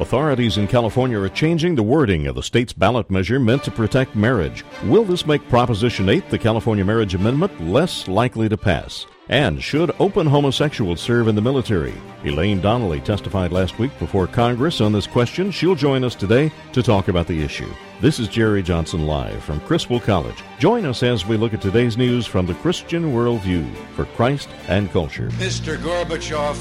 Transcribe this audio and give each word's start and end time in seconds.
Authorities 0.00 0.56
in 0.56 0.66
California 0.66 1.20
are 1.20 1.28
changing 1.28 1.74
the 1.74 1.82
wording 1.82 2.26
of 2.26 2.34
the 2.34 2.42
state's 2.42 2.72
ballot 2.72 3.10
measure 3.10 3.38
meant 3.38 3.62
to 3.64 3.70
protect 3.70 4.16
marriage. 4.16 4.64
Will 4.84 5.04
this 5.04 5.26
make 5.26 5.46
Proposition 5.50 6.08
8, 6.08 6.30
the 6.30 6.38
California 6.38 6.82
Marriage 6.82 7.14
Amendment, 7.14 7.68
less 7.68 8.08
likely 8.08 8.48
to 8.48 8.56
pass? 8.56 9.06
And 9.28 9.62
should 9.62 9.94
open 10.00 10.26
homosexuals 10.26 11.02
serve 11.02 11.28
in 11.28 11.34
the 11.34 11.42
military? 11.42 11.92
Elaine 12.24 12.62
Donnelly 12.62 13.00
testified 13.02 13.52
last 13.52 13.78
week 13.78 13.90
before 13.98 14.26
Congress 14.26 14.80
on 14.80 14.90
this 14.90 15.06
question. 15.06 15.50
She'll 15.50 15.74
join 15.74 16.02
us 16.02 16.14
today 16.14 16.50
to 16.72 16.82
talk 16.82 17.08
about 17.08 17.26
the 17.26 17.42
issue. 17.42 17.70
This 18.00 18.18
is 18.18 18.26
Jerry 18.26 18.62
Johnson 18.62 19.06
live 19.06 19.44
from 19.44 19.60
Criswell 19.60 20.00
College. 20.00 20.42
Join 20.58 20.86
us 20.86 21.02
as 21.02 21.26
we 21.26 21.36
look 21.36 21.52
at 21.52 21.60
today's 21.60 21.98
news 21.98 22.24
from 22.24 22.46
the 22.46 22.54
Christian 22.54 23.12
worldview 23.12 23.70
for 23.94 24.06
Christ 24.06 24.48
and 24.66 24.90
culture. 24.92 25.28
Mr. 25.32 25.76
Gorbachev, 25.76 26.56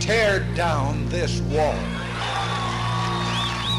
tear 0.00 0.40
down 0.56 1.08
this 1.08 1.40
wall. 1.42 1.78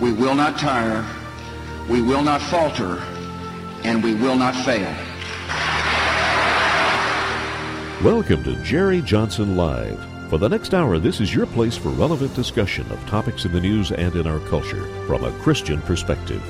We 0.00 0.12
will 0.12 0.36
not 0.36 0.58
tire, 0.58 1.04
we 1.88 2.00
will 2.00 2.22
not 2.22 2.40
falter, 2.40 3.02
and 3.82 4.00
we 4.00 4.14
will 4.14 4.36
not 4.36 4.54
fail. 4.64 4.94
Welcome 8.04 8.44
to 8.44 8.54
Jerry 8.62 9.02
Johnson 9.02 9.56
Live. 9.56 9.98
For 10.30 10.38
the 10.38 10.48
next 10.48 10.72
hour, 10.72 11.00
this 11.00 11.20
is 11.20 11.34
your 11.34 11.46
place 11.46 11.76
for 11.76 11.88
relevant 11.88 12.32
discussion 12.36 12.88
of 12.92 13.04
topics 13.08 13.44
in 13.44 13.50
the 13.50 13.60
news 13.60 13.90
and 13.90 14.14
in 14.14 14.28
our 14.28 14.38
culture 14.48 14.86
from 15.08 15.24
a 15.24 15.32
Christian 15.40 15.82
perspective. 15.82 16.40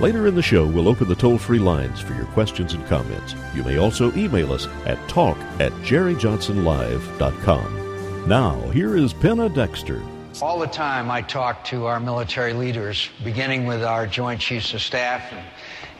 Later 0.00 0.26
in 0.26 0.34
the 0.34 0.40
show, 0.40 0.66
we'll 0.66 0.88
open 0.88 1.06
the 1.06 1.14
toll 1.14 1.36
free 1.36 1.58
lines 1.58 2.00
for 2.00 2.14
your 2.14 2.24
questions 2.28 2.72
and 2.72 2.86
comments. 2.86 3.34
You 3.54 3.64
may 3.64 3.76
also 3.76 4.14
email 4.14 4.50
us 4.50 4.66
at 4.86 5.10
talk 5.10 5.36
at 5.60 5.72
jerryjohnsonlive.com. 5.82 8.26
Now, 8.26 8.60
here 8.70 8.96
is 8.96 9.12
Penna 9.12 9.50
Dexter. 9.50 10.00
All 10.42 10.58
the 10.58 10.66
time 10.66 11.12
I 11.12 11.22
talk 11.22 11.62
to 11.66 11.86
our 11.86 12.00
military 12.00 12.54
leaders, 12.54 13.08
beginning 13.22 13.66
with 13.66 13.84
our 13.84 14.04
Joint 14.04 14.40
Chiefs 14.40 14.74
of 14.74 14.82
Staff 14.82 15.22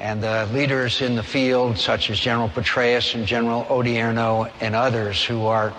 and, 0.00 0.20
the 0.20 0.48
leaders 0.52 1.02
in 1.02 1.14
the 1.14 1.22
field, 1.22 1.78
such 1.78 2.10
as 2.10 2.18
General 2.18 2.48
Petraeus 2.48 3.14
and 3.14 3.27
General 3.27 3.64
Odierno 3.66 4.50
and 4.60 4.74
others 4.74 5.24
who 5.24 5.46
are 5.46 5.72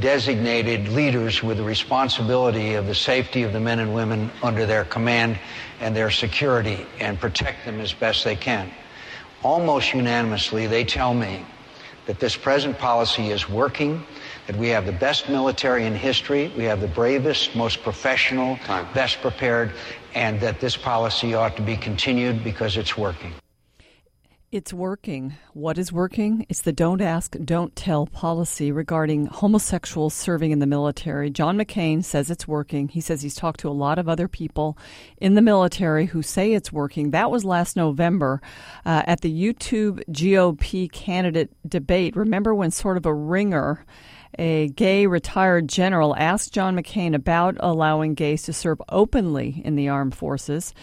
designated 0.00 0.88
leaders 0.88 1.42
with 1.42 1.56
the 1.56 1.64
responsibility 1.64 2.74
of 2.74 2.86
the 2.86 2.94
safety 2.94 3.42
of 3.42 3.54
the 3.54 3.60
men 3.60 3.78
and 3.78 3.94
women 3.94 4.30
under 4.42 4.66
their 4.66 4.84
command 4.84 5.38
and 5.80 5.96
their 5.96 6.10
security 6.10 6.84
and 7.00 7.18
protect 7.18 7.64
them 7.64 7.80
as 7.80 7.94
best 7.94 8.22
they 8.22 8.36
can. 8.36 8.70
Almost 9.42 9.94
unanimously, 9.94 10.66
they 10.66 10.84
tell 10.84 11.14
me 11.14 11.42
that 12.04 12.20
this 12.20 12.36
present 12.36 12.78
policy 12.78 13.30
is 13.30 13.48
working 13.48 14.04
that 14.46 14.56
we 14.56 14.68
have 14.68 14.86
the 14.86 14.92
best 14.92 15.28
military 15.28 15.86
in 15.86 15.94
history, 15.94 16.52
we 16.56 16.64
have 16.64 16.80
the 16.80 16.88
bravest, 16.88 17.56
most 17.56 17.82
professional, 17.82 18.56
Time. 18.58 18.86
best 18.94 19.20
prepared, 19.20 19.72
and 20.14 20.40
that 20.40 20.60
this 20.60 20.76
policy 20.76 21.34
ought 21.34 21.56
to 21.56 21.62
be 21.62 21.76
continued 21.76 22.44
because 22.44 22.76
it's 22.76 22.96
working. 22.96 23.32
It's 24.54 24.72
working. 24.72 25.34
What 25.52 25.78
is 25.78 25.92
working? 25.92 26.46
It's 26.48 26.60
the 26.60 26.70
don't 26.70 27.00
ask, 27.00 27.36
don't 27.44 27.74
tell 27.74 28.06
policy 28.06 28.70
regarding 28.70 29.26
homosexuals 29.26 30.14
serving 30.14 30.52
in 30.52 30.60
the 30.60 30.66
military. 30.66 31.28
John 31.28 31.58
McCain 31.58 32.04
says 32.04 32.30
it's 32.30 32.46
working. 32.46 32.86
He 32.86 33.00
says 33.00 33.20
he's 33.22 33.34
talked 33.34 33.58
to 33.60 33.68
a 33.68 33.70
lot 33.70 33.98
of 33.98 34.08
other 34.08 34.28
people 34.28 34.78
in 35.16 35.34
the 35.34 35.42
military 35.42 36.06
who 36.06 36.22
say 36.22 36.52
it's 36.52 36.72
working. 36.72 37.10
That 37.10 37.32
was 37.32 37.44
last 37.44 37.74
November 37.74 38.40
uh, 38.86 39.02
at 39.06 39.22
the 39.22 39.32
YouTube 39.32 40.04
GOP 40.12 40.88
candidate 40.92 41.50
debate. 41.68 42.14
Remember 42.14 42.54
when 42.54 42.70
sort 42.70 42.96
of 42.96 43.06
a 43.06 43.12
ringer 43.12 43.84
a 44.38 44.68
gay 44.68 45.06
retired 45.06 45.68
general 45.68 46.14
asked 46.16 46.52
John 46.52 46.76
McCain 46.76 47.14
about 47.14 47.56
allowing 47.60 48.14
gays 48.14 48.42
to 48.44 48.52
serve 48.52 48.80
openly 48.88 49.62
in 49.64 49.76
the 49.76 49.88
armed 49.88 50.14
forces. 50.14 50.74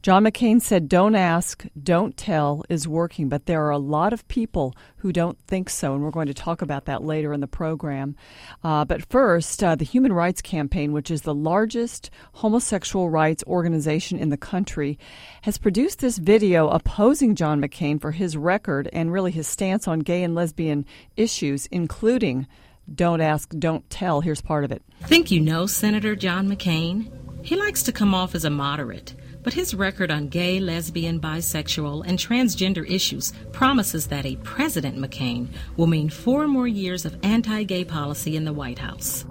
John 0.00 0.24
McCain 0.24 0.62
said, 0.62 0.88
Don't 0.88 1.16
ask, 1.16 1.66
don't 1.82 2.16
tell 2.16 2.64
is 2.68 2.86
working, 2.86 3.28
but 3.28 3.46
there 3.46 3.64
are 3.64 3.70
a 3.70 3.78
lot 3.78 4.12
of 4.12 4.26
people 4.28 4.76
who 4.98 5.12
don't 5.12 5.38
think 5.48 5.68
so, 5.68 5.92
and 5.92 6.04
we're 6.04 6.12
going 6.12 6.28
to 6.28 6.34
talk 6.34 6.62
about 6.62 6.84
that 6.84 7.02
later 7.02 7.32
in 7.32 7.40
the 7.40 7.48
program. 7.48 8.14
Uh, 8.62 8.84
but 8.84 9.04
first, 9.10 9.62
uh, 9.62 9.74
the 9.74 9.84
Human 9.84 10.12
Rights 10.12 10.40
Campaign, 10.40 10.92
which 10.92 11.10
is 11.10 11.22
the 11.22 11.34
largest 11.34 12.10
homosexual 12.34 13.10
rights 13.10 13.42
organization 13.48 14.18
in 14.18 14.28
the 14.28 14.36
country, 14.36 14.98
has 15.42 15.58
produced 15.58 15.98
this 15.98 16.18
video 16.18 16.68
opposing 16.68 17.34
John 17.34 17.60
McCain 17.60 18.00
for 18.00 18.12
his 18.12 18.36
record 18.36 18.88
and 18.92 19.12
really 19.12 19.32
his 19.32 19.48
stance 19.48 19.88
on 19.88 20.00
gay 20.00 20.22
and 20.22 20.34
lesbian 20.34 20.86
issues, 21.16 21.66
including 21.66 22.46
don't 22.94 23.20
ask, 23.20 23.50
don't 23.58 23.88
tell. 23.90 24.20
Here's 24.20 24.40
part 24.40 24.64
of 24.64 24.72
it. 24.72 24.82
Think 25.02 25.30
you 25.30 25.40
know 25.40 25.66
Senator 25.66 26.16
John 26.16 26.48
McCain? 26.48 27.10
He 27.42 27.56
likes 27.56 27.82
to 27.84 27.92
come 27.92 28.14
off 28.14 28.34
as 28.34 28.44
a 28.44 28.50
moderate, 28.50 29.14
but 29.42 29.54
his 29.54 29.74
record 29.74 30.10
on 30.10 30.28
gay, 30.28 30.60
lesbian, 30.60 31.20
bisexual, 31.20 32.04
and 32.06 32.18
transgender 32.18 32.88
issues 32.88 33.32
promises 33.52 34.08
that 34.08 34.26
a 34.26 34.36
President 34.36 34.98
McCain 34.98 35.48
will 35.76 35.86
mean 35.86 36.08
four 36.08 36.48
more 36.48 36.68
years 36.68 37.04
of 37.04 37.16
anti 37.22 37.62
gay 37.62 37.84
policy 37.84 38.36
in 38.36 38.44
the 38.44 38.52
White 38.52 38.78
House. 38.78 39.24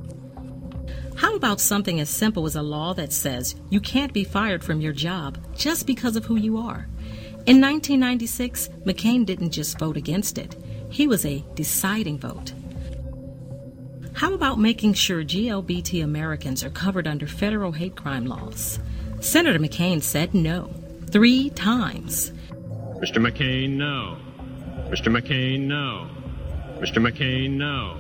How 1.16 1.36
about 1.36 1.60
something 1.60 2.00
as 2.00 2.10
simple 2.10 2.46
as 2.46 2.56
a 2.56 2.62
law 2.62 2.94
that 2.94 3.12
says 3.12 3.56
you 3.70 3.80
can't 3.80 4.14
be 4.14 4.24
fired 4.24 4.64
from 4.64 4.82
your 4.82 4.94
job 4.94 5.40
just 5.56 5.88
because 5.88 6.16
of 6.16 6.26
who 6.26 6.36
you 6.36 6.58
are? 6.58 6.88
In 7.48 7.62
1996, 7.62 8.70
McCain 8.86 9.26
didn't 9.26 9.52
just 9.52 9.80
vote 9.80 9.98
against 9.98 10.38
it, 10.38 10.56
he 10.90 11.08
was 11.08 11.26
a 11.26 11.44
deciding 11.56 12.20
vote. 12.20 12.54
How 14.18 14.34
about 14.34 14.58
making 14.58 14.96
sure 14.96 15.24
GLBT 15.24 16.04
Americans 16.04 16.64
are 16.64 16.72
covered 16.72 17.06
under 17.06 17.28
federal 17.28 17.72
hate 17.72 17.96
crime 17.96 18.26
laws? 18.26 18.80
Senator 19.20 19.60
McCain 19.60 20.02
said 20.02 20.34
no 20.34 20.74
three 21.12 21.52
times. 21.52 22.32
Mr. 23.00 23.18
McCain, 23.18 23.78
no. 23.78 24.18
Mr. 24.90 25.16
McCain, 25.16 25.68
no. 25.68 26.10
Mr. 26.80 26.98
McCain, 26.98 27.52
no. 27.58 27.96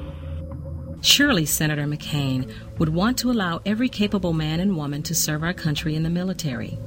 Surely 1.04 1.46
Senator 1.46 1.86
McCain 1.86 2.52
would 2.80 2.90
want 2.90 3.20
to 3.20 3.30
allow 3.30 3.62
every 3.64 3.88
capable 3.88 4.34
man 4.34 4.60
and 4.60 4.76
woman 4.76 5.04
to 5.04 5.14
serve 5.14 5.44
our 5.44 5.54
country 5.54 5.94
in 5.94 6.02
the 6.02 6.10
military. 6.10 6.80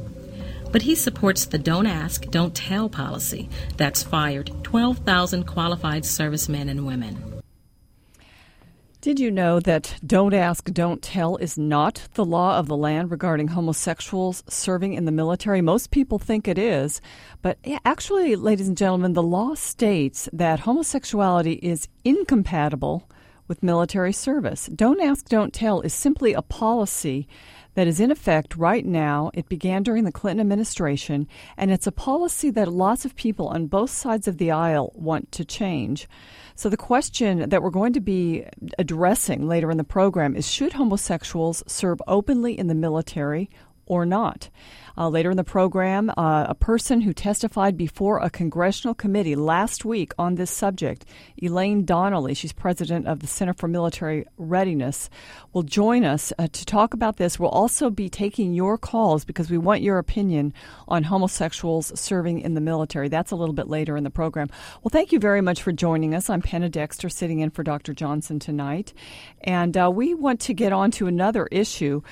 But 0.73 0.83
he 0.83 0.97
supports 0.97 1.45
the 1.45 1.59
don't 1.59 1.87
ask, 1.87 2.25
don't 2.31 2.53
tell 2.53 2.89
policy 2.89 3.49
that's 3.77 4.03
fired 4.03 4.51
12,000 4.65 5.45
qualified 5.45 6.05
servicemen 6.05 6.69
and 6.69 6.85
women. 6.85 7.30
Did 9.01 9.19
you 9.19 9.31
know 9.31 9.61
that 9.61 9.95
don't 10.07 10.35
ask, 10.35 10.71
don't 10.71 11.01
tell 11.01 11.39
is 11.39 11.57
not 11.57 12.07
the 12.13 12.25
law 12.25 12.59
of 12.59 12.69
the 12.69 12.77
land 12.77 13.11
regarding 13.11 13.49
homosexuals 13.49 14.45
serving 14.47 14.93
in 14.93 15.07
the 15.07 15.11
military? 15.11 15.63
Most 15.63 15.91
people 15.91 16.19
think 16.19 16.47
it 16.47 16.59
is, 16.59 17.01
but 17.41 17.57
actually, 17.87 18.37
ladies 18.37 18.69
and 18.69 18.77
gentlemen, 18.77 19.15
the 19.15 19.23
law 19.23 19.55
states 19.55 20.29
that 20.35 20.61
homosexuality 20.61 21.55
is 21.63 21.89
incompatible 22.05 23.09
with 23.49 23.63
military 23.63 24.13
service. 24.13 24.67
Don't 24.67 25.01
ask, 25.01 25.27
don't 25.31 25.55
tell 25.55 25.81
is 25.81 25.95
simply 25.95 26.35
a 26.35 26.43
policy 26.43 27.27
that 27.77 27.87
is 27.87 28.01
in 28.01 28.11
effect 28.11 28.55
right 28.55 28.85
now. 28.85 29.31
It 29.33 29.49
began 29.49 29.83
during 29.83 30.05
the 30.05 30.13
Clinton 30.13 30.43
administration, 30.43 31.27
and 31.57 31.71
it's 31.71 31.87
a 31.87 31.93
policy 31.93 32.51
that 32.51 32.71
lots 32.71 33.07
of 33.07 33.17
people 33.17 33.49
on 33.49 33.67
both 33.67 33.89
sides 33.89 34.29
of 34.29 34.37
the 34.37 34.51
aisle 34.51 34.93
want 34.95 35.33
to 35.33 35.45
change. 35.47 36.07
So, 36.61 36.69
the 36.69 36.77
question 36.77 37.49
that 37.49 37.63
we're 37.63 37.71
going 37.71 37.95
to 37.95 38.01
be 38.01 38.45
addressing 38.79 39.49
later 39.49 39.71
in 39.71 39.79
the 39.79 39.83
program 39.83 40.37
is 40.37 40.47
should 40.47 40.75
homosexuals 40.75 41.63
serve 41.67 42.03
openly 42.07 42.59
in 42.59 42.67
the 42.67 42.75
military 42.75 43.49
or 43.87 44.05
not. 44.05 44.51
Uh, 44.97 45.09
later 45.09 45.31
in 45.31 45.37
the 45.37 45.45
program, 45.45 46.11
uh, 46.17 46.47
a 46.49 46.55
person 46.55 47.01
who 47.01 47.13
testified 47.13 47.77
before 47.77 48.19
a 48.19 48.31
congressional 48.31 48.95
committee 48.95 49.37
last 49.37 49.85
week 49.85 50.13
on 50.19 50.35
this 50.35 50.51
subject, 50.51 51.05
Elaine 51.43 51.85
Donnelly, 51.85 52.35
she's 52.35 52.53
president 52.53 53.07
of 53.07 53.21
the 53.21 53.27
Center 53.27 53.55
for 53.55 53.69
Military 53.69 54.27
Readiness, 54.37 55.11
will 55.53 55.63
join 55.63 56.05
us 56.05 56.33
uh, 56.39 56.49
to 56.53 56.65
talk 56.65 56.95
about 56.95 57.17
this. 57.17 57.39
We'll 57.39 57.51
also 57.51 57.91
be 57.91 58.09
taking 58.09 58.55
your 58.55 58.79
calls 58.79 59.25
because 59.25 59.51
we 59.51 59.59
want 59.59 59.83
your 59.83 59.99
opinion 59.99 60.53
on 60.89 61.05
homosexuals 61.05 61.99
serving 61.99 62.41
in 62.41 62.55
the 62.55 62.61
military. 62.61 63.09
That's 63.09 63.31
a 63.31 63.37
little 63.37 63.55
bit 63.55 63.69
later 63.69 63.97
in 63.97 64.05
the 64.05 64.11
program. 64.11 64.49
Well, 64.83 64.91
thank 64.91 65.13
you 65.13 65.19
very 65.19 65.41
much 65.41 65.63
for 65.63 65.73
joining 65.73 66.15
us. 66.15 66.31
I'm 66.31 66.43
Penna 66.43 66.69
Dexter, 66.69 67.09
sitting 67.09 67.41
in 67.41 67.51
for 67.51 67.63
Dr. 67.63 67.93
Johnson 67.95 68.39
tonight. 68.39 68.93
And 69.43 69.77
uh, 69.77 69.91
we 69.93 70.15
want 70.15 70.41
to 70.41 70.55
get 70.55 70.73
on 70.73 70.91
to 70.93 71.07
another 71.07 71.47
issue 71.51 72.03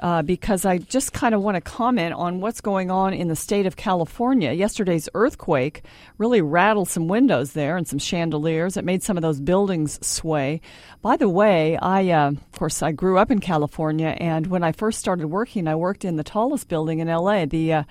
uh, 0.00 0.22
because 0.22 0.64
I 0.64 0.78
just 0.78 1.12
kind 1.12 1.34
of 1.34 1.42
want 1.42 1.56
to 1.56 1.60
comment 1.60 2.14
on 2.14 2.27
what's 2.36 2.60
going 2.60 2.90
on 2.90 3.14
in 3.14 3.28
the 3.28 3.34
state 3.34 3.66
of 3.66 3.76
California. 3.76 4.52
Yesterday's 4.52 5.08
earthquake 5.14 5.82
really 6.18 6.42
rattled 6.42 6.88
some 6.88 7.08
windows 7.08 7.54
there 7.54 7.76
and 7.76 7.88
some 7.88 7.98
chandeliers. 7.98 8.76
It 8.76 8.84
made 8.84 9.02
some 9.02 9.16
of 9.16 9.22
those 9.22 9.40
buildings 9.40 9.98
sway. 10.06 10.60
By 11.00 11.16
the 11.16 11.28
way, 11.28 11.78
I, 11.78 12.10
uh, 12.10 12.28
of 12.32 12.52
course, 12.52 12.82
I 12.82 12.92
grew 12.92 13.18
up 13.18 13.30
in 13.30 13.40
California, 13.40 14.16
and 14.20 14.46
when 14.46 14.62
I 14.62 14.72
first 14.72 15.00
started 15.00 15.28
working, 15.28 15.66
I 15.66 15.74
worked 15.74 16.04
in 16.04 16.16
the 16.16 16.24
tallest 16.24 16.68
building 16.68 16.98
in 16.98 17.08
LA. 17.08 17.46
The 17.46 17.72
uh, 17.72 17.82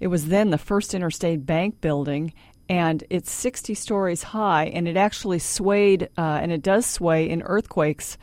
it 0.00 0.06
was 0.08 0.26
then 0.26 0.50
the 0.50 0.58
first 0.58 0.94
Interstate 0.94 1.44
Bank 1.44 1.80
building, 1.80 2.32
and 2.68 3.04
it's 3.10 3.30
60 3.30 3.74
stories 3.74 4.22
high, 4.22 4.64
and 4.66 4.88
it 4.88 4.96
actually 4.96 5.38
swayed, 5.38 6.08
uh, 6.16 6.40
and 6.42 6.50
it 6.50 6.62
does 6.62 6.86
sway 6.86 7.28
in 7.28 7.42
earthquakes 7.42 8.16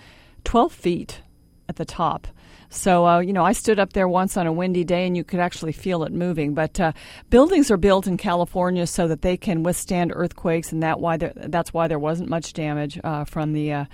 12 0.44 0.73
feet 0.73 1.21
at 1.69 1.75
the 1.75 1.85
top. 1.85 2.27
So, 2.69 3.06
uh, 3.07 3.19
you 3.19 3.33
know, 3.33 3.44
I 3.44 3.54
stood 3.54 3.80
up 3.80 3.94
there 3.94 4.07
once 4.07 4.38
on 4.38 4.45
a 4.45 4.54
windy 4.54 4.83
day 4.83 5.07
and 5.07 5.18
you 5.18 5.24
could 5.24 5.39
actually 5.39 5.71
feel 5.71 6.04
it 6.04 6.12
moving. 6.12 6.54
But 6.54 6.80
uh, 6.80 6.94
buildings 7.30 7.71
are 7.71 7.77
built 7.77 8.06
in 8.06 8.16
California 8.16 8.86
so 8.86 9.07
that 9.07 9.24
they 9.24 9.38
can 9.38 9.63
withstand 9.63 10.12
earthquakes, 10.16 10.71
and 10.71 10.83
that 10.83 11.00
why 11.00 11.18
there, 11.18 11.33
that's 11.36 11.74
why 11.74 11.88
there 11.88 12.00
wasn't 12.00 12.30
much 12.30 12.54
damage 12.54 13.00
uh, 13.04 13.25
from 13.25 13.54
the 13.54 13.74
uh, 13.74 13.86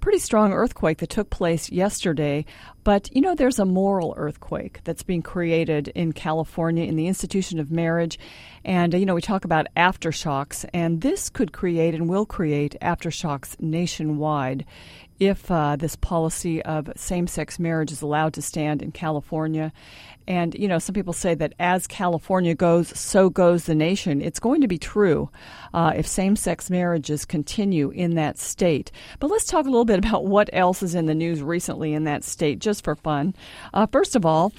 pretty 0.00 0.18
strong 0.18 0.52
earthquake 0.52 0.98
that 0.98 1.10
took 1.10 1.30
place 1.30 1.70
yesterday. 1.70 2.44
But, 2.84 3.14
you 3.14 3.20
know, 3.20 3.34
there's 3.34 3.60
a 3.60 3.64
moral 3.64 4.14
earthquake 4.16 4.80
that's 4.82 5.04
being 5.04 5.22
created 5.22 5.88
in 5.88 6.12
California 6.12 6.84
in 6.84 6.96
the 6.96 7.06
institution 7.06 7.60
of 7.60 7.70
marriage. 7.70 8.18
And, 8.64 8.94
uh, 8.94 8.98
you 8.98 9.06
know, 9.06 9.14
we 9.14 9.20
talk 9.20 9.44
about 9.44 9.66
aftershocks, 9.76 10.64
and 10.72 11.02
this 11.02 11.28
could 11.28 11.52
create 11.52 11.94
and 11.94 12.08
will 12.08 12.26
create 12.26 12.76
aftershocks 12.80 13.60
nationwide 13.60 14.64
if 15.18 15.50
uh, 15.50 15.76
this 15.76 15.96
policy 15.96 16.62
of 16.62 16.90
same 16.96 17.26
sex 17.26 17.58
marriage 17.58 17.92
is 17.92 18.02
allowed 18.02 18.34
to 18.34 18.42
stand 18.42 18.82
in 18.82 18.92
California. 18.92 19.72
And, 20.26 20.54
you 20.54 20.68
know, 20.68 20.78
some 20.78 20.94
people 20.94 21.12
say 21.12 21.34
that 21.34 21.54
as 21.58 21.86
California 21.86 22.54
goes, 22.54 22.96
so 22.98 23.28
goes 23.28 23.64
the 23.64 23.74
nation. 23.74 24.20
It's 24.20 24.38
going 24.38 24.60
to 24.60 24.68
be 24.68 24.78
true 24.78 25.30
uh, 25.74 25.92
if 25.96 26.06
same 26.06 26.36
sex 26.36 26.70
marriages 26.70 27.24
continue 27.24 27.90
in 27.90 28.14
that 28.14 28.38
state. 28.38 28.92
But 29.18 29.30
let's 29.30 29.46
talk 29.46 29.66
a 29.66 29.70
little 29.70 29.84
bit 29.84 29.98
about 30.04 30.26
what 30.26 30.50
else 30.52 30.82
is 30.82 30.94
in 30.94 31.06
the 31.06 31.14
news 31.14 31.42
recently 31.42 31.92
in 31.92 32.04
that 32.04 32.24
state, 32.24 32.58
just 32.58 32.84
for 32.84 32.94
fun. 32.94 33.34
Uh, 33.74 33.86
first 33.86 34.16
of 34.16 34.24
all, 34.24 34.52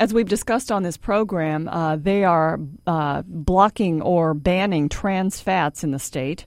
as 0.00 0.14
we've 0.14 0.28
discussed 0.28 0.70
on 0.70 0.84
this 0.84 0.96
program, 0.96 1.66
uh, 1.68 1.96
they 1.96 2.22
are 2.22 2.60
uh, 2.86 3.22
blocking 3.26 4.00
or 4.00 4.32
banning 4.32 4.88
trans 4.88 5.40
fats 5.40 5.82
in 5.82 5.90
the 5.90 5.98
state. 5.98 6.46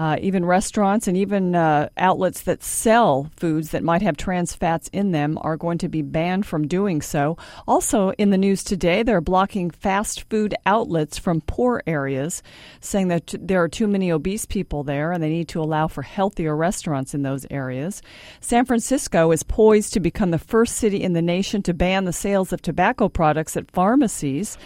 Uh, 0.00 0.16
even 0.22 0.46
restaurants 0.46 1.06
and 1.06 1.14
even 1.14 1.54
uh, 1.54 1.86
outlets 1.98 2.40
that 2.40 2.62
sell 2.62 3.30
foods 3.36 3.68
that 3.68 3.84
might 3.84 4.00
have 4.00 4.16
trans 4.16 4.54
fats 4.54 4.88
in 4.94 5.10
them 5.10 5.36
are 5.42 5.58
going 5.58 5.76
to 5.76 5.90
be 5.90 6.00
banned 6.00 6.46
from 6.46 6.66
doing 6.66 7.02
so. 7.02 7.36
Also, 7.68 8.08
in 8.12 8.30
the 8.30 8.38
news 8.38 8.64
today, 8.64 9.02
they're 9.02 9.20
blocking 9.20 9.68
fast 9.70 10.24
food 10.30 10.54
outlets 10.64 11.18
from 11.18 11.42
poor 11.42 11.82
areas, 11.86 12.42
saying 12.80 13.08
that 13.08 13.26
t- 13.26 13.36
there 13.42 13.62
are 13.62 13.68
too 13.68 13.86
many 13.86 14.10
obese 14.10 14.46
people 14.46 14.82
there 14.84 15.12
and 15.12 15.22
they 15.22 15.28
need 15.28 15.48
to 15.48 15.60
allow 15.60 15.86
for 15.86 16.00
healthier 16.00 16.56
restaurants 16.56 17.12
in 17.12 17.20
those 17.20 17.44
areas. 17.50 18.00
San 18.40 18.64
Francisco 18.64 19.30
is 19.32 19.42
poised 19.42 19.92
to 19.92 20.00
become 20.00 20.30
the 20.30 20.38
first 20.38 20.78
city 20.78 21.02
in 21.02 21.12
the 21.12 21.20
nation 21.20 21.62
to 21.62 21.74
ban 21.74 22.06
the 22.06 22.12
sales 22.14 22.54
of 22.54 22.62
tobacco 22.62 23.10
products 23.10 23.54
at 23.54 23.70
pharmacies. 23.70 24.56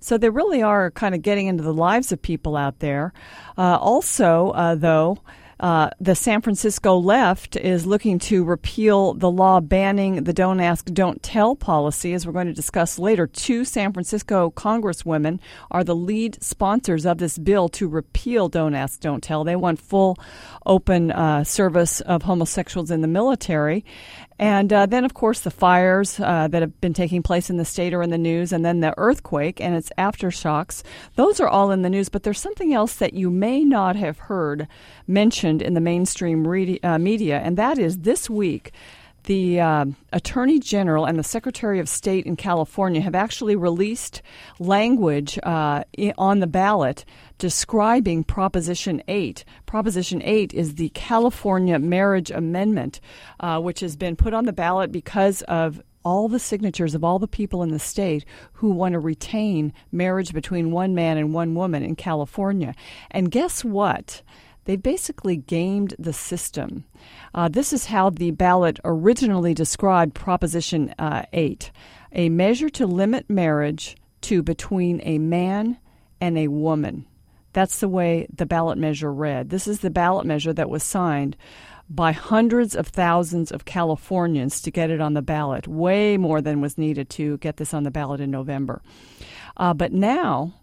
So 0.00 0.18
they 0.18 0.30
really 0.30 0.62
are 0.62 0.90
kind 0.90 1.14
of 1.14 1.22
getting 1.22 1.46
into 1.46 1.62
the 1.62 1.74
lives 1.74 2.10
of 2.12 2.20
people 2.20 2.56
out 2.56 2.78
there. 2.80 3.12
Uh, 3.56 3.78
also, 3.78 4.50
uh, 4.50 4.74
though, 4.74 5.18
uh, 5.60 5.90
the 6.00 6.14
San 6.14 6.40
Francisco 6.40 6.96
left 6.96 7.54
is 7.54 7.84
looking 7.84 8.18
to 8.18 8.44
repeal 8.44 9.12
the 9.12 9.30
law 9.30 9.60
banning 9.60 10.24
the 10.24 10.32
don't 10.32 10.58
ask, 10.58 10.86
don't 10.86 11.22
tell 11.22 11.54
policy, 11.54 12.14
as 12.14 12.26
we're 12.26 12.32
going 12.32 12.46
to 12.46 12.54
discuss 12.54 12.98
later. 12.98 13.26
Two 13.26 13.66
San 13.66 13.92
Francisco 13.92 14.50
congresswomen 14.56 15.38
are 15.70 15.84
the 15.84 15.94
lead 15.94 16.42
sponsors 16.42 17.04
of 17.04 17.18
this 17.18 17.36
bill 17.36 17.68
to 17.68 17.88
repeal 17.88 18.48
don't 18.48 18.74
ask, 18.74 19.00
don't 19.00 19.22
tell. 19.22 19.44
They 19.44 19.54
want 19.54 19.78
full 19.78 20.16
open 20.64 21.12
uh, 21.12 21.44
service 21.44 22.00
of 22.00 22.22
homosexuals 22.22 22.90
in 22.90 23.02
the 23.02 23.08
military. 23.08 23.84
And 24.40 24.72
uh, 24.72 24.86
then, 24.86 25.04
of 25.04 25.12
course, 25.12 25.40
the 25.40 25.50
fires 25.50 26.18
uh, 26.18 26.48
that 26.48 26.62
have 26.62 26.80
been 26.80 26.94
taking 26.94 27.22
place 27.22 27.50
in 27.50 27.58
the 27.58 27.64
state 27.66 27.92
are 27.92 28.02
in 28.02 28.08
the 28.08 28.16
news, 28.16 28.54
and 28.54 28.64
then 28.64 28.80
the 28.80 28.94
earthquake 28.96 29.60
and 29.60 29.74
its 29.76 29.92
aftershocks. 29.98 30.82
Those 31.16 31.40
are 31.40 31.46
all 31.46 31.70
in 31.70 31.82
the 31.82 31.90
news, 31.90 32.08
but 32.08 32.22
there's 32.22 32.40
something 32.40 32.72
else 32.72 32.94
that 32.94 33.12
you 33.12 33.30
may 33.30 33.64
not 33.64 33.96
have 33.96 34.18
heard 34.18 34.66
mentioned 35.06 35.60
in 35.60 35.74
the 35.74 35.80
mainstream 35.80 36.48
re- 36.48 36.80
uh, 36.82 36.96
media, 36.96 37.38
and 37.40 37.58
that 37.58 37.78
is 37.78 37.98
this 37.98 38.30
week 38.30 38.72
the 39.24 39.60
uh, 39.60 39.84
Attorney 40.14 40.58
General 40.58 41.04
and 41.04 41.18
the 41.18 41.22
Secretary 41.22 41.78
of 41.78 41.90
State 41.90 42.24
in 42.24 42.36
California 42.36 43.02
have 43.02 43.14
actually 43.14 43.54
released 43.54 44.22
language 44.58 45.38
uh, 45.42 45.84
on 46.16 46.40
the 46.40 46.46
ballot 46.46 47.04
describing 47.40 48.22
Proposition 48.22 49.02
8. 49.08 49.44
Proposition 49.64 50.20
8 50.22 50.52
is 50.52 50.74
the 50.74 50.90
California 50.90 51.78
Marriage 51.78 52.30
Amendment, 52.30 53.00
uh, 53.40 53.58
which 53.58 53.80
has 53.80 53.96
been 53.96 54.14
put 54.14 54.34
on 54.34 54.44
the 54.44 54.52
ballot 54.52 54.92
because 54.92 55.40
of 55.42 55.82
all 56.04 56.28
the 56.28 56.38
signatures 56.38 56.94
of 56.94 57.02
all 57.02 57.18
the 57.18 57.26
people 57.26 57.62
in 57.62 57.70
the 57.70 57.78
state 57.78 58.26
who 58.52 58.70
want 58.70 58.92
to 58.92 58.98
retain 58.98 59.72
marriage 59.90 60.34
between 60.34 60.70
one 60.70 60.94
man 60.94 61.16
and 61.16 61.32
one 61.32 61.54
woman 61.54 61.82
in 61.82 61.96
California. 61.96 62.74
And 63.10 63.30
guess 63.30 63.64
what? 63.64 64.22
They 64.66 64.76
basically 64.76 65.38
gamed 65.38 65.94
the 65.98 66.12
system. 66.12 66.84
Uh, 67.34 67.48
this 67.48 67.72
is 67.72 67.86
how 67.86 68.10
the 68.10 68.32
ballot 68.32 68.78
originally 68.84 69.54
described 69.54 70.14
Proposition 70.14 70.94
uh, 70.98 71.24
8 71.32 71.70
a 72.12 72.28
measure 72.28 72.68
to 72.68 72.86
limit 72.86 73.30
marriage 73.30 73.96
to 74.20 74.42
between 74.42 75.00
a 75.04 75.16
man 75.18 75.78
and 76.20 76.36
a 76.36 76.48
woman. 76.48 77.06
That's 77.52 77.80
the 77.80 77.88
way 77.88 78.26
the 78.34 78.46
ballot 78.46 78.78
measure 78.78 79.12
read. 79.12 79.50
This 79.50 79.66
is 79.66 79.80
the 79.80 79.90
ballot 79.90 80.26
measure 80.26 80.52
that 80.52 80.70
was 80.70 80.82
signed 80.82 81.36
by 81.88 82.12
hundreds 82.12 82.76
of 82.76 82.86
thousands 82.86 83.50
of 83.50 83.64
Californians 83.64 84.60
to 84.62 84.70
get 84.70 84.90
it 84.90 85.00
on 85.00 85.14
the 85.14 85.22
ballot, 85.22 85.66
way 85.66 86.16
more 86.16 86.40
than 86.40 86.60
was 86.60 86.78
needed 86.78 87.10
to 87.10 87.36
get 87.38 87.56
this 87.56 87.74
on 87.74 87.82
the 87.82 87.90
ballot 87.90 88.20
in 88.20 88.30
November. 88.30 88.80
Uh, 89.56 89.74
but 89.74 89.92
now, 89.92 90.54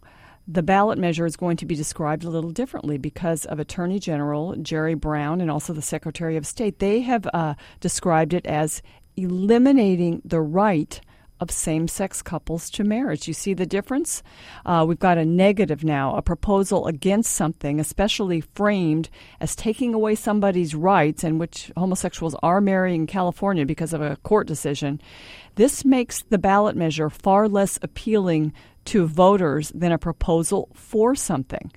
the 0.47 0.63
ballot 0.63 0.97
measure 0.97 1.25
is 1.25 1.35
going 1.35 1.57
to 1.57 1.65
be 1.65 1.75
described 1.75 2.23
a 2.23 2.29
little 2.29 2.51
differently 2.51 2.97
because 2.97 3.43
of 3.45 3.59
Attorney 3.59 3.99
General 3.99 4.55
Jerry 4.55 4.93
Brown 4.93 5.41
and 5.41 5.51
also 5.51 5.73
the 5.73 5.81
Secretary 5.81 6.37
of 6.37 6.47
State. 6.47 6.79
They 6.79 7.01
have 7.01 7.27
uh, 7.33 7.55
described 7.81 8.33
it 8.33 8.45
as 8.45 8.81
eliminating 9.17 10.21
the 10.23 10.39
right 10.39 11.01
of 11.39 11.51
same 11.51 11.87
sex 11.87 12.21
couples 12.21 12.69
to 12.71 12.83
marriage. 12.83 13.27
You 13.27 13.33
see 13.33 13.53
the 13.53 13.65
difference? 13.65 14.23
Uh, 14.65 14.85
we've 14.87 14.99
got 14.99 15.17
a 15.17 15.25
negative 15.25 15.83
now, 15.83 16.15
a 16.15 16.21
proposal 16.21 16.87
against 16.87 17.33
something, 17.33 17.79
especially 17.79 18.41
framed 18.41 19.09
as 19.39 19.55
taking 19.55 19.93
away 19.93 20.15
somebody's 20.15 20.75
rights, 20.75 21.23
and 21.23 21.39
which 21.39 21.71
homosexuals 21.77 22.35
are 22.43 22.61
marrying 22.61 23.01
in 23.01 23.07
California 23.07 23.65
because 23.65 23.93
of 23.93 24.01
a 24.01 24.17
court 24.17 24.47
decision. 24.47 24.99
This 25.55 25.83
makes 25.85 26.23
the 26.23 26.37
ballot 26.37 26.75
measure 26.75 27.09
far 27.09 27.47
less 27.47 27.79
appealing 27.81 28.53
to 28.85 29.05
voters 29.05 29.71
than 29.75 29.91
a 29.91 29.97
proposal 29.97 30.69
for 30.73 31.15
something. 31.15 31.71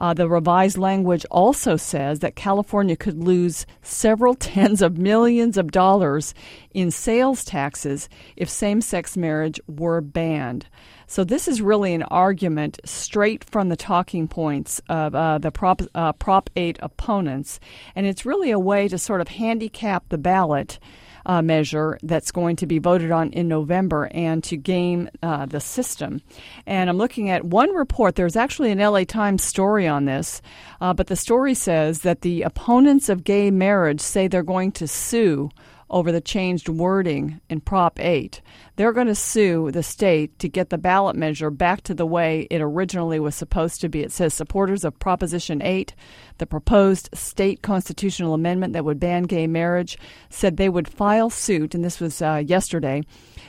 Uh, 0.00 0.14
the 0.14 0.28
revised 0.28 0.78
language 0.78 1.26
also 1.30 1.76
says 1.76 2.20
that 2.20 2.34
California 2.34 2.96
could 2.96 3.22
lose 3.22 3.66
several 3.82 4.34
tens 4.50 4.80
of 4.80 4.96
millions 4.96 5.58
of 5.58 5.70
dollars 5.70 6.34
in 6.72 6.90
sales 6.90 7.44
taxes 7.44 8.08
if 8.34 8.48
same 8.48 8.80
sex 8.80 9.16
marriage 9.16 9.60
were 9.68 10.00
banned. 10.00 10.66
So, 11.06 11.24
this 11.24 11.48
is 11.48 11.60
really 11.60 11.92
an 11.92 12.04
argument 12.04 12.78
straight 12.84 13.42
from 13.42 13.68
the 13.68 13.76
talking 13.76 14.28
points 14.28 14.80
of 14.88 15.14
uh, 15.14 15.38
the 15.38 15.50
Prop, 15.50 15.82
uh, 15.92 16.12
Prop 16.12 16.48
8 16.54 16.78
opponents. 16.80 17.58
And 17.96 18.06
it's 18.06 18.24
really 18.24 18.52
a 18.52 18.60
way 18.60 18.86
to 18.86 18.96
sort 18.96 19.20
of 19.20 19.26
handicap 19.26 20.08
the 20.08 20.18
ballot 20.18 20.78
uh, 21.26 21.42
measure 21.42 21.98
that's 22.02 22.30
going 22.30 22.56
to 22.56 22.66
be 22.66 22.78
voted 22.78 23.10
on 23.10 23.30
in 23.32 23.48
November 23.48 24.08
and 24.12 24.42
to 24.44 24.56
game 24.56 25.08
uh, 25.22 25.46
the 25.46 25.60
system. 25.60 26.20
And 26.66 26.90
I'm 26.90 26.98
looking 26.98 27.30
at 27.30 27.44
one 27.44 27.74
report. 27.74 28.14
There's 28.14 28.36
actually 28.36 28.70
an 28.70 28.78
LA 28.78 29.04
Times 29.04 29.42
story 29.42 29.86
on 29.86 30.04
this, 30.04 30.42
uh, 30.80 30.92
but 30.92 31.06
the 31.06 31.16
story 31.16 31.54
says 31.54 32.00
that 32.00 32.22
the 32.22 32.42
opponents 32.42 33.08
of 33.08 33.24
gay 33.24 33.50
marriage 33.50 34.00
say 34.00 34.28
they're 34.28 34.42
going 34.42 34.72
to 34.72 34.88
sue 34.88 35.50
over 35.90 36.12
the 36.12 36.20
changed 36.20 36.68
wording 36.68 37.40
in 37.50 37.60
Prop 37.60 37.98
8. 37.98 38.40
They're 38.76 38.92
going 38.92 39.08
to 39.08 39.14
sue 39.14 39.70
the 39.70 39.82
state 39.82 40.38
to 40.38 40.48
get 40.48 40.70
the 40.70 40.78
ballot 40.78 41.16
measure 41.16 41.50
back 41.50 41.82
to 41.82 41.94
the 41.94 42.06
way 42.06 42.46
it 42.50 42.60
originally 42.60 43.18
was 43.18 43.34
supposed 43.34 43.80
to 43.80 43.88
be. 43.88 44.00
It 44.00 44.12
says 44.12 44.32
supporters 44.32 44.84
of 44.84 44.98
Proposition 44.98 45.60
8, 45.60 45.94
the 46.38 46.46
proposed 46.46 47.10
state 47.12 47.62
constitutional 47.62 48.34
amendment 48.34 48.72
that 48.72 48.84
would 48.84 49.00
ban 49.00 49.24
gay 49.24 49.46
marriage, 49.46 49.98
said 50.30 50.56
they 50.56 50.68
would 50.68 50.88
file 50.88 51.28
suit, 51.28 51.74
and 51.74 51.84
this 51.84 52.00
was 52.00 52.22
uh, 52.22 52.42
yesterday, 52.46 53.02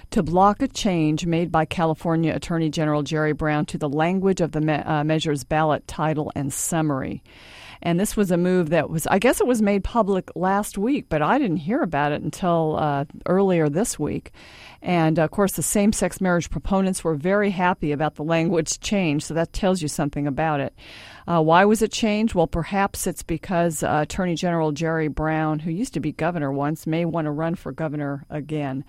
to 0.10 0.24
block 0.24 0.62
a 0.62 0.68
change 0.68 1.26
made 1.26 1.52
by 1.52 1.64
California 1.66 2.34
Attorney 2.36 2.70
General 2.70 3.04
Jerry 3.04 3.34
Brown 3.34 3.66
to 3.68 3.78
the 3.78 3.90
language 3.90 4.42
of 4.42 4.52
the 4.52 4.62
me- 4.62 4.74
uh, 4.74 5.04
measure's 5.04 5.44
ballot 5.44 5.88
title 5.88 6.32
and 6.36 6.52
summary. 6.52 7.24
And 7.82 8.00
this 8.00 8.16
was 8.16 8.32
a 8.32 8.38
move 8.38 8.70
that 8.70 8.90
was, 8.90 9.08
I 9.08 9.20
guess 9.20 9.42
it 9.42 9.48
was 9.48 9.62
made 9.62 9.84
public 9.84 10.30
last 10.36 10.78
week, 10.78 11.06
but 11.10 11.22
I 11.22 11.38
didn't 11.40 11.58
hear 11.58 11.82
about 11.82 12.12
it 12.12 12.22
until 12.22 12.78
uh, 12.80 13.06
earlier 13.26 13.70
this 13.70 13.98
week. 13.98 14.32
And 14.82 15.20
of 15.20 15.32
course, 15.32 15.54
the 15.54 15.64
same 15.64 15.94
sex 15.94 16.22
marriage 16.22 16.50
proponents 16.50 17.04
were 17.04 17.16
very 17.16 17.52
happy 17.52 17.92
about 17.92 18.16
the 18.16 18.24
language 18.24 18.80
change, 18.80 19.24
so 19.24 19.34
that 19.34 19.54
tells 19.54 19.82
you 19.82 19.88
something 19.88 20.28
about 20.28 20.60
it. 20.60 20.74
Uh, 21.28 21.42
why 21.42 21.66
was 21.66 21.82
it 21.82 21.92
changed? 21.92 22.36
Well, 22.36 22.48
perhaps 22.48 23.08
it's 23.08 23.24
because 23.24 23.84
uh, 23.84 24.00
Attorney 24.04 24.36
General 24.36 24.72
Jerry 24.72 25.08
Brown, 25.08 25.60
who 25.60 25.72
used 25.72 25.94
to 25.94 26.00
be 26.00 26.12
governor 26.12 26.52
once, 26.52 26.88
may 26.88 27.06
want 27.06 27.26
to 27.26 27.32
run 27.32 27.56
for 27.56 27.72
governor 27.72 28.26
again. 28.30 28.84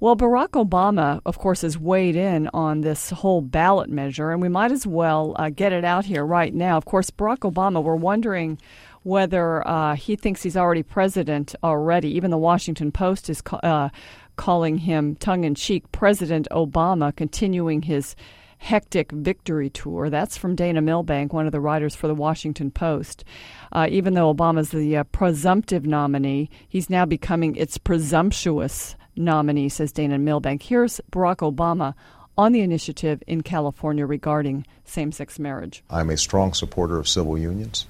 Well, 0.00 0.16
Barack 0.16 0.50
Obama, 0.50 1.20
of 1.26 1.38
course, 1.38 1.62
has 1.62 1.78
weighed 1.78 2.16
in 2.16 2.48
on 2.54 2.80
this 2.80 3.10
whole 3.10 3.40
ballot 3.40 3.90
measure, 3.90 4.30
and 4.30 4.40
we 4.40 4.48
might 4.48 4.72
as 4.72 4.86
well 4.86 5.34
uh, 5.38 5.50
get 5.50 5.72
it 5.72 5.84
out 5.84 6.04
here 6.04 6.24
right 6.24 6.54
now. 6.54 6.76
Of 6.76 6.84
course, 6.84 7.10
Barack 7.10 7.38
Obama, 7.38 7.82
we're 7.82 7.96
wondering 7.96 8.58
whether 9.02 9.66
uh, 9.66 9.96
he 9.96 10.16
thinks 10.16 10.42
he's 10.42 10.56
already 10.56 10.82
president 10.82 11.54
already. 11.64 12.08
Even 12.14 12.30
the 12.30 12.38
Washington 12.38 12.92
Post 12.92 13.28
is 13.28 13.42
uh, 13.62 13.88
calling 14.36 14.78
him 14.78 15.16
tongue 15.16 15.44
in 15.44 15.54
cheek 15.54 15.90
President 15.92 16.46
Obama, 16.50 17.14
continuing 17.14 17.82
his 17.82 18.14
hectic 18.62 19.10
victory 19.10 19.68
tour. 19.68 20.08
That's 20.08 20.36
from 20.36 20.54
Dana 20.54 20.80
Milbank, 20.80 21.32
one 21.32 21.46
of 21.46 21.52
the 21.52 21.60
writers 21.60 21.96
for 21.96 22.06
the 22.06 22.14
Washington 22.14 22.70
Post. 22.70 23.24
Uh, 23.72 23.88
even 23.90 24.14
though 24.14 24.32
Obama's 24.32 24.70
the 24.70 24.98
uh, 24.98 25.04
presumptive 25.04 25.84
nominee, 25.84 26.48
he's 26.68 26.88
now 26.88 27.04
becoming 27.04 27.56
its 27.56 27.76
presumptuous 27.76 28.94
nominee, 29.16 29.68
says 29.68 29.90
Dana 29.90 30.16
Milbank. 30.16 30.62
Here's 30.62 31.00
Barack 31.10 31.38
Obama 31.38 31.94
on 32.38 32.52
the 32.52 32.60
initiative 32.60 33.20
in 33.26 33.42
California 33.42 34.06
regarding 34.06 34.64
same 34.84 35.10
sex 35.10 35.40
marriage. 35.40 35.82
I'm 35.90 36.08
a 36.10 36.16
strong 36.16 36.54
supporter 36.54 36.98
of 36.98 37.08
civil 37.08 37.36
unions. 37.36 37.86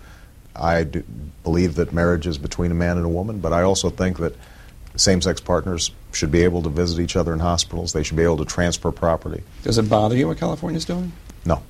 I 0.56 0.84
believe 1.44 1.74
that 1.74 1.92
marriage 1.92 2.26
is 2.26 2.38
between 2.38 2.70
a 2.70 2.74
man 2.74 2.96
and 2.96 3.04
a 3.04 3.10
woman, 3.10 3.40
but 3.40 3.52
I 3.52 3.62
also 3.62 3.90
think 3.90 4.18
that 4.18 4.34
same 4.96 5.20
sex 5.22 5.40
partners 5.40 5.90
should 6.12 6.30
be 6.30 6.42
able 6.42 6.62
to 6.62 6.68
visit 6.68 7.00
each 7.00 7.16
other 7.16 7.32
in 7.32 7.38
hospitals. 7.38 7.92
They 7.92 8.02
should 8.02 8.16
be 8.16 8.22
able 8.22 8.38
to 8.38 8.44
transfer 8.44 8.92
property. 8.92 9.42
Does 9.62 9.78
it 9.78 9.88
bother 9.88 10.16
you 10.16 10.28
what 10.28 10.38
California's 10.38 10.84
doing? 10.84 11.12
No. 11.44 11.62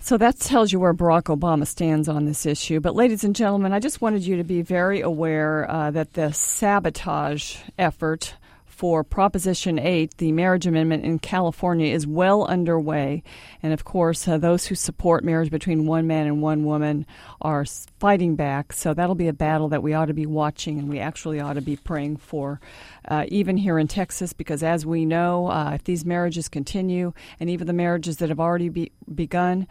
So 0.00 0.16
that 0.16 0.38
tells 0.38 0.72
you 0.72 0.80
where 0.80 0.94
Barack 0.94 1.24
Obama 1.24 1.66
stands 1.66 2.08
on 2.08 2.24
this 2.24 2.46
issue. 2.46 2.80
But, 2.80 2.94
ladies 2.94 3.24
and 3.24 3.36
gentlemen, 3.36 3.72
I 3.72 3.80
just 3.80 4.00
wanted 4.00 4.24
you 4.24 4.36
to 4.36 4.44
be 4.44 4.62
very 4.62 5.00
aware 5.00 5.70
uh, 5.70 5.90
that 5.90 6.14
the 6.14 6.32
sabotage 6.32 7.58
effort 7.78 8.34
for 8.78 9.02
Proposition 9.02 9.76
8, 9.76 10.18
the 10.18 10.30
marriage 10.30 10.64
amendment 10.64 11.04
in 11.04 11.18
California, 11.18 11.92
is 11.92 12.06
well 12.06 12.44
underway. 12.44 13.24
And 13.60 13.72
of 13.72 13.84
course, 13.84 14.28
uh, 14.28 14.38
those 14.38 14.66
who 14.66 14.76
support 14.76 15.24
marriage 15.24 15.50
between 15.50 15.86
one 15.86 16.06
man 16.06 16.28
and 16.28 16.40
one 16.40 16.64
woman 16.64 17.04
are 17.40 17.64
fighting 17.98 18.36
back. 18.36 18.72
So 18.72 18.94
that'll 18.94 19.16
be 19.16 19.26
a 19.26 19.32
battle 19.32 19.68
that 19.70 19.82
we 19.82 19.94
ought 19.94 20.04
to 20.04 20.14
be 20.14 20.26
watching 20.26 20.78
and 20.78 20.88
we 20.88 21.00
actually 21.00 21.40
ought 21.40 21.54
to 21.54 21.60
be 21.60 21.74
praying 21.74 22.18
for, 22.18 22.60
uh, 23.08 23.24
even 23.26 23.56
here 23.56 23.80
in 23.80 23.88
Texas, 23.88 24.32
because 24.32 24.62
as 24.62 24.86
we 24.86 25.04
know, 25.04 25.48
uh, 25.48 25.72
if 25.74 25.82
these 25.82 26.04
marriages 26.04 26.48
continue, 26.48 27.12
and 27.40 27.50
even 27.50 27.66
the 27.66 27.72
marriages 27.72 28.18
that 28.18 28.28
have 28.28 28.38
already 28.38 28.68
be- 28.68 28.92
begun, 29.12 29.66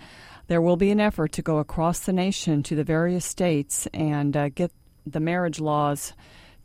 there 0.48 0.62
will 0.62 0.76
be 0.76 0.92
an 0.92 1.00
effort 1.00 1.32
to 1.32 1.42
go 1.42 1.60
across 1.60 2.00
the 2.02 2.12
nation 2.12 2.62
to 2.64 2.76
the 2.76 2.84
various 2.84 3.24
states 3.24 3.88
and 3.94 4.36
uh, 4.36 4.50
get 4.50 4.70
the 5.06 5.22
marriage 5.22 5.62
laws 5.62 6.12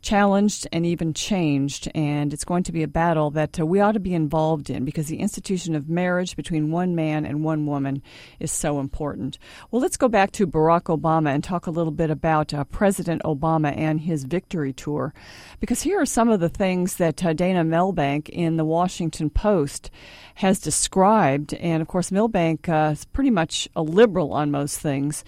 challenged 0.03 0.67
and 0.71 0.85
even 0.85 1.13
changed. 1.13 1.89
And 1.95 2.31
it's 2.33 2.43
going 2.43 2.63
to 2.63 2.71
be 2.71 2.83
a 2.83 2.87
battle 2.87 3.31
that 3.31 3.59
uh, 3.59 3.65
we 3.65 3.79
ought 3.79 3.93
to 3.93 3.99
be 3.99 4.13
involved 4.13 4.69
in 4.69 4.85
because 4.85 5.07
the 5.07 5.17
institution 5.17 5.73
of 5.73 5.89
marriage 5.89 6.35
between 6.35 6.69
one 6.69 6.93
man 6.93 7.25
and 7.25 7.43
one 7.43 7.65
woman 7.65 8.03
is 8.39 8.51
so 8.51 8.79
important. 8.79 9.39
Well, 9.71 9.81
let's 9.81 9.97
go 9.97 10.07
back 10.09 10.31
to 10.33 10.45
Barack 10.45 10.83
Obama 10.95 11.33
and 11.33 11.43
talk 11.43 11.65
a 11.65 11.71
little 11.71 11.91
bit 11.91 12.11
about 12.11 12.53
uh, 12.53 12.65
President 12.65 13.23
Obama 13.23 13.75
and 13.75 14.01
his 14.01 14.25
victory 14.25 14.73
tour. 14.73 15.13
Because 15.59 15.81
here 15.81 15.99
are 15.99 16.05
some 16.05 16.29
of 16.29 16.41
the 16.41 16.49
things 16.49 16.97
that 16.97 17.23
uh, 17.25 17.33
Dana 17.33 17.63
Milbank 17.63 18.29
in 18.29 18.57
the 18.57 18.65
Washington 18.65 19.29
Post 19.29 19.89
has 20.35 20.59
described. 20.59 21.53
And 21.55 21.81
of 21.81 21.87
course, 21.87 22.11
Milbank 22.11 22.67
uh, 22.67 22.89
is 22.93 23.05
pretty 23.05 23.29
much 23.29 23.69
a 23.75 23.81
liberal 23.81 24.33
on 24.33 24.51
most 24.51 24.79
things. 24.79 25.23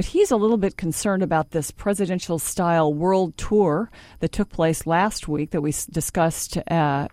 But 0.00 0.06
he's 0.06 0.30
a 0.30 0.36
little 0.36 0.56
bit 0.56 0.78
concerned 0.78 1.22
about 1.22 1.50
this 1.50 1.70
presidential 1.70 2.38
style 2.38 2.90
world 2.90 3.36
tour 3.36 3.90
that 4.20 4.32
took 4.32 4.48
place 4.48 4.86
last 4.86 5.28
week 5.28 5.50
that 5.50 5.60
we 5.60 5.74
discussed 5.90 6.56
uh, 6.70 7.08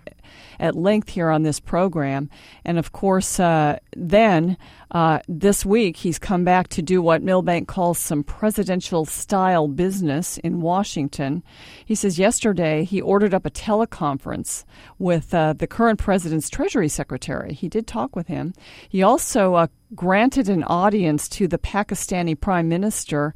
at 0.59 0.75
length 0.75 1.09
here 1.09 1.29
on 1.29 1.43
this 1.43 1.59
program. 1.59 2.29
And 2.65 2.77
of 2.77 2.91
course, 2.91 3.39
uh, 3.39 3.79
then 3.95 4.57
uh, 4.91 5.19
this 5.27 5.65
week 5.65 5.97
he's 5.97 6.19
come 6.19 6.43
back 6.43 6.69
to 6.69 6.81
do 6.81 7.01
what 7.01 7.21
Milbank 7.21 7.67
calls 7.67 7.97
some 7.97 8.23
presidential 8.23 9.05
style 9.05 9.67
business 9.67 10.37
in 10.39 10.61
Washington. 10.61 11.43
He 11.85 11.95
says 11.95 12.17
yesterday 12.17 12.83
he 12.83 13.01
ordered 13.01 13.33
up 13.33 13.45
a 13.45 13.51
teleconference 13.51 14.63
with 14.97 15.33
uh, 15.33 15.53
the 15.53 15.67
current 15.67 15.99
president's 15.99 16.49
Treasury 16.49 16.87
Secretary. 16.87 17.53
He 17.53 17.67
did 17.67 17.87
talk 17.87 18.15
with 18.15 18.27
him. 18.27 18.53
He 18.87 19.03
also 19.03 19.55
uh, 19.55 19.67
granted 19.95 20.49
an 20.49 20.63
audience 20.63 21.27
to 21.29 21.47
the 21.47 21.57
Pakistani 21.57 22.39
Prime 22.39 22.69
Minister 22.69 23.33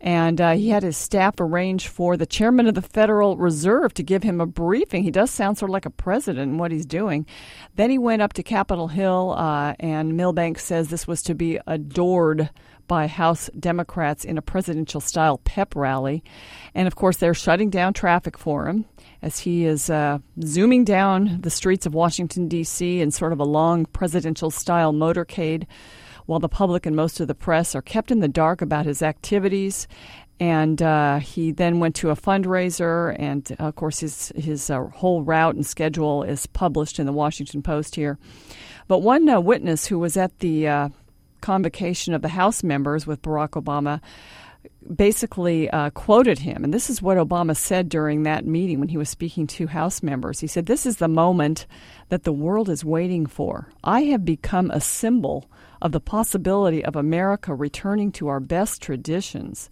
and 0.00 0.40
uh, 0.40 0.52
he 0.52 0.68
had 0.68 0.82
his 0.82 0.96
staff 0.96 1.40
arrange 1.40 1.88
for 1.88 2.16
the 2.16 2.26
chairman 2.26 2.66
of 2.66 2.74
the 2.74 2.82
Federal 2.82 3.36
Reserve 3.36 3.94
to 3.94 4.02
give 4.02 4.22
him 4.22 4.40
a 4.40 4.46
briefing. 4.46 5.02
He 5.02 5.10
does 5.10 5.30
sound 5.30 5.58
sort 5.58 5.70
of 5.70 5.72
like 5.72 5.86
a 5.86 5.90
president 5.90 6.52
in 6.52 6.58
what 6.58 6.70
he's 6.70 6.86
doing. 6.86 7.26
Then 7.76 7.90
he 7.90 7.98
went 7.98 8.22
up 8.22 8.34
to 8.34 8.42
Capitol 8.42 8.88
Hill, 8.88 9.34
uh, 9.36 9.74
and 9.80 10.16
Milbank 10.16 10.58
says 10.58 10.88
this 10.88 11.06
was 11.06 11.22
to 11.22 11.34
be 11.34 11.58
adored 11.66 12.50
by 12.86 13.06
House 13.06 13.50
Democrats 13.58 14.24
in 14.24 14.38
a 14.38 14.42
presidential 14.42 15.00
style 15.00 15.38
pep 15.38 15.74
rally. 15.74 16.22
And 16.74 16.86
of 16.86 16.94
course, 16.94 17.16
they're 17.16 17.34
shutting 17.34 17.70
down 17.70 17.94
traffic 17.94 18.38
for 18.38 18.68
him 18.68 18.84
as 19.22 19.40
he 19.40 19.64
is 19.64 19.90
uh, 19.90 20.18
zooming 20.44 20.84
down 20.84 21.40
the 21.40 21.50
streets 21.50 21.86
of 21.86 21.94
Washington, 21.94 22.48
D.C., 22.48 23.00
in 23.00 23.10
sort 23.10 23.32
of 23.32 23.40
a 23.40 23.44
long 23.44 23.86
presidential 23.86 24.50
style 24.50 24.92
motorcade 24.92 25.66
while 26.26 26.40
the 26.40 26.48
public 26.48 26.86
and 26.86 26.94
most 26.94 27.20
of 27.20 27.28
the 27.28 27.34
press 27.34 27.74
are 27.74 27.82
kept 27.82 28.10
in 28.10 28.20
the 28.20 28.28
dark 28.28 28.60
about 28.60 28.86
his 28.86 29.02
activities. 29.02 29.88
And 30.38 30.82
uh, 30.82 31.18
he 31.18 31.50
then 31.50 31.80
went 31.80 31.94
to 31.96 32.10
a 32.10 32.16
fundraiser, 32.16 33.16
and 33.18 33.56
of 33.58 33.74
course, 33.74 34.00
his 34.00 34.32
his 34.36 34.68
uh, 34.68 34.84
whole 34.88 35.22
route 35.22 35.54
and 35.54 35.64
schedule 35.64 36.22
is 36.24 36.46
published 36.46 36.98
in 36.98 37.06
the 37.06 37.12
Washington 37.12 37.62
Post 37.62 37.94
here. 37.94 38.18
But 38.86 38.98
one 38.98 39.26
uh, 39.30 39.40
witness 39.40 39.86
who 39.86 39.98
was 39.98 40.16
at 40.18 40.38
the 40.40 40.68
uh, 40.68 40.88
convocation 41.40 42.12
of 42.12 42.20
the 42.20 42.28
House 42.28 42.62
members 42.62 43.06
with 43.06 43.22
Barack 43.22 43.50
Obama 43.50 44.02
basically 44.94 45.70
uh, 45.70 45.90
quoted 45.90 46.40
him. 46.40 46.64
And 46.64 46.72
this 46.72 46.90
is 46.90 47.02
what 47.02 47.18
Obama 47.18 47.56
said 47.56 47.88
during 47.88 48.22
that 48.22 48.46
meeting 48.46 48.78
when 48.78 48.88
he 48.88 48.98
was 48.98 49.08
speaking 49.08 49.46
to 49.48 49.66
House 49.66 50.02
members. 50.02 50.40
He 50.40 50.46
said, 50.46 50.66
This 50.66 50.86
is 50.86 50.96
the 50.96 51.08
moment 51.08 51.66
that 52.08 52.24
the 52.24 52.32
world 52.32 52.68
is 52.68 52.84
waiting 52.84 53.26
for. 53.26 53.68
I 53.82 54.02
have 54.04 54.24
become 54.24 54.70
a 54.70 54.80
symbol 54.80 55.50
of 55.80 55.92
the 55.92 56.00
possibility 56.00 56.84
of 56.84 56.96
America 56.96 57.54
returning 57.54 58.12
to 58.12 58.28
our 58.28 58.40
best 58.40 58.82
traditions. 58.82 59.70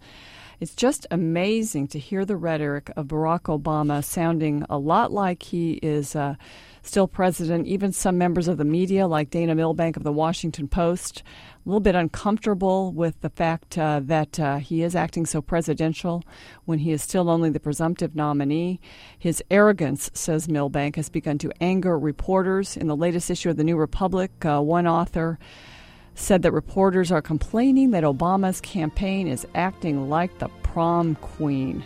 It's 0.59 0.75
just 0.75 1.05
amazing 1.11 1.87
to 1.89 1.99
hear 1.99 2.23
the 2.23 2.37
rhetoric 2.37 2.89
of 2.95 3.07
Barack 3.07 3.41
Obama 3.43 4.03
sounding 4.03 4.65
a 4.69 4.77
lot 4.77 5.11
like 5.11 5.43
he 5.43 5.73
is 5.73 6.15
uh, 6.15 6.35
still 6.81 7.07
president. 7.07 7.67
Even 7.67 7.91
some 7.91 8.17
members 8.17 8.47
of 8.47 8.57
the 8.57 8.63
media, 8.63 9.05
like 9.05 9.29
Dana 9.29 9.53
Milbank 9.53 9.97
of 9.97 10.03
the 10.03 10.13
Washington 10.13 10.69
Post, 10.69 11.23
a 11.65 11.69
little 11.69 11.81
bit 11.81 11.95
uncomfortable 11.95 12.93
with 12.93 13.19
the 13.19 13.29
fact 13.29 13.77
uh, 13.77 13.99
that 14.03 14.39
uh, 14.39 14.57
he 14.57 14.81
is 14.81 14.95
acting 14.95 15.25
so 15.25 15.41
presidential 15.41 16.23
when 16.63 16.79
he 16.79 16.91
is 16.91 17.01
still 17.01 17.29
only 17.29 17.49
the 17.49 17.59
presumptive 17.59 18.15
nominee. 18.15 18.79
His 19.19 19.43
arrogance, 19.51 20.09
says 20.13 20.47
Milbank, 20.47 20.95
has 20.95 21.09
begun 21.09 21.37
to 21.39 21.51
anger 21.59 21.99
reporters. 21.99 22.77
In 22.77 22.87
the 22.87 22.95
latest 22.95 23.29
issue 23.29 23.49
of 23.49 23.57
the 23.57 23.63
New 23.65 23.77
Republic, 23.77 24.31
uh, 24.45 24.61
one 24.61 24.87
author 24.87 25.37
said 26.15 26.41
that 26.41 26.53
reporters 26.53 27.11
are 27.11 27.21
complaining 27.21 27.91
that 27.91 28.03
Obama's 28.03 28.61
campaign 28.61 29.27
is 29.27 29.45
acting 29.53 30.09
like 30.09 30.39
the 30.39 30.47
prom 30.63 31.15
queen. 31.15 31.83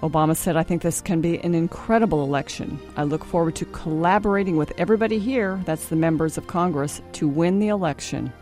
Obama 0.00 0.36
said, 0.36 0.56
I 0.56 0.62
think 0.62 0.82
this 0.82 1.00
can 1.00 1.20
be 1.20 1.38
an 1.40 1.54
incredible 1.54 2.22
election. 2.22 2.78
I 2.96 3.02
look 3.02 3.24
forward 3.24 3.56
to 3.56 3.64
collaborating 3.66 4.56
with 4.56 4.72
everybody 4.78 5.18
here, 5.18 5.60
that's 5.64 5.88
the 5.88 5.96
members 5.96 6.38
of 6.38 6.46
Congress, 6.46 7.02
to 7.14 7.28
win 7.28 7.58
the 7.58 7.68
election. 7.68 8.32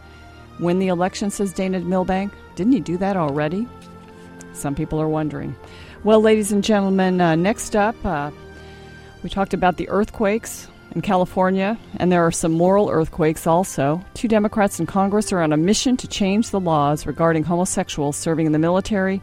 Win 0.61 0.79
the 0.79 0.89
election, 0.89 1.31
says 1.31 1.53
Dana 1.53 1.81
Milbank. 1.81 2.33
Didn't 2.55 2.75
he 2.75 2.81
do 2.81 2.99
that 2.99 3.17
already? 3.17 3.67
Some 4.53 4.75
people 4.75 5.01
are 5.01 5.09
wondering. 5.09 5.57
Well, 6.05 6.21
ladies 6.21 6.53
and 6.53 6.63
gentlemen, 6.63 7.21
uh, 7.21 7.37
next 7.37 7.75
up, 7.75 7.97
uh, 8.05 8.31
we 9.23 9.31
talked 9.31 9.55
about 9.55 9.77
the 9.79 9.89
earthquakes 9.89 10.69
in 10.97 11.03
California, 11.03 11.79
and 11.99 12.11
there 12.11 12.26
are 12.26 12.33
some 12.33 12.53
moral 12.53 12.88
earthquakes 12.91 13.47
also. 13.47 14.03
Two 14.15 14.26
Democrats 14.26 14.81
in 14.81 14.87
Congress 14.87 15.33
are 15.33 15.43
on 15.43 15.53
a 15.53 15.57
mission 15.57 15.97
to 15.99 16.09
change 16.09 16.50
the 16.50 16.59
laws 16.59 17.07
regarding 17.07 17.45
homosexuals 17.45 18.17
serving 18.17 18.47
in 18.47 18.53
the 18.53 18.59
military. 18.59 19.23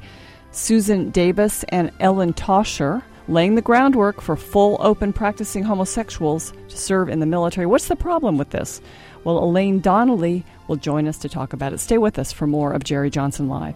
Susan 0.52 1.10
Davis 1.10 1.64
and 1.70 1.92
Ellen 2.00 2.32
Tauscher 2.32 3.02
laying 3.28 3.56
the 3.56 3.62
groundwork 3.62 4.22
for 4.22 4.36
full 4.36 4.78
open 4.82 5.12
practicing 5.12 5.64
homosexuals 5.64 6.54
to 6.70 6.78
serve 6.78 7.10
in 7.10 7.20
the 7.20 7.26
military. 7.26 7.66
What's 7.66 7.88
the 7.88 7.96
problem 7.96 8.38
with 8.38 8.52
this? 8.52 8.80
Well, 9.24 9.44
Elaine 9.44 9.80
Donnelly 9.80 10.46
will 10.68 10.76
join 10.76 11.08
us 11.08 11.18
to 11.20 11.30
talk 11.30 11.54
about 11.54 11.74
it. 11.74 11.80
Stay 11.80 11.98
with 11.98 12.20
us 12.20 12.32
for 12.32 12.46
more 12.46 12.74
of 12.74 12.84
Jerry 12.84 13.10
Johnson 13.10 13.48
Live. 13.48 13.76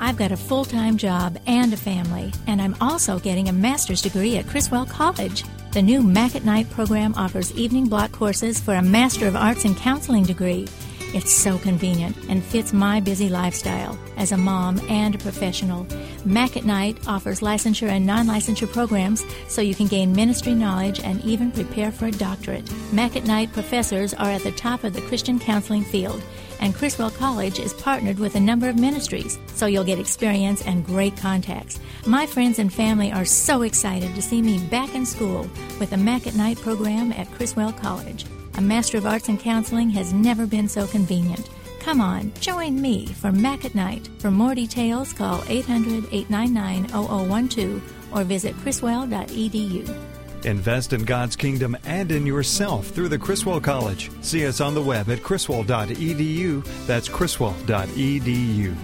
I've 0.00 0.16
got 0.16 0.32
a 0.32 0.36
full 0.36 0.64
time 0.64 0.96
job 0.96 1.38
and 1.46 1.72
a 1.72 1.76
family, 1.76 2.32
and 2.46 2.60
I'm 2.60 2.74
also 2.80 3.18
getting 3.18 3.48
a 3.48 3.52
master's 3.52 4.00
degree 4.00 4.38
at 4.38 4.48
Criswell 4.48 4.86
College. 4.86 5.44
The 5.72 5.82
new 5.82 6.02
Mac 6.02 6.34
at 6.34 6.44
Night 6.44 6.68
program 6.70 7.14
offers 7.14 7.52
evening 7.52 7.86
block 7.86 8.10
courses 8.10 8.58
for 8.58 8.74
a 8.74 8.82
Master 8.82 9.28
of 9.28 9.36
Arts 9.36 9.64
in 9.64 9.74
Counseling 9.74 10.24
degree. 10.24 10.66
It's 11.12 11.32
so 11.32 11.58
convenient 11.58 12.16
and 12.28 12.42
fits 12.42 12.72
my 12.72 13.00
busy 13.00 13.28
lifestyle 13.28 13.98
as 14.16 14.32
a 14.32 14.36
mom 14.36 14.80
and 14.88 15.14
a 15.14 15.18
professional. 15.18 15.86
Mac 16.24 16.56
at 16.56 16.64
Night 16.64 16.96
offers 17.06 17.40
licensure 17.40 17.88
and 17.88 18.06
non 18.06 18.26
licensure 18.26 18.72
programs 18.72 19.24
so 19.48 19.60
you 19.60 19.74
can 19.74 19.86
gain 19.86 20.12
ministry 20.12 20.54
knowledge 20.54 21.00
and 21.00 21.22
even 21.24 21.50
prepare 21.50 21.92
for 21.92 22.06
a 22.06 22.12
doctorate. 22.12 22.70
Mac 22.92 23.16
at 23.16 23.26
Night 23.26 23.52
professors 23.52 24.14
are 24.14 24.30
at 24.30 24.42
the 24.44 24.52
top 24.52 24.84
of 24.84 24.94
the 24.94 25.02
Christian 25.02 25.38
counseling 25.38 25.84
field, 25.84 26.22
and 26.60 26.74
Criswell 26.74 27.10
College 27.10 27.58
is 27.58 27.74
partnered 27.74 28.18
with 28.18 28.36
a 28.36 28.40
number 28.40 28.68
of 28.68 28.78
ministries, 28.78 29.38
so 29.54 29.66
you'll 29.66 29.84
get 29.84 29.98
experience 29.98 30.62
and 30.62 30.86
great 30.86 31.16
contacts. 31.16 31.80
My 32.06 32.26
friends 32.26 32.58
and 32.58 32.72
family 32.72 33.10
are 33.10 33.24
so 33.24 33.62
excited 33.62 34.14
to 34.14 34.22
see 34.22 34.40
me 34.40 34.58
back 34.68 34.94
in 34.94 35.04
school 35.04 35.48
with 35.78 35.90
the 35.90 35.96
Mac 35.96 36.26
at 36.26 36.36
Night 36.36 36.58
program 36.58 37.12
at 37.12 37.30
Criswell 37.32 37.72
College. 37.72 38.26
A 38.54 38.60
Master 38.60 38.98
of 38.98 39.06
Arts 39.06 39.28
in 39.28 39.38
Counseling 39.38 39.90
has 39.90 40.12
never 40.12 40.46
been 40.46 40.68
so 40.68 40.86
convenient. 40.86 41.50
Come 41.80 42.00
on, 42.00 42.32
join 42.40 42.80
me 42.80 43.06
for 43.06 43.32
Mac 43.32 43.64
at 43.64 43.74
Night. 43.74 44.08
For 44.18 44.30
more 44.30 44.54
details, 44.54 45.12
call 45.12 45.42
800 45.48 46.04
899 46.12 47.48
0012 47.48 48.12
or 48.12 48.24
visit 48.24 48.54
criswell.edu. 48.56 50.09
Invest 50.44 50.92
in 50.92 51.04
God's 51.04 51.36
kingdom 51.36 51.76
and 51.84 52.10
in 52.10 52.26
yourself 52.26 52.88
through 52.88 53.08
the 53.08 53.18
Criswell 53.18 53.60
College. 53.60 54.10
See 54.22 54.46
us 54.46 54.60
on 54.60 54.74
the 54.74 54.82
web 54.82 55.08
at 55.10 55.22
criswell.edu. 55.22 56.86
That's 56.86 57.08
criswell.edu. 57.08 58.76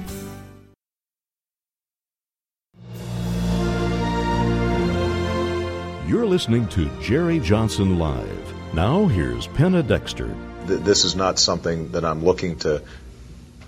You're 6.08 6.26
listening 6.26 6.68
to 6.68 6.88
Jerry 7.00 7.40
Johnson 7.40 7.98
Live. 7.98 8.74
Now, 8.74 9.06
here's 9.06 9.48
Penna 9.48 9.82
Dexter. 9.82 10.34
This 10.66 11.04
is 11.04 11.16
not 11.16 11.38
something 11.38 11.92
that 11.92 12.04
I'm 12.04 12.24
looking 12.24 12.56
to 12.58 12.82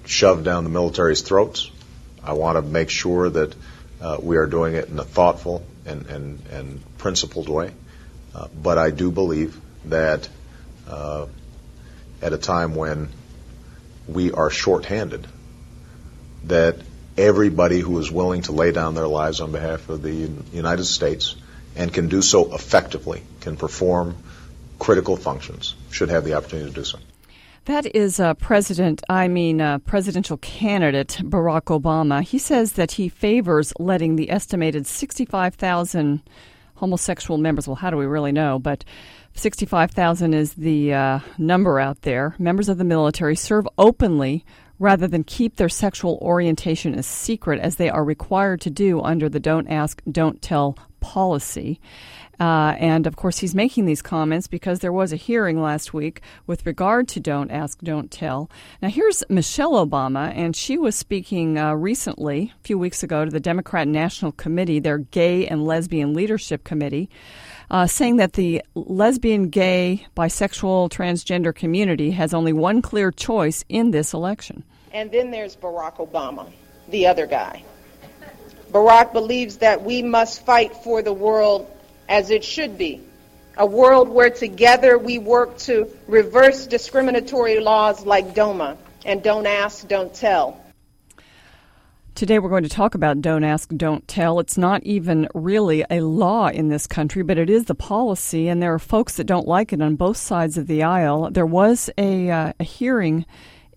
shove 0.07 0.45
down 0.45 0.65
the 0.65 0.71
military's 0.71 1.23
throats. 1.23 1.71
I 2.23 2.35
want 2.35 2.57
to 2.57 2.63
make 2.63 2.91
sure 2.91 3.29
that 3.29 3.55
uh, 4.01 4.19
we 4.23 4.37
are 4.37 4.47
doing 4.47 4.75
it 4.75 4.89
in 4.89 4.99
a 4.99 5.05
thoughtful 5.05 5.65
and, 5.89 6.07
and, 6.07 6.47
and 6.51 6.99
principled 6.99 7.49
way. 7.49 7.73
Uh, 8.35 8.49
but 8.63 8.79
I 8.79 8.91
do 8.91 9.11
believe 9.11 9.59
that 9.87 10.29
uh, 10.89 11.27
at 12.23 12.33
a 12.33 12.39
time 12.39 12.75
when 12.75 13.09
we 14.07 14.33
are 14.33 14.51
shorthanded, 14.51 15.27
that 16.45 16.77
everybody 17.17 17.81
who 17.81 17.99
is 17.99 18.11
willing 18.11 18.43
to 18.43 18.53
lay 18.53 18.71
down 18.73 18.95
their 18.95 19.09
lives 19.09 19.41
on 19.41 19.53
behalf 19.53 19.89
of 19.89 20.03
the 20.03 20.31
United 20.53 20.85
States 20.85 21.35
and 21.77 21.93
can 21.93 22.09
do 22.09 22.23
so 22.23 22.55
effectively, 22.55 23.23
can 23.41 23.57
perform 23.57 24.17
critical 24.79 25.17
functions, 25.17 25.75
should 25.91 26.09
have 26.09 26.25
the 26.25 26.35
opportunity 26.35 26.71
to 26.71 26.75
do 26.75 26.85
so. 26.85 26.99
That 27.69 27.95
is 27.95 28.19
uh, 28.19 28.33
President, 28.33 29.03
I 29.11 29.29
mean, 29.29 29.61
uh, 29.61 29.77
presidential 29.81 30.39
candidate 30.39 31.21
Barack 31.23 31.65
Obama. 31.65 32.23
He 32.23 32.39
says 32.39 32.73
that 32.73 32.93
he 32.93 33.11
favors 33.11 33.75
letting 33.79 34.17
the 34.17 34.31
estimated 34.31 34.87
65,000 34.87 36.23
homosexual 36.77 37.37
members, 37.37 37.69
well, 37.69 37.75
how 37.75 37.91
do 37.91 37.99
we 37.99 38.07
really 38.07 38.33
know? 38.33 38.59
But 38.59 38.87
65,000 39.35 40.33
is 40.33 40.55
the 40.55 40.95
uh, 40.95 41.19
number 41.37 41.79
out 41.79 42.01
there, 42.03 42.35
members 42.39 42.71
of 42.71 42.79
the 42.79 42.85
military 42.85 43.37
serve 43.37 43.69
openly 43.77 44.47
rather 44.79 45.07
than 45.07 45.23
keep 45.23 45.57
their 45.57 45.69
sexual 45.69 46.19
orientation 46.23 46.95
a 46.95 47.03
secret 47.03 47.61
as 47.61 47.77
they 47.77 47.91
are 47.91 48.03
required 48.03 48.63
to 48.63 48.71
do 48.71 49.03
under 49.03 49.29
the 49.29 49.41
Don't 49.41 49.69
Ask, 49.69 50.01
Don't 50.11 50.41
Tell 50.41 50.79
policy. 51.01 51.81
Uh, 52.41 52.77
and 52.79 53.07
of 53.07 53.17
course, 53.17 53.39
he's 53.39 53.55
making 53.55 53.85
these 53.87 54.01
comments 54.01 54.47
because 54.47 54.79
there 54.79 54.93
was 54.93 55.13
a 55.13 55.17
hearing 55.17 55.61
last 55.61 55.93
week 55.93 56.21
with 56.47 56.65
regard 56.65 57.09
to 57.09 57.21
Don't 57.21 57.51
Ask, 57.51 57.81
Don't 57.81 58.11
Tell. 58.11 58.49
Now, 58.81 58.89
here's 58.89 59.25
Michelle 59.29 59.73
Obama, 59.73 60.33
and 60.37 60.55
she 60.55 60.79
was 60.79 60.95
speaking 60.95 61.59
uh, 61.59 61.75
recently, 61.75 62.53
a 62.61 62.63
few 62.65 62.79
weeks 62.79 63.03
ago, 63.03 63.25
to 63.25 63.31
the 63.31 63.41
Democrat 63.41 63.89
National 63.89 64.31
Committee, 64.31 64.79
their 64.79 64.99
Gay 64.99 65.49
and 65.49 65.65
Lesbian 65.65 66.15
Leadership 66.15 66.63
Committee. 66.63 67.11
Uh, 67.71 67.87
saying 67.87 68.17
that 68.17 68.33
the 68.33 68.63
lesbian, 68.75 69.51
gay, 69.51 70.07
bisexual, 70.17 70.91
transgender 70.91 71.55
community 71.55 72.13
has 72.13 72.33
only 72.33 72.53
one 72.53 72.81
clear 72.81 73.11
choice 73.11 73.63
in 73.69 73.91
this 73.91 74.15
election. 74.15 74.65
And 74.93 75.11
then 75.11 75.31
there's 75.31 75.55
Barack 75.55 75.97
Obama, 75.97 76.51
the 76.89 77.07
other 77.07 77.27
guy. 77.27 77.63
Barack 78.71 79.13
believes 79.13 79.59
that 79.59 79.83
we 79.83 80.03
must 80.03 80.45
fight 80.45 80.75
for 80.77 81.03
the 81.03 81.13
world 81.13 81.71
as 82.09 82.31
it 82.31 82.45
should 82.45 82.79
be. 82.79 83.01
A 83.57 83.67
world 83.67 84.09
where 84.09 84.31
together 84.31 84.99
we 84.99 85.19
work 85.19 85.59
to 85.59 85.91
reverse 86.07 86.67
discriminatory 86.67 87.61
laws 87.61 88.07
like 88.07 88.35
DOMA 88.35 88.77
and 89.05 89.23
Don't 89.23 89.47
Ask, 89.47 89.89
Don't 89.89 90.15
Tell. 90.15 90.63
Today 92.15 92.41
we're 92.41 92.49
going 92.49 92.65
to 92.65 92.69
talk 92.69 92.95
about 92.95 93.21
Don't 93.21 93.45
Ask, 93.45 93.71
Don't 93.77 94.07
Tell. 94.09 94.41
It's 94.41 94.59
not 94.59 94.83
even 94.83 95.29
really 95.35 95.85
a 95.89 96.01
law 96.01 96.49
in 96.49 96.69
this 96.69 96.87
country, 96.87 97.23
but 97.23 97.39
it 97.39 97.49
is 97.49 97.67
the 97.67 97.77
policy, 97.77 98.49
and 98.49 98.61
there 98.61 98.75
are 98.75 98.81
folks 98.81 99.17
that 99.17 99.25
don't 99.25 99.47
like 99.47 99.73
it 99.73 99.81
on 99.81 99.95
both 99.95 100.17
sides 100.17 100.59
of 100.59 100.67
the 100.67 100.83
aisle. 100.83 101.31
There 101.31 101.47
was 101.47 101.91
a, 101.97 102.31
uh, 102.31 102.53
a 102.59 102.65
hearing 102.65 103.25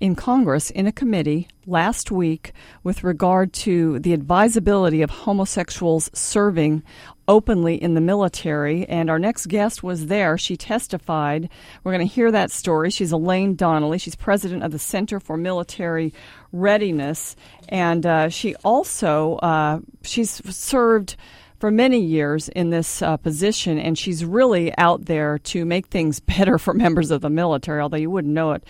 in 0.01 0.15
Congress 0.15 0.71
in 0.71 0.87
a 0.87 0.91
committee 0.91 1.47
last 1.67 2.09
week 2.09 2.53
with 2.83 3.03
regard 3.03 3.53
to 3.53 3.99
the 3.99 4.13
advisability 4.13 5.03
of 5.03 5.11
homosexuals 5.11 6.09
serving 6.11 6.81
openly 7.27 7.75
in 7.75 7.93
the 7.93 8.01
military. 8.01 8.83
And 8.89 9.11
our 9.11 9.19
next 9.19 9.45
guest 9.45 9.83
was 9.83 10.07
there. 10.07 10.39
She 10.39 10.57
testified. 10.57 11.49
We're 11.83 11.93
going 11.93 12.05
to 12.05 12.13
hear 12.13 12.31
that 12.31 12.49
story. 12.49 12.89
She's 12.89 13.11
Elaine 13.11 13.55
Donnelly. 13.55 13.99
She's 13.99 14.15
president 14.15 14.63
of 14.63 14.71
the 14.71 14.79
Center 14.79 15.19
for 15.19 15.37
Military 15.37 16.13
Readiness. 16.51 17.35
And 17.69 18.03
uh, 18.05 18.29
she 18.29 18.55
also, 18.55 19.35
uh, 19.35 19.81
she's 20.01 20.41
served 20.53 21.15
for 21.59 21.69
many 21.69 22.01
years 22.01 22.49
in 22.49 22.71
this 22.71 23.03
uh, 23.03 23.17
position, 23.17 23.77
and 23.77 23.95
she's 23.95 24.25
really 24.25 24.75
out 24.79 25.05
there 25.05 25.37
to 25.37 25.63
make 25.63 25.87
things 25.87 26.19
better 26.19 26.57
for 26.57 26.73
members 26.73 27.11
of 27.11 27.21
the 27.21 27.29
military, 27.29 27.79
although 27.79 27.97
you 27.97 28.09
wouldn't 28.09 28.33
know 28.33 28.53
it 28.53 28.63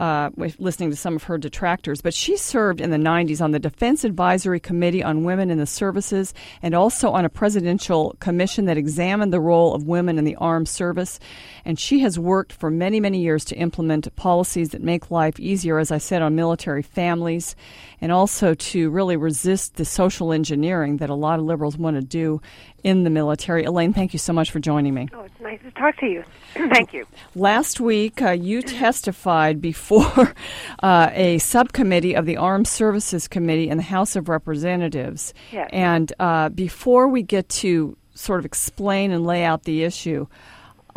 uh, 0.00 0.30
listening 0.58 0.90
to 0.90 0.96
some 0.96 1.14
of 1.14 1.24
her 1.24 1.36
detractors. 1.36 2.00
But 2.00 2.14
she 2.14 2.36
served 2.36 2.80
in 2.80 2.90
the 2.90 2.96
90s 2.96 3.42
on 3.42 3.52
the 3.52 3.58
Defense 3.58 4.02
Advisory 4.02 4.58
Committee 4.58 5.04
on 5.04 5.24
Women 5.24 5.50
in 5.50 5.58
the 5.58 5.66
Services 5.66 6.32
and 6.62 6.74
also 6.74 7.10
on 7.10 7.26
a 7.26 7.28
presidential 7.28 8.16
commission 8.18 8.64
that 8.64 8.78
examined 8.78 9.32
the 9.32 9.40
role 9.40 9.74
of 9.74 9.86
women 9.86 10.18
in 10.18 10.24
the 10.24 10.36
armed 10.36 10.68
service. 10.68 11.20
And 11.66 11.78
she 11.78 12.00
has 12.00 12.18
worked 12.18 12.52
for 12.52 12.70
many, 12.70 12.98
many 12.98 13.20
years 13.20 13.44
to 13.46 13.56
implement 13.56 14.14
policies 14.16 14.70
that 14.70 14.82
make 14.82 15.10
life 15.10 15.38
easier, 15.38 15.78
as 15.78 15.92
I 15.92 15.98
said, 15.98 16.22
on 16.22 16.34
military 16.34 16.82
families 16.82 17.54
and 18.00 18.12
also 18.12 18.54
to 18.54 18.90
really 18.90 19.16
resist 19.16 19.76
the 19.76 19.84
social 19.84 20.32
engineering 20.32 20.98
that 20.98 21.10
a 21.10 21.14
lot 21.14 21.38
of 21.38 21.44
liberals 21.44 21.76
want 21.76 21.96
to 21.96 22.02
do 22.02 22.40
in 22.82 23.04
the 23.04 23.10
military. 23.10 23.64
Elaine, 23.64 23.92
thank 23.92 24.12
you 24.12 24.18
so 24.18 24.32
much 24.32 24.50
for 24.50 24.58
joining 24.58 24.94
me. 24.94 25.08
Oh, 25.12 25.22
it's 25.22 25.40
nice 25.40 25.60
to 25.62 25.70
talk 25.72 25.96
to 25.98 26.06
you. 26.06 26.24
thank 26.72 26.92
you. 26.92 27.06
Last 27.34 27.80
week, 27.80 28.22
uh, 28.22 28.30
you 28.30 28.62
testified 28.62 29.60
before 29.60 30.34
uh, 30.82 31.10
a 31.12 31.38
subcommittee 31.38 32.14
of 32.14 32.26
the 32.26 32.36
Armed 32.36 32.68
Services 32.68 33.28
Committee 33.28 33.68
in 33.68 33.76
the 33.76 33.82
House 33.82 34.16
of 34.16 34.28
Representatives. 34.28 35.34
Yes. 35.52 35.68
And 35.72 36.12
uh, 36.18 36.48
before 36.48 37.08
we 37.08 37.22
get 37.22 37.48
to 37.50 37.96
sort 38.14 38.38
of 38.38 38.44
explain 38.44 39.12
and 39.12 39.26
lay 39.26 39.44
out 39.44 39.64
the 39.64 39.84
issue, 39.84 40.26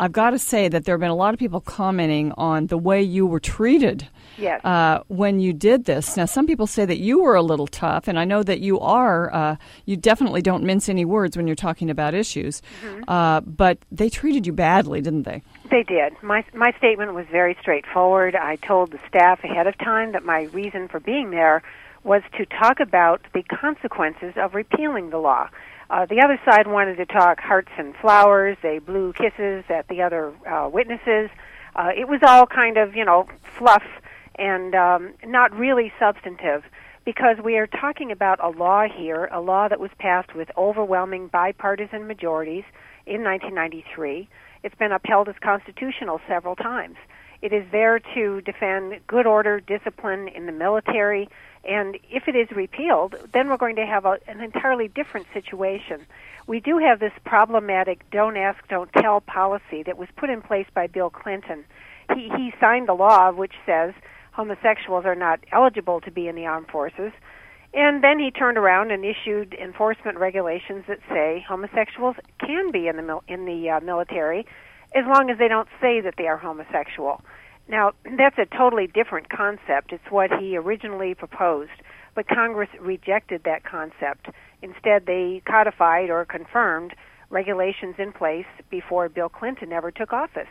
I've 0.00 0.12
got 0.12 0.30
to 0.30 0.38
say 0.38 0.68
that 0.68 0.84
there 0.84 0.94
have 0.94 1.00
been 1.00 1.10
a 1.10 1.14
lot 1.14 1.34
of 1.34 1.40
people 1.40 1.60
commenting 1.60 2.32
on 2.32 2.66
the 2.66 2.78
way 2.78 3.02
you 3.02 3.26
were 3.26 3.40
treated 3.40 4.08
yes. 4.38 4.64
uh, 4.64 5.00
when 5.08 5.40
you 5.40 5.52
did 5.52 5.84
this. 5.84 6.16
Now, 6.16 6.24
some 6.24 6.46
people 6.46 6.66
say 6.66 6.84
that 6.84 6.98
you 6.98 7.22
were 7.22 7.34
a 7.34 7.42
little 7.42 7.66
tough, 7.66 8.08
and 8.08 8.18
I 8.18 8.24
know 8.24 8.42
that 8.42 8.60
you 8.60 8.80
are. 8.80 9.32
Uh, 9.32 9.56
you 9.84 9.96
definitely 9.96 10.42
don't 10.42 10.64
mince 10.64 10.88
any 10.88 11.04
words 11.04 11.36
when 11.36 11.46
you're 11.46 11.56
talking 11.56 11.90
about 11.90 12.14
issues, 12.14 12.62
mm-hmm. 12.82 13.08
uh, 13.08 13.40
but 13.40 13.78
they 13.90 14.08
treated 14.08 14.46
you 14.46 14.52
badly, 14.52 15.00
didn't 15.00 15.22
they? 15.22 15.42
They 15.70 15.82
did. 15.82 16.14
My 16.22 16.44
my 16.54 16.72
statement 16.78 17.14
was 17.14 17.26
very 17.30 17.56
straightforward. 17.60 18.34
I 18.34 18.56
told 18.56 18.90
the 18.90 19.00
staff 19.08 19.42
ahead 19.44 19.66
of 19.66 19.76
time 19.78 20.12
that 20.12 20.24
my 20.24 20.42
reason 20.52 20.88
for 20.88 21.00
being 21.00 21.30
there 21.30 21.62
was 22.04 22.22
to 22.36 22.44
talk 22.46 22.80
about 22.80 23.22
the 23.32 23.42
consequences 23.42 24.34
of 24.36 24.54
repealing 24.54 25.10
the 25.10 25.18
law. 25.18 25.48
Uh, 25.90 26.06
the 26.06 26.20
other 26.22 26.40
side 26.44 26.66
wanted 26.66 26.96
to 26.96 27.06
talk 27.06 27.40
hearts 27.40 27.70
and 27.78 27.94
flowers. 27.96 28.56
They 28.62 28.78
blew 28.78 29.12
kisses 29.12 29.64
at 29.68 29.88
the 29.88 30.02
other 30.02 30.32
uh, 30.46 30.68
witnesses. 30.68 31.30
Uh, 31.76 31.90
it 31.96 32.08
was 32.08 32.20
all 32.26 32.46
kind 32.46 32.76
of, 32.76 32.94
you 32.94 33.04
know, 33.04 33.26
fluff 33.58 33.82
and 34.36 34.74
um, 34.74 35.14
not 35.24 35.56
really 35.56 35.92
substantive 35.98 36.64
because 37.04 37.36
we 37.44 37.56
are 37.58 37.66
talking 37.66 38.10
about 38.10 38.42
a 38.42 38.48
law 38.48 38.84
here, 38.88 39.26
a 39.26 39.40
law 39.40 39.68
that 39.68 39.80
was 39.80 39.90
passed 39.98 40.34
with 40.34 40.48
overwhelming 40.56 41.28
bipartisan 41.28 42.06
majorities 42.06 42.64
in 43.06 43.22
1993. 43.22 44.28
It's 44.62 44.74
been 44.76 44.92
upheld 44.92 45.28
as 45.28 45.34
constitutional 45.42 46.20
several 46.26 46.56
times. 46.56 46.96
It 47.42 47.52
is 47.52 47.64
there 47.70 47.98
to 48.14 48.40
defend 48.40 49.00
good 49.06 49.26
order, 49.26 49.60
discipline 49.60 50.28
in 50.28 50.46
the 50.46 50.52
military, 50.52 51.28
and 51.62 51.98
if 52.10 52.26
it 52.26 52.34
is 52.34 52.50
repealed, 52.50 53.16
then 53.32 53.48
we're 53.48 53.58
going 53.58 53.76
to 53.76 53.84
have 53.84 54.06
a, 54.06 54.18
an 54.26 54.40
entirely 54.40 54.88
different 54.88 55.26
situation. 55.34 56.06
We 56.46 56.60
do 56.60 56.78
have 56.78 57.00
this 57.00 57.12
problematic 57.24 58.08
don't 58.10 58.38
ask, 58.38 58.66
don't 58.68 58.90
tell 58.94 59.20
policy 59.20 59.82
that 59.82 59.98
was 59.98 60.08
put 60.16 60.30
in 60.30 60.40
place 60.40 60.66
by 60.74 60.86
Bill 60.86 61.10
Clinton. 61.10 61.64
He, 62.14 62.30
he 62.36 62.52
signed 62.60 62.88
the 62.88 62.94
law 62.94 63.30
which 63.30 63.54
says 63.66 63.92
homosexuals 64.34 65.04
are 65.04 65.14
not 65.14 65.40
eligible 65.52 66.00
to 66.00 66.10
be 66.10 66.28
in 66.28 66.34
the 66.34 66.46
armed 66.46 66.68
forces. 66.68 67.12
And 67.72 68.04
then 68.04 68.18
he 68.18 68.30
turned 68.30 68.58
around 68.58 68.90
and 68.90 69.04
issued 69.04 69.54
enforcement 69.54 70.18
regulations 70.18 70.84
that 70.86 70.98
say 71.08 71.44
homosexuals 71.48 72.16
can 72.38 72.70
be 72.70 72.86
in 72.86 72.96
the 72.96 73.02
mil- 73.02 73.24
in 73.26 73.46
the 73.46 73.70
uh, 73.70 73.80
military 73.80 74.46
as 74.94 75.04
long 75.06 75.28
as 75.28 75.38
they 75.38 75.48
don't 75.48 75.68
say 75.80 76.00
that 76.00 76.14
they 76.16 76.26
are 76.26 76.36
homosexual. 76.36 77.20
Now, 77.68 77.92
that's 78.04 78.38
a 78.38 78.46
totally 78.46 78.86
different 78.86 79.28
concept. 79.28 79.92
It's 79.92 80.10
what 80.10 80.30
he 80.38 80.56
originally 80.56 81.14
proposed, 81.14 81.82
but 82.14 82.28
Congress 82.28 82.68
rejected 82.80 83.42
that 83.44 83.64
concept. 83.64 84.28
Instead, 84.62 85.06
they 85.06 85.42
codified 85.46 86.10
or 86.10 86.24
confirmed 86.24 86.94
regulations 87.30 87.96
in 87.98 88.12
place 88.12 88.46
before 88.70 89.08
Bill 89.08 89.28
Clinton 89.28 89.72
ever 89.72 89.90
took 89.90 90.12
office. 90.12 90.48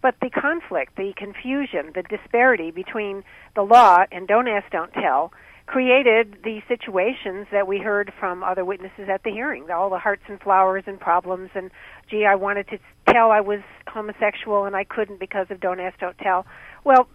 But 0.00 0.14
the 0.20 0.30
conflict, 0.30 0.96
the 0.96 1.12
confusion, 1.16 1.92
the 1.94 2.02
disparity 2.02 2.70
between 2.70 3.24
the 3.54 3.62
law 3.62 4.04
and 4.12 4.28
don't 4.28 4.48
ask, 4.48 4.70
don't 4.70 4.92
tell 4.92 5.32
created 5.68 6.38
the 6.44 6.60
situations 6.66 7.46
that 7.52 7.66
we 7.66 7.78
heard 7.78 8.10
from 8.18 8.42
other 8.42 8.64
witnesses 8.64 9.06
at 9.12 9.22
the 9.22 9.30
hearing. 9.30 9.70
All 9.70 9.90
the 9.90 9.98
hearts 9.98 10.22
and 10.26 10.40
flowers 10.40 10.84
and 10.86 10.98
problems 10.98 11.50
and 11.54 11.70
gee 12.10 12.24
i 12.24 12.34
wanted 12.34 12.68
to 12.68 12.78
tell 13.10 13.30
i 13.30 13.40
was 13.40 13.60
homosexual 13.86 14.64
and 14.64 14.74
i 14.74 14.82
couldn't 14.82 15.20
because 15.20 15.46
of 15.50 15.60
don't 15.60 15.78
ask 15.78 15.98
don't 15.98 16.16
tell. 16.18 16.46
Well 16.84 17.06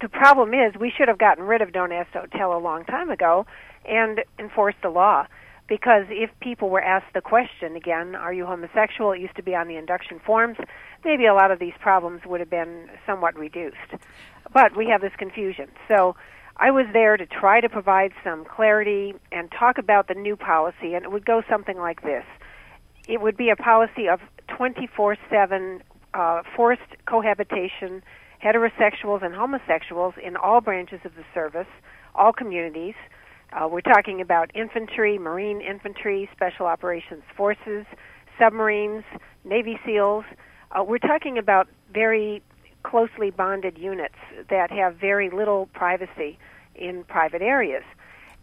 the 0.00 0.08
problem 0.08 0.52
is 0.52 0.74
we 0.78 0.90
should 0.90 1.06
have 1.06 1.18
gotten 1.18 1.44
rid 1.44 1.62
of 1.62 1.72
don't 1.72 1.92
ask 1.92 2.12
don't 2.12 2.32
tell 2.32 2.56
a 2.56 2.58
long 2.58 2.84
time 2.84 3.10
ago 3.10 3.46
and 3.86 4.22
enforced 4.40 4.78
the 4.82 4.90
law 4.90 5.26
because 5.70 6.04
if 6.10 6.28
people 6.40 6.68
were 6.68 6.82
asked 6.82 7.14
the 7.14 7.22
question 7.22 7.76
again 7.76 8.14
are 8.14 8.34
you 8.34 8.44
homosexual 8.44 9.12
it 9.12 9.20
used 9.20 9.36
to 9.36 9.42
be 9.42 9.54
on 9.54 9.68
the 9.68 9.76
induction 9.76 10.20
forms 10.26 10.58
maybe 11.02 11.24
a 11.24 11.32
lot 11.32 11.50
of 11.50 11.58
these 11.58 11.72
problems 11.80 12.20
would 12.26 12.40
have 12.40 12.50
been 12.50 12.90
somewhat 13.06 13.34
reduced 13.38 13.94
but 14.52 14.76
we 14.76 14.86
have 14.86 15.00
this 15.00 15.12
confusion 15.16 15.68
so 15.88 16.14
I 16.62 16.70
was 16.70 16.84
there 16.92 17.16
to 17.16 17.24
try 17.24 17.62
to 17.62 17.70
provide 17.70 18.12
some 18.22 18.44
clarity 18.44 19.14
and 19.32 19.50
talk 19.50 19.78
about 19.78 20.08
the 20.08 20.14
new 20.14 20.36
policy, 20.36 20.92
and 20.92 21.04
it 21.06 21.10
would 21.10 21.24
go 21.24 21.42
something 21.48 21.78
like 21.78 22.02
this. 22.02 22.24
It 23.08 23.22
would 23.22 23.34
be 23.34 23.48
a 23.48 23.56
policy 23.56 24.10
of 24.10 24.20
24 24.48 25.16
7 25.30 25.82
uh, 26.12 26.42
forced 26.54 26.82
cohabitation, 27.06 28.02
heterosexuals 28.44 29.24
and 29.24 29.34
homosexuals 29.34 30.14
in 30.22 30.36
all 30.36 30.60
branches 30.60 31.00
of 31.04 31.14
the 31.14 31.24
service, 31.32 31.66
all 32.14 32.32
communities. 32.34 32.94
Uh, 33.52 33.66
we're 33.66 33.80
talking 33.80 34.20
about 34.20 34.50
infantry, 34.54 35.18
Marine 35.18 35.60
infantry, 35.60 36.28
Special 36.32 36.66
Operations 36.66 37.24
Forces, 37.36 37.84
submarines, 38.38 39.02
Navy 39.44 39.78
SEALs. 39.84 40.24
Uh, 40.70 40.84
we're 40.84 40.98
talking 40.98 41.36
about 41.36 41.66
very 41.92 42.42
closely 42.84 43.30
bonded 43.30 43.76
units 43.76 44.14
that 44.48 44.70
have 44.70 44.94
very 44.94 45.30
little 45.30 45.66
privacy 45.74 46.38
in 46.76 47.02
private 47.04 47.42
areas. 47.42 47.82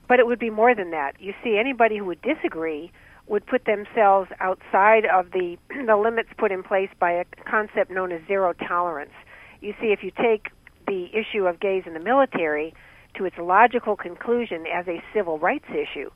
But 0.09 0.19
it 0.19 0.27
would 0.27 0.39
be 0.39 0.49
more 0.49 0.75
than 0.75 0.91
that. 0.91 1.13
You 1.19 1.33
see, 1.41 1.57
anybody 1.57 1.97
who 1.97 2.05
would 2.05 2.21
disagree 2.21 2.91
would 3.27 3.45
put 3.45 3.63
themselves 3.65 4.29
outside 4.41 5.05
of 5.05 5.31
the 5.31 5.57
the 5.85 5.95
limits 5.95 6.29
put 6.37 6.51
in 6.51 6.63
place 6.63 6.89
by 6.99 7.11
a 7.11 7.25
concept 7.49 7.91
known 7.91 8.11
as 8.11 8.21
zero 8.27 8.51
tolerance. 8.53 9.13
You 9.61 9.73
see, 9.79 9.87
if 9.87 10.03
you 10.03 10.11
take 10.11 10.49
the 10.85 11.09
issue 11.13 11.47
of 11.47 11.61
gays 11.61 11.83
in 11.85 11.93
the 11.93 11.99
military 11.99 12.73
to 13.17 13.25
its 13.25 13.37
logical 13.37 13.95
conclusion 13.95 14.65
as 14.73 14.87
a 14.87 15.01
civil 15.13 15.39
rights 15.39 15.69
issue, 15.69 16.09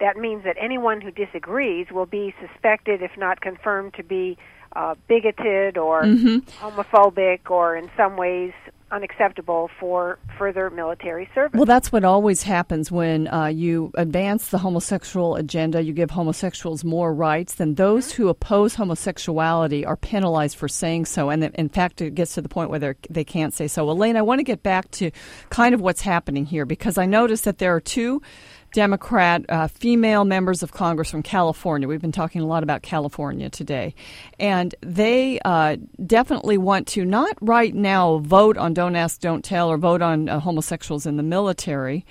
that 0.00 0.16
means 0.16 0.44
that 0.44 0.56
anyone 0.60 1.00
who 1.00 1.10
disagrees 1.10 1.86
will 1.90 2.06
be 2.06 2.34
suspected, 2.40 3.02
if 3.02 3.12
not 3.16 3.40
confirmed, 3.40 3.94
to 3.94 4.02
be 4.04 4.36
uh, 4.74 4.94
bigoted 5.08 5.78
or 5.78 6.02
mm-hmm. 6.02 6.38
homophobic 6.64 7.50
or 7.50 7.76
in 7.76 7.90
some 7.96 8.16
ways 8.16 8.52
unacceptable 8.90 9.68
for 9.78 10.18
further 10.38 10.70
military 10.70 11.28
service. 11.34 11.56
Well, 11.56 11.66
that's 11.66 11.92
what 11.92 12.04
always 12.04 12.42
happens 12.42 12.90
when 12.90 13.28
uh, 13.28 13.46
you 13.46 13.92
advance 13.96 14.48
the 14.48 14.58
homosexual 14.58 15.36
agenda. 15.36 15.82
You 15.82 15.92
give 15.92 16.10
homosexuals 16.10 16.84
more 16.84 17.12
rights, 17.12 17.54
than 17.54 17.74
those 17.74 18.12
mm-hmm. 18.12 18.22
who 18.22 18.28
oppose 18.28 18.74
homosexuality 18.74 19.84
are 19.84 19.96
penalized 19.96 20.56
for 20.56 20.68
saying 20.68 21.06
so. 21.06 21.30
And 21.30 21.44
in 21.44 21.68
fact, 21.68 22.00
it 22.00 22.14
gets 22.14 22.34
to 22.34 22.42
the 22.42 22.48
point 22.48 22.70
where 22.70 22.96
they 23.10 23.24
can't 23.24 23.52
say 23.52 23.68
so. 23.68 23.88
Elaine, 23.90 24.16
I 24.16 24.22
want 24.22 24.38
to 24.38 24.44
get 24.44 24.62
back 24.62 24.90
to 24.92 25.10
kind 25.50 25.74
of 25.74 25.80
what's 25.80 26.00
happening 26.00 26.46
here 26.46 26.64
because 26.64 26.98
I 26.98 27.06
noticed 27.06 27.44
that 27.44 27.58
there 27.58 27.74
are 27.74 27.80
two 27.80 28.22
Democrat 28.72 29.44
uh, 29.48 29.68
female 29.68 30.24
members 30.24 30.62
of 30.62 30.72
Congress 30.72 31.10
from 31.10 31.22
California. 31.22 31.88
We've 31.88 32.00
been 32.00 32.12
talking 32.12 32.40
a 32.40 32.46
lot 32.46 32.62
about 32.62 32.82
California 32.82 33.48
today. 33.50 33.94
And 34.38 34.74
they 34.80 35.40
uh, 35.44 35.76
definitely 36.04 36.58
want 36.58 36.86
to 36.88 37.04
not 37.04 37.36
right 37.40 37.74
now 37.74 38.18
vote 38.18 38.56
on 38.56 38.74
Don't 38.74 38.96
Ask, 38.96 39.20
Don't 39.20 39.44
Tell 39.44 39.70
or 39.70 39.78
vote 39.78 40.02
on 40.02 40.28
uh, 40.28 40.40
homosexuals 40.40 41.06
in 41.06 41.16
the 41.16 41.22
military. 41.22 42.04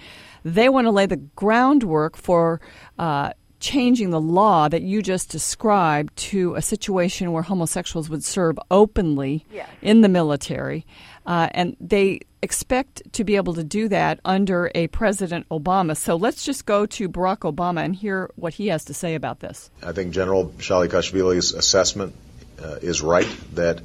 They 0.44 0.70
want 0.70 0.86
to 0.86 0.92
lay 0.92 1.06
the 1.06 1.18
groundwork 1.18 2.18
for 2.18 2.62
uh, 2.98 3.34
changing 3.60 4.12
the 4.12 4.22
law 4.22 4.70
that 4.70 4.82
you 4.82 5.02
just 5.02 5.30
described 5.30 6.16
to 6.16 6.56
a 6.56 6.62
situation 6.62 7.32
where 7.32 7.44
homosexuals 7.44 8.10
would 8.10 8.24
serve 8.24 8.58
openly 8.70 9.46
yes. 9.52 9.70
in 9.82 10.02
the 10.02 10.10
military. 10.10 10.86
Uh, 11.28 11.50
and 11.52 11.76
they 11.82 12.22
expect 12.42 13.04
to 13.12 13.26
be 13.26 13.36
able 13.36 13.54
to 13.56 13.64
do 13.64 13.90
that 13.90 14.22
under 14.24 14.72
a 14.74 14.88
President 14.88 15.48
Obama. 15.50 15.98
So 15.98 16.16
let's 16.16 16.46
just 16.46 16.66
go 16.66 16.86
to 16.86 17.10
Barack 17.10 17.40
Obama 17.40 17.84
and 17.84 17.94
hear 17.94 18.32
what 18.36 18.54
he 18.54 18.68
has 18.68 18.86
to 18.86 18.94
say 18.94 19.16
about 19.16 19.42
this. 19.42 19.70
I 19.84 19.92
think 19.92 20.14
General 20.14 20.48
Shalikashvili's 20.58 21.54
assessment 21.54 22.16
uh, 22.64 22.78
is 22.82 23.02
right 23.02 23.28
that 23.56 23.82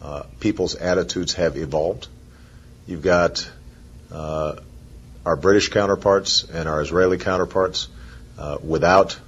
uh, 0.00 0.22
people's 0.40 0.76
attitudes 0.76 1.34
have 1.34 1.58
evolved. 1.58 2.08
You've 2.86 3.02
got 3.02 3.48
uh, 4.10 4.56
our 5.26 5.36
British 5.36 5.68
counterparts 5.68 6.44
and 6.44 6.68
our 6.68 6.80
Israeli 6.80 7.18
counterparts 7.18 7.88
uh, 8.38 8.56
without 8.64 9.18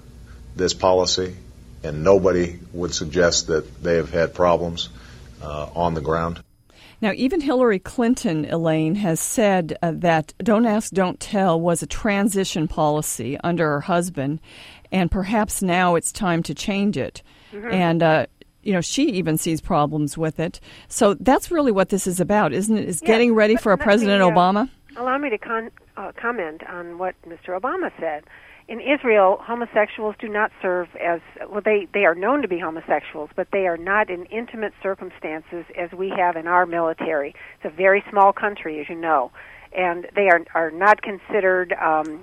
this 0.57 0.73
policy, 0.73 1.37
and 1.83 2.03
nobody 2.05 2.59
would 2.73 2.95
suggest 2.95 3.49
that 3.49 3.83
they 3.83 3.97
have 3.97 4.11
had 4.11 4.33
problems 4.33 4.89
uh, 5.43 5.69
on 5.75 5.93
the 5.93 6.01
ground. 6.01 6.43
Now, 7.03 7.13
even 7.15 7.41
Hillary 7.41 7.79
Clinton, 7.79 8.45
Elaine, 8.45 8.95
has 8.97 9.21
said 9.21 9.77
uh, 9.83 9.93
that 9.97 10.35
Don't 10.39 10.67
Ask, 10.67 10.93
Don't 10.93 11.19
Tell 11.19 11.59
was 11.59 11.83
a 11.83 11.87
transition 11.87 12.69
policy 12.69 13.39
under 13.43 13.67
her 13.67 13.81
husband, 13.81 14.41
and 14.93 15.11
perhaps 15.11 15.63
now 15.63 15.95
it's 15.95 16.13
time 16.13 16.43
to 16.43 16.55
change 16.55 16.99
it. 16.99 17.23
Mm-hmm. 17.53 17.73
And, 17.73 18.03
uh, 18.03 18.27
you 18.63 18.73
know, 18.73 18.83
she 18.83 19.05
even 19.13 19.39
sees 19.39 19.61
problems 19.61 20.19
with 20.19 20.39
it. 20.39 20.61
So 20.89 21.15
that's 21.15 21.51
really 21.51 21.73
what 21.73 21.89
this 21.89 22.07
is 22.07 22.21
about, 22.21 22.53
isn't 22.53 22.77
it? 22.77 22.87
Is 22.87 23.01
yes, 23.01 23.07
getting 23.07 23.35
ready 23.35 23.57
for 23.57 23.73
a 23.73 23.79
President 23.79 24.23
me, 24.23 24.29
uh, 24.29 24.35
Obama? 24.35 24.69
Allow 24.97 25.17
me 25.17 25.31
to 25.31 25.39
con- 25.39 25.71
uh, 25.97 26.13
comment 26.21 26.63
on 26.69 26.99
what 26.99 27.15
Mr. 27.27 27.59
Obama 27.59 27.91
said 27.99 28.25
in 28.71 28.81
Israel, 28.81 29.37
homosexuals 29.43 30.15
do 30.21 30.29
not 30.29 30.53
serve 30.63 30.89
as 30.95 31.21
well. 31.51 31.61
They 31.63 31.89
they 31.93 32.05
are 32.05 32.15
known 32.15 32.41
to 32.43 32.49
be 32.49 32.61
homosexuals, 32.61 33.31
but 33.35 33.49
they 33.51 33.67
are 33.67 33.77
not 33.77 34.09
in 34.09 34.27
intimate 34.27 34.73
circumstances 34.81 35.65
as 35.77 35.91
we 35.91 36.11
have 36.17 36.37
in 36.37 36.47
our 36.47 36.67
military. 36.67 37.35
It's 37.57 37.75
a 37.75 37.77
very 37.77 38.05
small 38.09 38.33
country, 38.33 38.81
as 38.81 38.89
you 38.89 38.95
know, 38.95 39.33
and 39.77 40.07
they 40.15 40.29
are 40.29 40.45
are 40.55 40.71
not 40.71 41.03
considered 41.03 41.73
um, 41.73 42.23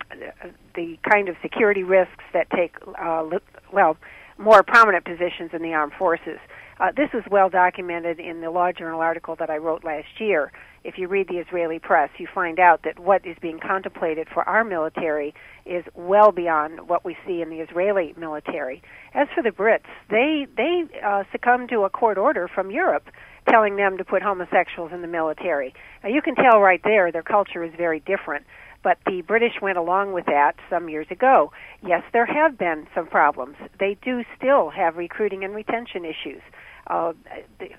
the 0.73 0.97
kind 1.12 1.27
of 1.27 1.36
security 1.41 1.83
risks 1.83 2.23
that 2.31 2.49
take 2.49 2.77
uh, 2.97 3.27
well 3.73 3.97
more 4.38 4.63
prominent 4.63 5.03
positions 5.03 5.51
in 5.51 5.62
the 5.62 5.73
armed 5.73 5.93
forces. 5.99 6.39
Uh, 6.80 6.92
this 6.96 7.10
is 7.13 7.24
well 7.32 7.50
documented 7.50 8.20
in 8.20 8.42
the 8.42 8.52
Law 8.52 8.72
Journal 8.72 9.02
article 9.02 9.36
that 9.40 9.50
I 9.50 9.58
wrote 9.58 9.84
last 9.84 10.20
year. 10.20 10.52
If 10.84 10.98
you 10.98 11.08
read 11.08 11.28
the 11.28 11.38
Israeli 11.38 11.80
press, 11.80 12.10
you 12.18 12.28
find 12.34 12.60
out 12.60 12.84
that 12.84 13.00
what 13.00 13.26
is 13.26 13.36
being 13.42 13.60
contemplated 13.60 14.28
for 14.32 14.48
our 14.48 14.63
military 14.63 15.34
is 15.66 15.84
well 15.96 16.32
beyond 16.32 16.88
what 16.88 17.04
we 17.04 17.18
see 17.26 17.42
in 17.42 17.50
the 17.50 17.58
Israeli 17.58 18.13
military. 18.16 18.84
As 19.13 19.28
for 19.34 19.42
the 19.42 19.50
Brits, 19.50 19.90
they 20.10 20.46
they 20.56 20.84
uh, 21.04 21.24
succumbed 21.32 21.70
to 21.70 21.82
a 21.82 21.90
court 21.90 22.18
order 22.18 22.48
from 22.48 22.70
Europe 22.70 23.10
telling 23.50 23.78
them 23.78 23.98
to 23.98 24.04
put 24.04 24.22
homosexuals 24.22 24.92
in 24.94 25.02
the 25.02 25.08
military. 25.08 25.74
Now 26.04 26.10
you 26.10 26.22
can 26.22 26.36
tell 26.36 26.60
right 26.60 26.82
there 26.84 27.12
their 27.12 27.24
culture 27.24 27.63
is 27.63 27.74
very 27.76 28.02
different 28.02 28.46
but 28.84 29.00
the 29.06 29.22
British 29.22 29.54
went 29.62 29.78
along 29.78 30.13
with 30.13 30.26
that 30.28 30.54
some 30.70 30.88
years 30.88 31.08
ago. 31.10 31.52
Yes, 31.86 32.04
there 32.13 32.26
have 32.26 32.58
been 32.58 32.88
some 32.96 33.08
problems. 33.08 33.58
They 33.80 33.98
do 34.02 34.24
still 34.38 34.70
have 34.70 34.96
recruiting 34.96 35.44
and 35.44 35.54
retention 35.54 36.06
issues. 36.06 36.42
Uh, 36.89 37.13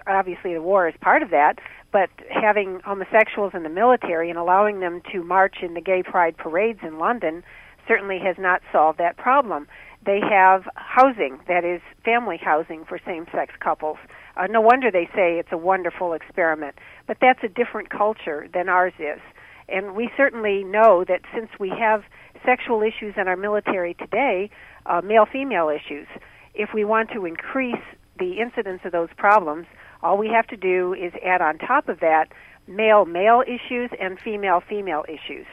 obviously, 0.07 0.55
the 0.55 0.63
war 0.63 0.89
is 0.89 0.95
part 1.01 1.23
of 1.23 1.31
that, 1.31 1.59
but 1.93 2.11
having 2.29 2.81
homosexuals 2.85 3.53
in 3.55 3.63
the 3.63 3.69
military 3.69 4.29
and 4.29 4.39
allowing 4.39 4.81
them 4.81 5.01
to 5.13 5.23
march 5.23 5.57
in 5.63 5.75
the 5.75 5.81
gay 5.81 6.03
pride 6.03 6.37
parades 6.37 6.81
in 6.83 6.99
London 6.99 7.43
certainly 7.87 8.19
has 8.19 8.37
not 8.39 8.61
solved 8.71 8.99
that 8.99 9.17
problem. 9.17 9.67
They 10.05 10.21
have 10.21 10.69
housing, 10.77 11.41
that 11.49 11.65
is, 11.65 11.81
family 12.05 12.39
housing 12.41 12.85
for 12.85 12.99
same 13.05 13.27
sex 13.33 13.55
couples. 13.59 13.97
Uh, 14.37 14.47
no 14.47 14.61
wonder 14.61 14.91
they 14.91 15.09
say 15.15 15.39
it's 15.39 15.53
a 15.53 15.57
wonderful 15.57 16.13
experiment. 16.13 16.77
But 17.07 17.17
that's 17.21 17.43
a 17.43 17.49
different 17.49 17.91
culture 17.91 18.49
than 18.53 18.69
ours 18.69 18.93
is. 18.99 19.21
And 19.69 19.95
we 19.95 20.11
certainly 20.17 20.65
know 20.65 21.05
that 21.09 21.23
since 21.35 21.51
we 21.59 21.71
have 21.71 22.05
sexual 22.45 22.83
issues 22.83 23.15
in 23.17 23.27
our 23.29 23.37
military 23.37 23.95
today, 23.95 24.51
uh, 24.87 25.01
male 25.03 25.27
female 25.31 25.69
issues, 25.69 26.07
if 26.55 26.71
we 26.73 26.85
want 26.85 27.11
to 27.13 27.27
increase 27.27 27.83
the 28.19 28.41
incidence 28.41 28.81
of 28.85 28.93
those 28.93 29.09
problems, 29.17 29.67
all 30.03 30.19
we 30.19 30.29
have 30.29 30.47
to 30.49 30.57
do 30.57 30.95
is 30.95 31.13
add 31.25 31.41
on 31.41 31.59
top 31.59 31.89
of 31.89 32.01
that 32.01 32.27
male 32.67 33.05
male 33.07 33.43
issues 33.47 33.91
and 34.01 34.19
female 34.19 34.63
female 34.69 35.05
issues. 35.09 35.47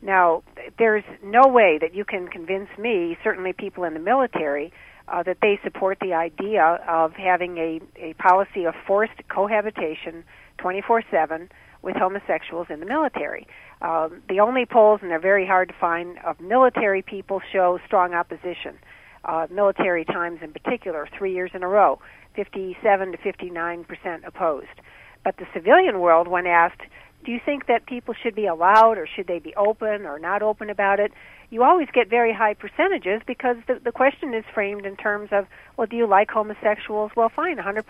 Now, 0.00 0.42
there's 0.78 1.04
no 1.22 1.46
way 1.46 1.78
that 1.80 1.94
you 1.94 2.04
can 2.04 2.26
convince 2.26 2.68
me, 2.76 3.16
certainly 3.22 3.52
people 3.52 3.84
in 3.84 3.94
the 3.94 4.00
military, 4.00 4.72
uh, 5.06 5.22
that 5.22 5.38
they 5.40 5.60
support 5.62 5.98
the 6.00 6.14
idea 6.14 6.80
of 6.88 7.12
having 7.12 7.58
a, 7.58 7.80
a 7.96 8.14
policy 8.14 8.64
of 8.64 8.74
forced 8.86 9.28
cohabitation 9.28 10.24
24 10.58 11.02
7 11.10 11.48
with 11.82 11.96
homosexuals 11.96 12.68
in 12.70 12.80
the 12.80 12.86
military. 12.86 13.46
Um, 13.80 14.22
the 14.28 14.40
only 14.40 14.64
polls, 14.64 15.00
and 15.02 15.10
they're 15.10 15.20
very 15.20 15.46
hard 15.46 15.68
to 15.68 15.74
find, 15.80 16.18
of 16.24 16.40
military 16.40 17.02
people 17.02 17.40
show 17.52 17.78
strong 17.86 18.14
opposition. 18.14 18.78
Uh, 19.24 19.46
military 19.50 20.04
Times, 20.04 20.40
in 20.42 20.52
particular, 20.52 21.08
three 21.16 21.32
years 21.32 21.52
in 21.54 21.62
a 21.62 21.68
row, 21.68 22.00
57 22.34 23.12
to 23.12 23.18
59 23.18 23.84
percent 23.84 24.24
opposed. 24.26 24.66
But 25.24 25.36
the 25.36 25.46
civilian 25.54 26.00
world, 26.00 26.26
when 26.26 26.46
asked, 26.46 26.82
do 27.24 27.30
you 27.30 27.40
think 27.44 27.66
that 27.66 27.86
people 27.86 28.14
should 28.20 28.34
be 28.34 28.46
allowed 28.46 28.98
or 28.98 29.06
should 29.06 29.28
they 29.28 29.38
be 29.38 29.54
open 29.54 30.06
or 30.06 30.18
not 30.18 30.42
open 30.42 30.70
about 30.70 30.98
it? 30.98 31.12
You 31.50 31.62
always 31.62 31.88
get 31.92 32.08
very 32.08 32.32
high 32.32 32.54
percentages 32.54 33.22
because 33.26 33.56
the, 33.68 33.78
the 33.78 33.92
question 33.92 34.34
is 34.34 34.44
framed 34.52 34.86
in 34.86 34.96
terms 34.96 35.28
of, 35.30 35.46
well, 35.76 35.86
do 35.86 35.96
you 35.96 36.06
like 36.06 36.30
homosexuals? 36.30 37.12
Well, 37.14 37.28
fine, 37.28 37.58
100%. 37.58 37.84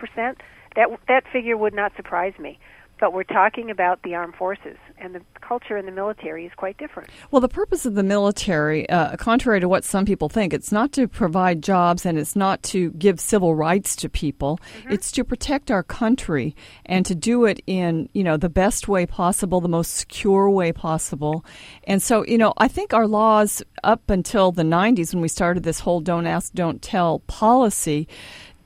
That, 0.75 0.89
that 1.07 1.23
figure 1.31 1.57
would 1.57 1.73
not 1.73 1.95
surprise 1.95 2.33
me 2.37 2.59
but 2.99 3.13
we're 3.13 3.23
talking 3.23 3.69
about 3.69 4.01
the 4.03 4.15
armed 4.15 4.35
forces, 4.35 4.77
and 4.97 5.15
the 5.15 5.21
culture 5.41 5.77
in 5.77 5.85
the 5.85 5.91
military 5.91 6.45
is 6.45 6.51
quite 6.55 6.77
different. 6.77 7.09
Well, 7.31 7.41
the 7.41 7.49
purpose 7.49 7.85
of 7.85 7.95
the 7.95 8.03
military, 8.03 8.89
uh, 8.89 9.17
contrary 9.17 9.59
to 9.59 9.67
what 9.67 9.83
some 9.83 10.05
people 10.05 10.29
think, 10.29 10.53
it's 10.53 10.71
not 10.71 10.91
to 10.93 11.07
provide 11.07 11.61
jobs 11.61 12.05
and 12.05 12.17
it's 12.17 12.35
not 12.35 12.63
to 12.63 12.91
give 12.91 13.19
civil 13.19 13.55
rights 13.55 13.95
to 13.97 14.09
people. 14.09 14.59
Mm-hmm. 14.79 14.93
It's 14.93 15.11
to 15.13 15.23
protect 15.23 15.71
our 15.71 15.83
country 15.83 16.55
and 16.85 17.05
to 17.05 17.15
do 17.15 17.45
it 17.45 17.61
in 17.67 18.09
you 18.13 18.23
know 18.23 18.37
the 18.37 18.49
best 18.49 18.87
way 18.87 19.05
possible, 19.05 19.59
the 19.59 19.67
most 19.67 19.95
secure 19.95 20.49
way 20.49 20.71
possible. 20.71 21.45
And 21.85 22.01
so, 22.01 22.25
you 22.25 22.37
know, 22.37 22.53
I 22.57 22.67
think 22.67 22.93
our 22.93 23.07
laws 23.07 23.61
up 23.83 24.09
until 24.09 24.51
the 24.51 24.63
90s 24.63 25.13
when 25.13 25.21
we 25.21 25.27
started 25.27 25.63
this 25.63 25.81
whole 25.81 25.99
"don't 25.99 26.27
ask, 26.27 26.53
don't 26.53 26.81
tell" 26.81 27.19
policy 27.19 28.07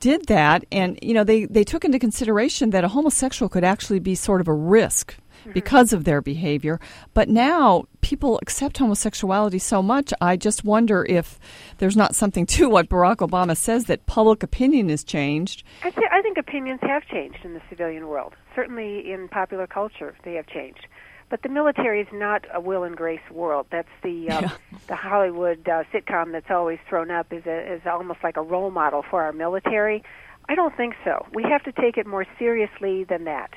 did 0.00 0.26
that, 0.26 0.64
and 0.70 0.98
you 1.02 1.14
know 1.14 1.24
they 1.24 1.44
they 1.46 1.64
took 1.64 1.84
into 1.84 1.98
consideration 1.98 2.70
that 2.70 2.84
a 2.84 2.88
homosexual 2.88 3.48
could 3.48 3.64
actually 3.64 4.00
be 4.00 4.14
sort 4.14 4.40
of 4.40 4.48
a 4.48 4.52
risk 4.52 5.16
mm-hmm. 5.40 5.52
because 5.52 5.92
of 5.92 6.04
their 6.04 6.20
behavior. 6.20 6.80
But 7.14 7.28
now 7.28 7.84
people 8.00 8.38
accept 8.42 8.78
homosexuality 8.78 9.58
so 9.58 9.82
much, 9.82 10.12
I 10.20 10.36
just 10.36 10.64
wonder 10.64 11.04
if 11.08 11.38
there's 11.78 11.96
not 11.96 12.14
something 12.14 12.46
to 12.46 12.68
what 12.68 12.88
Barack 12.88 13.16
Obama 13.16 13.56
says 13.56 13.84
that 13.84 14.06
public 14.06 14.42
opinion 14.42 14.88
has 14.88 15.04
changed. 15.04 15.64
I, 15.82 15.90
th- 15.90 16.08
I 16.10 16.22
think 16.22 16.38
opinions 16.38 16.80
have 16.82 17.04
changed 17.06 17.44
in 17.44 17.54
the 17.54 17.62
civilian 17.68 18.08
world. 18.08 18.34
Certainly 18.54 19.10
in 19.10 19.28
popular 19.28 19.66
culture, 19.66 20.16
they 20.24 20.34
have 20.34 20.46
changed. 20.46 20.86
But 21.30 21.42
the 21.42 21.48
military 21.48 22.00
is 22.00 22.08
not 22.12 22.46
a 22.54 22.60
will 22.60 22.84
and 22.84 22.96
grace 22.96 23.20
world. 23.30 23.66
That's 23.70 23.88
the 24.02 24.30
um, 24.30 24.44
yeah. 24.44 24.50
the 24.86 24.96
Hollywood 24.96 25.68
uh, 25.68 25.84
sitcom 25.92 26.32
that's 26.32 26.50
always 26.50 26.78
thrown 26.88 27.10
up 27.10 27.32
is 27.32 27.44
a, 27.46 27.74
is 27.74 27.82
almost 27.86 28.20
like 28.22 28.36
a 28.36 28.42
role 28.42 28.70
model 28.70 29.04
for 29.08 29.22
our 29.22 29.32
military. 29.32 30.02
I 30.48 30.54
don't 30.54 30.74
think 30.76 30.94
so. 31.04 31.26
We 31.34 31.42
have 31.42 31.62
to 31.64 31.72
take 31.72 31.98
it 31.98 32.06
more 32.06 32.24
seriously 32.38 33.04
than 33.04 33.24
that. 33.24 33.50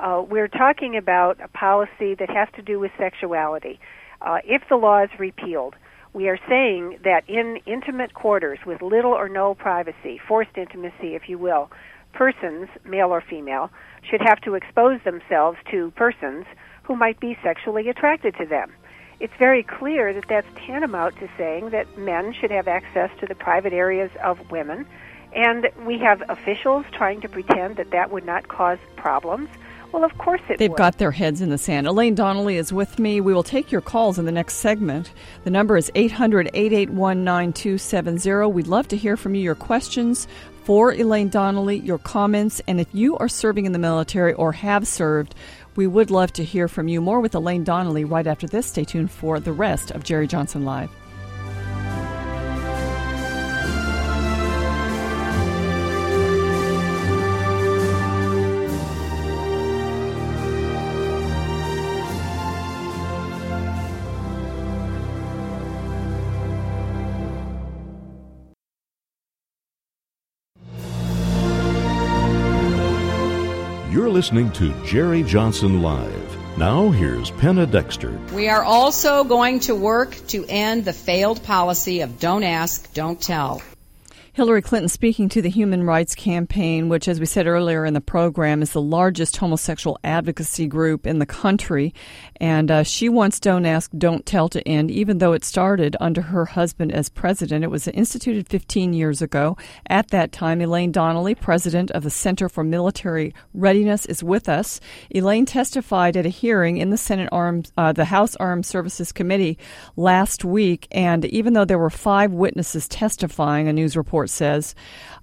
Uh, 0.00 0.22
we're 0.26 0.48
talking 0.48 0.96
about 0.96 1.38
a 1.42 1.48
policy 1.48 2.14
that 2.14 2.30
has 2.30 2.48
to 2.56 2.62
do 2.62 2.78
with 2.78 2.92
sexuality. 2.96 3.78
Uh, 4.22 4.38
if 4.44 4.62
the 4.68 4.76
law 4.76 5.02
is 5.02 5.10
repealed, 5.18 5.74
we 6.14 6.28
are 6.28 6.38
saying 6.48 6.98
that 7.04 7.28
in 7.28 7.58
intimate 7.66 8.14
quarters 8.14 8.58
with 8.64 8.80
little 8.80 9.12
or 9.12 9.28
no 9.28 9.54
privacy, 9.54 10.18
forced 10.26 10.56
intimacy, 10.56 11.14
if 11.14 11.28
you 11.28 11.36
will, 11.36 11.70
persons, 12.12 12.68
male 12.84 13.08
or 13.08 13.20
female, 13.20 13.70
should 14.08 14.20
have 14.22 14.40
to 14.40 14.54
expose 14.54 15.00
themselves 15.04 15.58
to 15.70 15.90
persons 15.96 16.46
who 16.88 16.96
might 16.96 17.20
be 17.20 17.38
sexually 17.42 17.88
attracted 17.90 18.34
to 18.38 18.46
them. 18.46 18.72
It's 19.20 19.34
very 19.38 19.62
clear 19.62 20.14
that 20.14 20.24
that's 20.26 20.46
tantamount 20.56 21.16
to 21.18 21.28
saying 21.36 21.70
that 21.70 21.98
men 21.98 22.32
should 22.32 22.50
have 22.50 22.66
access 22.66 23.10
to 23.20 23.26
the 23.26 23.34
private 23.34 23.74
areas 23.74 24.10
of 24.24 24.50
women, 24.50 24.86
and 25.34 25.68
we 25.84 25.98
have 25.98 26.22
officials 26.30 26.86
trying 26.90 27.20
to 27.20 27.28
pretend 27.28 27.76
that 27.76 27.90
that 27.90 28.10
would 28.10 28.24
not 28.24 28.48
cause 28.48 28.78
problems. 28.96 29.50
Well, 29.92 30.04
of 30.04 30.16
course 30.18 30.40
it 30.48 30.58
They've 30.58 30.70
would. 30.70 30.78
got 30.78 30.98
their 30.98 31.10
heads 31.10 31.40
in 31.40 31.50
the 31.50 31.58
sand. 31.58 31.86
Elaine 31.86 32.14
Donnelly 32.14 32.56
is 32.56 32.72
with 32.72 32.98
me. 32.98 33.20
We 33.20 33.34
will 33.34 33.42
take 33.42 33.70
your 33.70 33.80
calls 33.80 34.18
in 34.18 34.24
the 34.24 34.32
next 34.32 34.54
segment. 34.54 35.12
The 35.44 35.50
number 35.50 35.76
is 35.76 35.90
800 35.94 36.50
881 36.54 37.24
9270. 37.24 38.46
We'd 38.52 38.66
love 38.66 38.88
to 38.88 38.96
hear 38.96 39.16
from 39.16 39.34
you, 39.34 39.42
your 39.42 39.54
questions 39.54 40.26
for 40.68 40.92
Elaine 40.92 41.30
Donnelly, 41.30 41.78
your 41.78 41.96
comments, 41.96 42.60
and 42.68 42.78
if 42.78 42.88
you 42.92 43.16
are 43.16 43.28
serving 43.28 43.64
in 43.64 43.72
the 43.72 43.78
military 43.78 44.34
or 44.34 44.52
have 44.52 44.86
served, 44.86 45.34
we 45.78 45.86
would 45.86 46.10
love 46.10 46.32
to 46.32 46.42
hear 46.42 46.66
from 46.66 46.88
you. 46.88 47.00
More 47.00 47.20
with 47.20 47.36
Elaine 47.36 47.62
Donnelly 47.62 48.04
right 48.04 48.26
after 48.26 48.48
this. 48.48 48.66
Stay 48.66 48.82
tuned 48.82 49.12
for 49.12 49.38
the 49.38 49.52
rest 49.52 49.92
of 49.92 50.02
Jerry 50.02 50.26
Johnson 50.26 50.64
Live. 50.64 50.90
Listening 74.18 74.50
to 74.50 74.74
Jerry 74.84 75.22
Johnson 75.22 75.80
Live. 75.80 76.58
Now, 76.58 76.90
here's 76.90 77.30
Penna 77.30 77.64
Dexter. 77.64 78.18
We 78.34 78.48
are 78.48 78.64
also 78.64 79.22
going 79.22 79.60
to 79.60 79.76
work 79.76 80.16
to 80.26 80.44
end 80.48 80.84
the 80.84 80.92
failed 80.92 81.40
policy 81.44 82.00
of 82.00 82.18
don't 82.18 82.42
ask, 82.42 82.92
don't 82.94 83.20
tell. 83.22 83.62
Hillary 84.38 84.62
Clinton 84.62 84.88
speaking 84.88 85.28
to 85.30 85.42
the 85.42 85.50
Human 85.50 85.82
Rights 85.82 86.14
Campaign, 86.14 86.88
which, 86.88 87.08
as 87.08 87.18
we 87.18 87.26
said 87.26 87.48
earlier 87.48 87.84
in 87.84 87.92
the 87.92 88.00
program, 88.00 88.62
is 88.62 88.70
the 88.70 88.80
largest 88.80 89.36
homosexual 89.36 89.98
advocacy 90.04 90.68
group 90.68 91.08
in 91.08 91.18
the 91.18 91.26
country. 91.26 91.92
And 92.36 92.70
uh, 92.70 92.84
she 92.84 93.08
wants 93.08 93.40
Don't 93.40 93.66
Ask, 93.66 93.90
Don't 93.98 94.24
Tell 94.24 94.48
to 94.50 94.62
end, 94.68 94.92
even 94.92 95.18
though 95.18 95.32
it 95.32 95.44
started 95.44 95.96
under 95.98 96.22
her 96.22 96.44
husband 96.44 96.92
as 96.92 97.08
president. 97.08 97.64
It 97.64 97.70
was 97.72 97.88
instituted 97.88 98.46
15 98.46 98.92
years 98.92 99.20
ago. 99.20 99.56
At 99.88 100.12
that 100.12 100.30
time, 100.30 100.60
Elaine 100.60 100.92
Donnelly, 100.92 101.34
president 101.34 101.90
of 101.90 102.04
the 102.04 102.08
Center 102.08 102.48
for 102.48 102.62
Military 102.62 103.34
Readiness, 103.54 104.06
is 104.06 104.22
with 104.22 104.48
us. 104.48 104.78
Elaine 105.12 105.46
testified 105.46 106.16
at 106.16 106.26
a 106.26 106.28
hearing 106.28 106.76
in 106.76 106.90
the 106.90 106.96
Senate 106.96 107.28
Armed, 107.32 107.72
uh, 107.76 107.92
the 107.92 108.04
House 108.04 108.36
Armed 108.36 108.66
Services 108.66 109.10
Committee 109.10 109.58
last 109.96 110.44
week. 110.44 110.86
And 110.92 111.24
even 111.24 111.54
though 111.54 111.64
there 111.64 111.76
were 111.76 111.90
five 111.90 112.30
witnesses 112.30 112.86
testifying, 112.86 113.66
a 113.66 113.72
news 113.72 113.96
report 113.96 114.27
says 114.28 114.74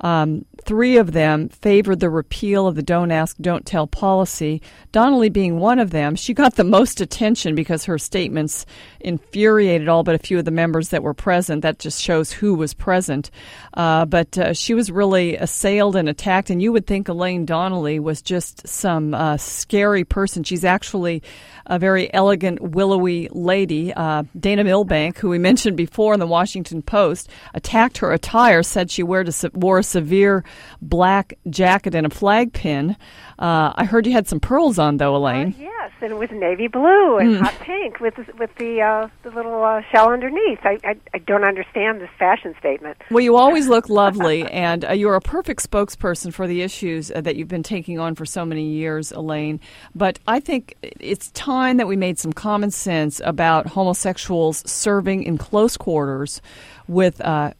um, 0.02 0.46
three 0.64 0.98
of 0.98 1.14
them 1.14 1.50
favored 1.50 2.00
the 2.00 2.10
repeal 2.10 2.68
of 2.68 2.76
the 2.76 2.84
Don't 2.84 3.12
Ask, 3.12 3.38
Don't 3.40 3.66
Tell 3.66 3.88
policy. 3.88 4.62
Donnelly 4.92 5.30
being 5.30 5.60
one 5.60 5.80
of 5.80 5.92
them. 5.92 6.16
She 6.16 6.34
got 6.34 6.56
the 6.56 6.64
most 6.64 7.02
attention 7.02 7.56
because 7.56 7.86
her 7.86 7.98
statements 7.98 8.66
infuriated 9.00 9.88
all 9.88 10.04
but 10.04 10.16
a 10.16 10.20
few 10.20 10.40
of 10.40 10.46
the 10.46 10.52
members 10.52 10.90
that 10.90 11.04
were 11.04 11.14
present. 11.14 11.62
That 11.62 11.80
just 11.80 12.02
shows 12.02 12.32
who 12.32 12.56
was 12.56 12.74
present. 12.74 13.32
Uh, 13.74 14.06
but 14.06 14.38
uh, 14.38 14.54
she 14.54 14.74
was 14.74 14.92
really 14.92 15.38
assailed 15.38 15.96
and 15.96 16.10
attacked, 16.10 16.50
and 16.50 16.62
you 16.62 16.72
would 16.72 16.88
think 16.88 17.08
Elaine 17.08 17.46
Donnelly 17.46 18.00
was 18.00 18.22
just 18.22 18.68
some 18.68 19.14
uh, 19.14 19.38
scary 19.38 20.04
person. 20.04 20.44
She's 20.44 20.66
actually 20.66 21.24
a 21.68 21.80
very 21.80 22.14
elegant, 22.14 22.62
willowy 22.62 23.30
lady. 23.32 23.94
Uh, 23.94 24.24
Dana 24.40 24.64
Milbank, 24.64 25.18
who 25.18 25.30
we 25.30 25.40
mentioned 25.40 25.78
before 25.78 26.14
in 26.14 26.20
the 26.20 26.28
Washington 26.28 26.82
Post, 26.82 27.30
attacked 27.54 27.98
her 28.00 28.12
attire, 28.12 28.64
said 28.64 28.92
she 28.92 29.04
wore 29.04 29.22
a, 29.22 29.52
wore 29.54 29.80
a 29.80 29.84
severe 29.84 30.44
black 30.82 31.34
jacket 31.50 31.96
and 31.96 32.06
a 32.06 32.10
flag 32.10 32.54
pin. 32.54 32.96
Uh, 33.38 33.74
I 33.76 33.86
heard 33.86 34.06
you 34.08 34.14
had 34.14 34.28
some 34.28 34.40
pearls 34.40 34.80
on, 34.80 34.98
though, 34.98 35.16
Elaine. 35.16 35.54
Uh, 35.58 35.62
yes, 35.64 35.92
and 36.02 36.12
it 36.12 36.18
was 36.18 36.30
navy 36.32 36.68
blue 36.68 37.18
and 37.18 37.36
Mm. 37.36 37.40
hot 37.42 37.54
pink 37.62 38.00
with 38.00 38.16
with 38.40 38.54
the 38.58 38.82
uh, 38.82 39.08
the 39.24 39.30
little 39.32 39.62
uh, 39.64 39.82
shell 39.92 40.10
underneath. 40.12 40.60
I, 40.64 40.78
I 40.84 40.96
I 41.14 41.18
don't 41.20 41.44
understand 41.44 42.00
this 42.00 42.10
fashion 42.18 42.56
statement. 42.60 42.98
Well, 43.12 43.24
you 43.24 43.36
always 43.36 43.68
look 43.68 43.90
lovely, 44.04 44.44
and 44.44 44.86
uh, 44.86 44.92
you're 44.94 45.16
a 45.16 45.22
perfect 45.22 45.70
spokesperson 45.70 46.34
for 46.34 46.48
the 46.48 46.62
issues 46.62 47.12
uh, 47.12 47.22
that 47.22 47.36
you've 47.36 47.48
been 47.50 47.64
taking 47.64 48.00
on 48.00 48.16
for 48.16 48.26
so 48.26 48.46
many 48.46 48.64
years, 48.70 49.12
Elaine. 49.12 49.60
But 49.94 50.20
I 50.28 50.40
think 50.40 50.76
it's 50.82 51.32
time 51.32 51.78
that 51.78 51.88
we 51.88 51.98
made 51.98 52.18
some 52.20 52.32
common 52.34 52.72
sense 52.72 53.22
about 53.26 53.68
homosexuals 53.68 54.64
serving 54.70 55.24
in 55.24 55.38
close 55.38 55.76
quarters 55.78 56.42
with, 56.88 57.20
uh, 57.22 57.52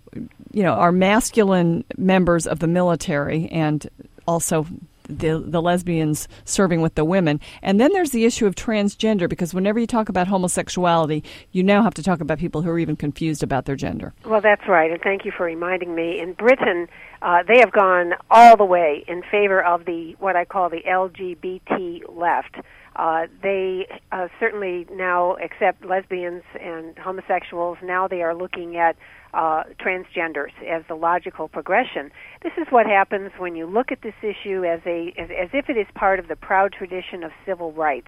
you 0.54 0.64
know, 0.64 0.74
our 0.74 0.92
masculine 0.92 1.84
members 1.98 2.48
of 2.48 2.60
the 2.60 2.68
military 2.68 3.48
and 3.50 3.88
also 4.28 4.66
the 5.08 5.44
the 5.46 5.62
lesbians 5.62 6.28
serving 6.44 6.82
with 6.82 6.96
the 6.96 7.06
women. 7.06 7.40
And 7.62 7.80
then 7.80 7.92
there's 7.94 8.12
the 8.12 8.26
issue 8.26 8.46
of 8.46 8.56
transgender 8.56 9.30
because 9.30 9.54
whenever 9.54 9.80
you 9.80 9.88
talk 9.88 10.10
about 10.10 10.28
homosexuality, 10.28 11.24
you 11.52 11.64
now 11.64 11.84
have 11.84 11.94
to 11.96 12.04
talk 12.04 12.22
about 12.22 12.40
people 12.40 12.62
who 12.62 12.70
are 12.70 12.80
even 12.80 12.96
confused 12.96 13.44
about 13.44 13.66
their 13.66 13.76
gender. 13.76 14.14
Well, 14.26 14.42
that's 14.42 14.68
right, 14.68 14.92
and 14.92 15.02
thank 15.02 15.26
you 15.26 15.32
for 15.36 15.46
reminding 15.46 15.96
me. 15.96 16.20
In 16.20 16.34
Britain, 16.34 16.88
uh, 17.22 17.44
they 17.48 17.60
have 17.60 17.72
gone 17.72 18.14
all 18.30 18.58
the 18.58 18.66
way 18.66 19.04
in 19.08 19.24
favor 19.24 19.64
of 19.64 19.86
the 19.86 20.16
what 20.20 20.36
I 20.36 20.46
call 20.46 20.70
the 20.70 20.82
LGBT 20.82 22.04
left. 22.10 22.56
Uh, 22.96 23.28
they 23.42 23.88
uh, 24.12 24.28
certainly 24.40 24.88
now 24.92 25.36
accept 25.44 25.84
lesbians 25.86 26.44
and 26.60 26.98
homosexuals. 26.98 27.78
Now 27.84 28.08
they 28.08 28.22
are 28.22 28.34
looking 28.34 28.78
at 28.78 28.96
uh, 29.36 29.64
transgenders 29.80 30.52
as 30.68 30.84
the 30.88 30.96
logical 30.96 31.50
progression. 31.50 32.10
This 32.42 32.54
is 32.58 32.68
what 32.70 32.86
happens 32.86 33.32
when 33.38 33.56
you 33.56 33.66
look 33.66 33.92
at 33.92 34.02
this 34.02 34.16
issue 34.24 34.64
as 34.64 34.80
a 34.86 35.14
as, 35.18 35.30
as 35.30 35.50
if 35.54 35.70
it 35.70 35.78
is 35.78 35.88
part 35.94 36.20
of 36.20 36.28
the 36.30 36.38
proud 36.38 36.72
tradition 36.72 37.24
of 37.24 37.32
civil 37.46 37.74
rights. 37.74 38.08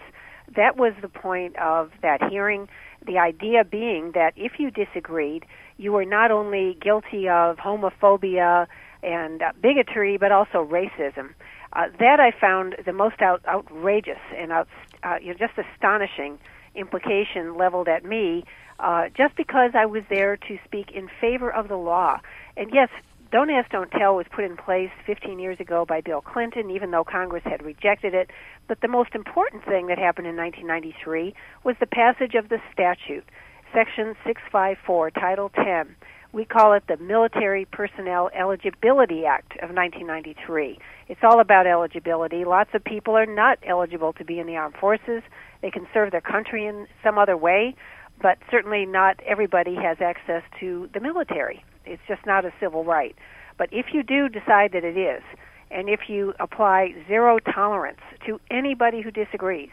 That 0.56 0.78
was 0.78 0.94
the 1.02 1.10
point 1.10 1.58
of 1.60 1.92
that 2.02 2.24
hearing. 2.30 2.70
The 3.06 3.18
idea 3.18 3.64
being 3.64 4.14
that 4.14 4.32
if 4.38 4.54
you 4.58 4.72
disagreed, 4.72 5.46
you 5.78 5.92
were 5.92 6.06
not 6.06 6.32
only 6.32 6.78
guilty 6.82 7.28
of 7.28 7.58
homophobia 7.58 8.68
and 9.04 9.42
uh, 9.42 9.52
bigotry, 9.62 10.18
but 10.18 10.32
also 10.32 10.66
racism. 10.66 11.34
Uh, 11.74 11.88
that 12.00 12.20
I 12.22 12.32
found 12.32 12.78
the 12.86 12.94
most 12.94 13.22
out, 13.22 13.42
outrageous 13.46 14.18
and 14.36 14.52
out, 14.52 14.68
uh, 15.04 15.18
you 15.22 15.28
know, 15.28 15.34
just 15.38 15.54
astonishing 15.58 16.40
implication 16.76 17.58
leveled 17.58 17.88
at 17.88 18.06
me, 18.06 18.46
uh, 18.80 19.10
just 19.16 19.36
because 19.36 19.72
I 19.74 19.86
was 19.86 20.04
there 20.10 20.38
to 20.38 20.58
speak 20.66 20.92
in 20.92 21.10
favor 21.20 21.52
of 21.52 21.68
the 21.68 21.76
law. 21.76 22.20
And 22.56 22.70
yes, 22.74 22.90
Don't 23.32 23.50
Ask, 23.50 23.72
Don't 23.72 23.92
Tell 23.92 24.16
was 24.16 24.26
put 24.34 24.44
in 24.44 24.56
place 24.58 24.92
15 25.06 25.40
years 25.40 25.60
ago 25.60 25.86
by 25.86 26.02
Bill 26.02 26.22
Clinton, 26.22 26.70
even 26.72 26.92
though 26.92 27.04
Congress 27.04 27.44
had 27.46 27.64
rejected 27.64 28.14
it. 28.14 28.30
But 28.68 28.82
the 28.82 28.88
most 28.88 29.16
important 29.16 29.66
thing 29.66 29.88
that 29.88 29.98
happened 29.98 30.28
in 30.28 30.36
1993 30.36 31.34
was 31.64 31.76
the 31.80 31.88
passage 31.88 32.36
of 32.36 32.50
the 32.50 32.60
statute, 32.72 33.26
Section 33.74 34.16
654, 34.26 35.12
Title 35.12 35.50
10. 35.50 35.96
We 36.34 36.46
call 36.46 36.74
it 36.74 36.84
the 36.88 36.98
Military 36.98 37.66
Personnel 37.66 38.30
Eligibility 38.38 39.26
Act 39.26 39.54
of 39.54 39.74
1993. 39.74 40.78
It's 41.08 41.22
all 41.24 41.40
about 41.40 41.66
eligibility. 41.66 42.44
Lots 42.46 42.70
of 42.74 42.84
people 42.84 43.16
are 43.16 43.26
not 43.26 43.58
eligible 43.66 44.14
to 44.14 44.26
be 44.26 44.40
in 44.40 44.46
the 44.46 44.58
armed 44.58 44.76
forces. 44.76 45.24
They 45.62 45.72
can 45.72 45.88
serve 45.94 46.12
their 46.12 46.22
country 46.22 46.66
in 46.66 46.88
some 47.04 47.18
other 47.18 47.38
way, 47.38 47.76
but 48.22 48.38
certainly 48.50 48.86
not 48.86 49.20
everybody 49.26 49.76
has 49.76 49.98
access 50.02 50.44
to 50.60 50.90
the 50.94 51.00
military. 51.00 51.64
It's 51.86 52.02
just 52.08 52.26
not 52.26 52.46
a 52.46 52.54
civil 52.60 52.84
right. 52.84 53.16
But 53.58 53.70
if 53.72 53.88
you 53.94 54.04
do 54.04 54.30
decide 54.30 54.72
that 54.74 54.84
it 54.84 54.98
is, 54.98 55.24
and 55.72 55.90
if 55.90 56.02
you 56.08 56.34
apply 56.40 56.96
zero 57.08 57.40
tolerance 57.40 58.00
to 58.26 58.40
anybody 58.50 59.02
who 59.02 59.12
disagrees, 59.12 59.72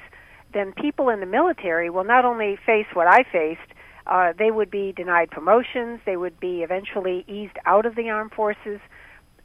then 0.53 0.73
people 0.73 1.09
in 1.09 1.21
the 1.21 1.27
military 1.27 1.91
will 1.91 2.05
not 2.05 2.25
only 2.25 2.57
face 2.65 2.87
what 2.95 3.07
I 3.07 3.25
faced, 3.25 3.61
uh, 4.07 4.33
they 4.39 4.51
would 4.51 4.71
be 4.71 4.93
denied 4.93 5.31
promotions, 5.31 6.01
they 6.05 6.17
would 6.17 6.39
be 6.39 6.63
eventually 6.63 7.25
eased 7.27 7.57
out 7.67 7.87
of 7.87 7.97
the 7.97 8.11
armed 8.11 8.33
forces. 8.33 8.81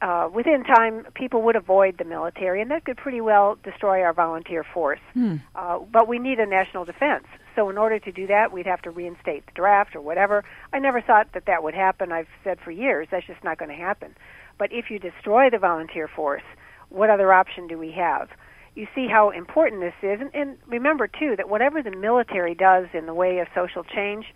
Uh, 0.02 0.28
within 0.32 0.64
time, 0.64 1.06
people 1.14 1.42
would 1.42 1.56
avoid 1.56 1.98
the 1.98 2.04
military, 2.04 2.62
and 2.62 2.70
that 2.70 2.84
could 2.84 2.96
pretty 2.96 3.20
well 3.20 3.58
destroy 3.62 4.02
our 4.02 4.14
volunteer 4.14 4.64
force. 4.64 5.00
Hmm. 5.12 5.36
Uh, 5.54 5.78
but 5.92 6.08
we 6.08 6.18
need 6.18 6.38
a 6.38 6.46
national 6.46 6.84
defense. 6.84 7.26
So, 7.54 7.68
in 7.68 7.78
order 7.78 7.98
to 7.98 8.12
do 8.12 8.26
that, 8.26 8.52
we'd 8.52 8.66
have 8.66 8.82
to 8.82 8.90
reinstate 8.90 9.46
the 9.46 9.52
draft 9.52 9.94
or 9.96 10.00
whatever. 10.00 10.44
I 10.72 10.78
never 10.78 11.00
thought 11.00 11.32
that 11.34 11.46
that 11.46 11.62
would 11.62 11.74
happen. 11.74 12.12
I've 12.12 12.28
said 12.44 12.58
for 12.64 12.70
years 12.70 13.08
that's 13.10 13.26
just 13.26 13.42
not 13.42 13.58
going 13.58 13.70
to 13.70 13.74
happen. 13.74 14.14
But 14.58 14.72
if 14.72 14.90
you 14.90 14.98
destroy 14.98 15.50
the 15.50 15.58
volunteer 15.58 16.08
force, 16.08 16.42
what 16.90 17.10
other 17.10 17.32
option 17.32 17.66
do 17.66 17.78
we 17.78 17.92
have? 17.92 18.28
You 18.74 18.86
see 18.94 19.08
how 19.10 19.30
important 19.30 19.80
this 19.80 19.94
is. 20.02 20.20
And, 20.20 20.30
and 20.34 20.58
remember, 20.66 21.08
too, 21.08 21.34
that 21.36 21.48
whatever 21.48 21.82
the 21.82 21.90
military 21.90 22.54
does 22.54 22.86
in 22.92 23.06
the 23.06 23.14
way 23.14 23.38
of 23.38 23.48
social 23.54 23.84
change 23.84 24.26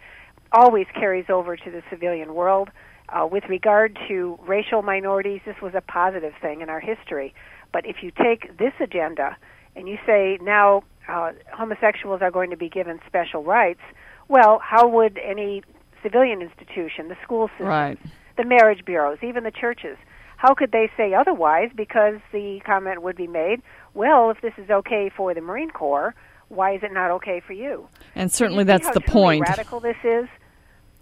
always 0.52 0.86
carries 0.94 1.26
over 1.28 1.56
to 1.56 1.70
the 1.70 1.82
civilian 1.90 2.34
world. 2.34 2.70
Uh, 3.08 3.26
with 3.30 3.44
regard 3.48 3.98
to 4.08 4.38
racial 4.46 4.82
minorities, 4.82 5.40
this 5.44 5.56
was 5.60 5.74
a 5.74 5.80
positive 5.80 6.32
thing 6.40 6.62
in 6.62 6.70
our 6.70 6.80
history. 6.80 7.34
But 7.72 7.86
if 7.86 7.96
you 8.02 8.10
take 8.10 8.56
this 8.56 8.72
agenda 8.80 9.36
and 9.76 9.88
you 9.88 9.98
say 10.06 10.38
now 10.40 10.84
uh, 11.08 11.32
homosexuals 11.52 12.22
are 12.22 12.30
going 12.30 12.50
to 12.50 12.56
be 12.56 12.68
given 12.68 12.98
special 13.06 13.42
rights, 13.42 13.80
well, 14.28 14.58
how 14.62 14.88
would 14.88 15.18
any 15.18 15.62
civilian 16.02 16.42
institution, 16.42 17.08
the 17.08 17.16
school 17.22 17.48
system, 17.48 17.66
Right. 17.66 17.98
the 18.36 18.44
marriage 18.44 18.84
bureaus, 18.84 19.18
even 19.22 19.44
the 19.44 19.50
churches, 19.50 19.96
how 20.36 20.54
could 20.54 20.72
they 20.72 20.90
say 20.96 21.14
otherwise? 21.14 21.70
Because 21.74 22.16
the 22.32 22.60
comment 22.66 23.02
would 23.02 23.16
be 23.16 23.26
made, 23.26 23.62
well, 23.94 24.30
if 24.30 24.40
this 24.42 24.52
is 24.58 24.68
okay 24.70 25.10
for 25.14 25.32
the 25.34 25.40
Marine 25.40 25.70
Corps, 25.70 26.14
why 26.48 26.74
is 26.74 26.82
it 26.82 26.92
not 26.92 27.10
okay 27.12 27.40
for 27.40 27.52
you? 27.54 27.88
And 28.14 28.30
certainly 28.30 28.62
You 28.62 28.66
that's 28.66 28.90
the 28.90 29.00
point. 29.00 29.42
Radical 29.48 29.80
this 29.80 29.96
is. 30.04 30.28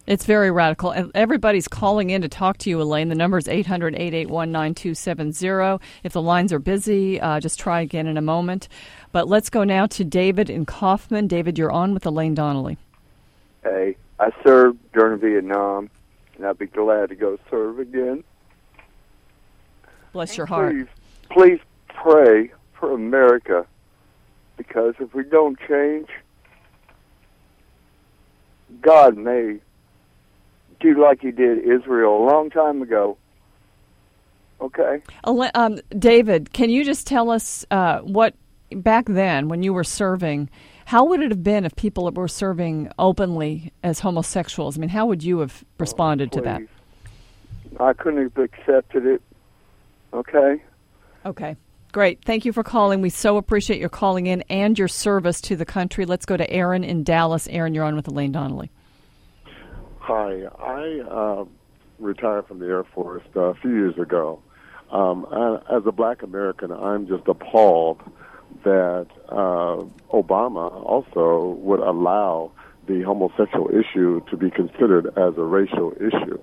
It's 0.07 0.25
very 0.25 0.51
radical. 0.51 0.91
And 0.91 1.13
Everybody's 1.15 1.69
calling 1.69 2.11
in 2.11 2.23
to 2.23 2.29
talk 2.29 2.59
to 2.59 2.71
you, 2.71 2.81
Elaine. 2.83 3.09
The 3.09 3.15
number 3.15 3.39
is 3.39 3.47
800 3.47 3.95
881 3.95 4.51
9270. 4.51 5.79
If 6.03 6.13
the 6.13 6.23
lines 6.23 6.53
are 6.53 6.59
busy, 6.59 7.21
uh, 7.21 7.39
just 7.39 7.59
try 7.61 7.81
again 7.81 8.07
in 8.09 8.17
a 8.17 8.23
moment. 8.23 8.69
But 9.13 9.29
let's 9.29 9.51
go 9.51 9.63
now 9.63 9.87
to 9.87 10.05
David 10.05 10.49
in 10.49 10.65
Kaufman. 10.65 11.27
David, 11.29 11.59
you're 11.59 11.71
on 11.71 11.93
with 11.93 12.07
Elaine 12.07 12.35
Donnelly. 12.35 12.79
Hey, 13.63 13.97
I 14.19 14.31
served 14.45 14.79
during 14.93 15.21
Vietnam, 15.21 15.91
and 16.37 16.47
I'd 16.47 16.59
be 16.59 16.67
glad 16.67 17.11
to 17.11 17.15
go 17.15 17.39
serve 17.51 17.79
again. 17.79 18.25
Bless 20.13 20.37
your 20.37 20.47
heart. 20.47 20.75
Please, 20.75 20.87
please 21.31 21.61
pray 21.89 22.51
for 22.73 22.93
America, 22.95 23.67
because 24.57 24.95
if 24.99 25.15
we 25.15 25.25
don't 25.25 25.59
change, 25.69 26.09
God 28.81 29.17
may 29.17 29.59
do 30.81 31.01
like 31.01 31.21
He 31.21 31.31
did 31.31 31.59
Israel 31.59 32.17
a 32.17 32.25
long 32.25 32.51
time 32.51 32.81
ago. 32.83 33.19
Okay. 34.61 35.03
Ele- 35.27 35.51
Um, 35.55 35.79
David, 35.99 36.53
can 36.53 36.71
you 36.71 36.85
just 36.85 37.07
tell 37.07 37.31
us 37.31 37.65
uh, 37.71 37.99
what 38.01 38.35
back 38.75 39.07
then, 39.07 39.49
when 39.49 39.63
you 39.63 39.73
were 39.73 39.85
serving, 39.85 40.51
how 40.87 41.05
would 41.05 41.21
it 41.23 41.31
have 41.31 41.43
been 41.43 41.65
if 41.65 41.75
people 41.77 42.11
were 42.11 42.29
serving 42.29 42.91
openly 42.99 43.73
as 43.83 44.01
homosexuals? 44.01 44.77
I 44.77 44.81
mean, 44.81 44.91
how 44.91 45.07
would 45.07 45.23
you 45.23 45.39
have 45.39 45.65
responded 45.79 46.33
to 46.33 46.41
that? 46.43 46.63
I 47.81 47.93
couldn't 47.93 48.23
have 48.23 48.39
accepted 48.39 49.07
it. 49.07 49.23
Okay. 50.13 50.63
Okay. 51.25 51.57
Great. 51.93 52.25
Thank 52.25 52.45
you 52.45 52.53
for 52.53 52.63
calling. 52.63 53.03
We 53.03 53.11
so 53.11 53.37
appreciate 53.37 53.79
your 53.79 53.91
calling 53.91 54.27
in 54.27 54.43
and 54.49 54.79
your 54.79 54.89
service 54.89 55.41
to 55.43 55.57
the 55.57 55.67
country. 55.67 56.07
Let's 56.07 56.25
go 56.25 56.37
to 56.37 56.51
Aaron 56.51 56.85
in 56.85 57.05
Dallas. 57.05 57.47
Aaron, 57.49 57.75
you're 57.75 57.85
on 57.85 57.97
with 57.97 58.09
Elaine 58.09 58.33
Donnelly. 58.33 58.71
Hi, 59.99 60.43
I 60.59 61.01
uh, 61.09 61.45
retired 61.99 62.47
from 62.49 62.59
the 62.59 62.67
Air 62.67 62.85
Force 62.85 63.23
uh, 63.37 63.41
a 63.41 63.55
few 63.55 63.71
years 63.71 63.99
ago. 63.99 64.43
Um, 64.91 65.27
I, 65.31 65.77
as 65.77 65.83
a 65.87 65.93
black 65.93 66.23
American, 66.23 66.73
I'm 66.73 67.07
just 67.07 67.29
appalled 67.29 68.01
that 68.65 69.07
uh, 69.29 69.85
Obama 70.13 70.73
also 70.85 71.59
would 71.61 71.81
allow 71.81 72.53
the 72.87 73.03
homosexual 73.03 73.69
issue 73.71 74.21
to 74.31 74.37
be 74.37 74.51
considered 74.51 75.07
as 75.17 75.37
a 75.37 75.43
racial 75.45 75.93
issue. 75.97 76.39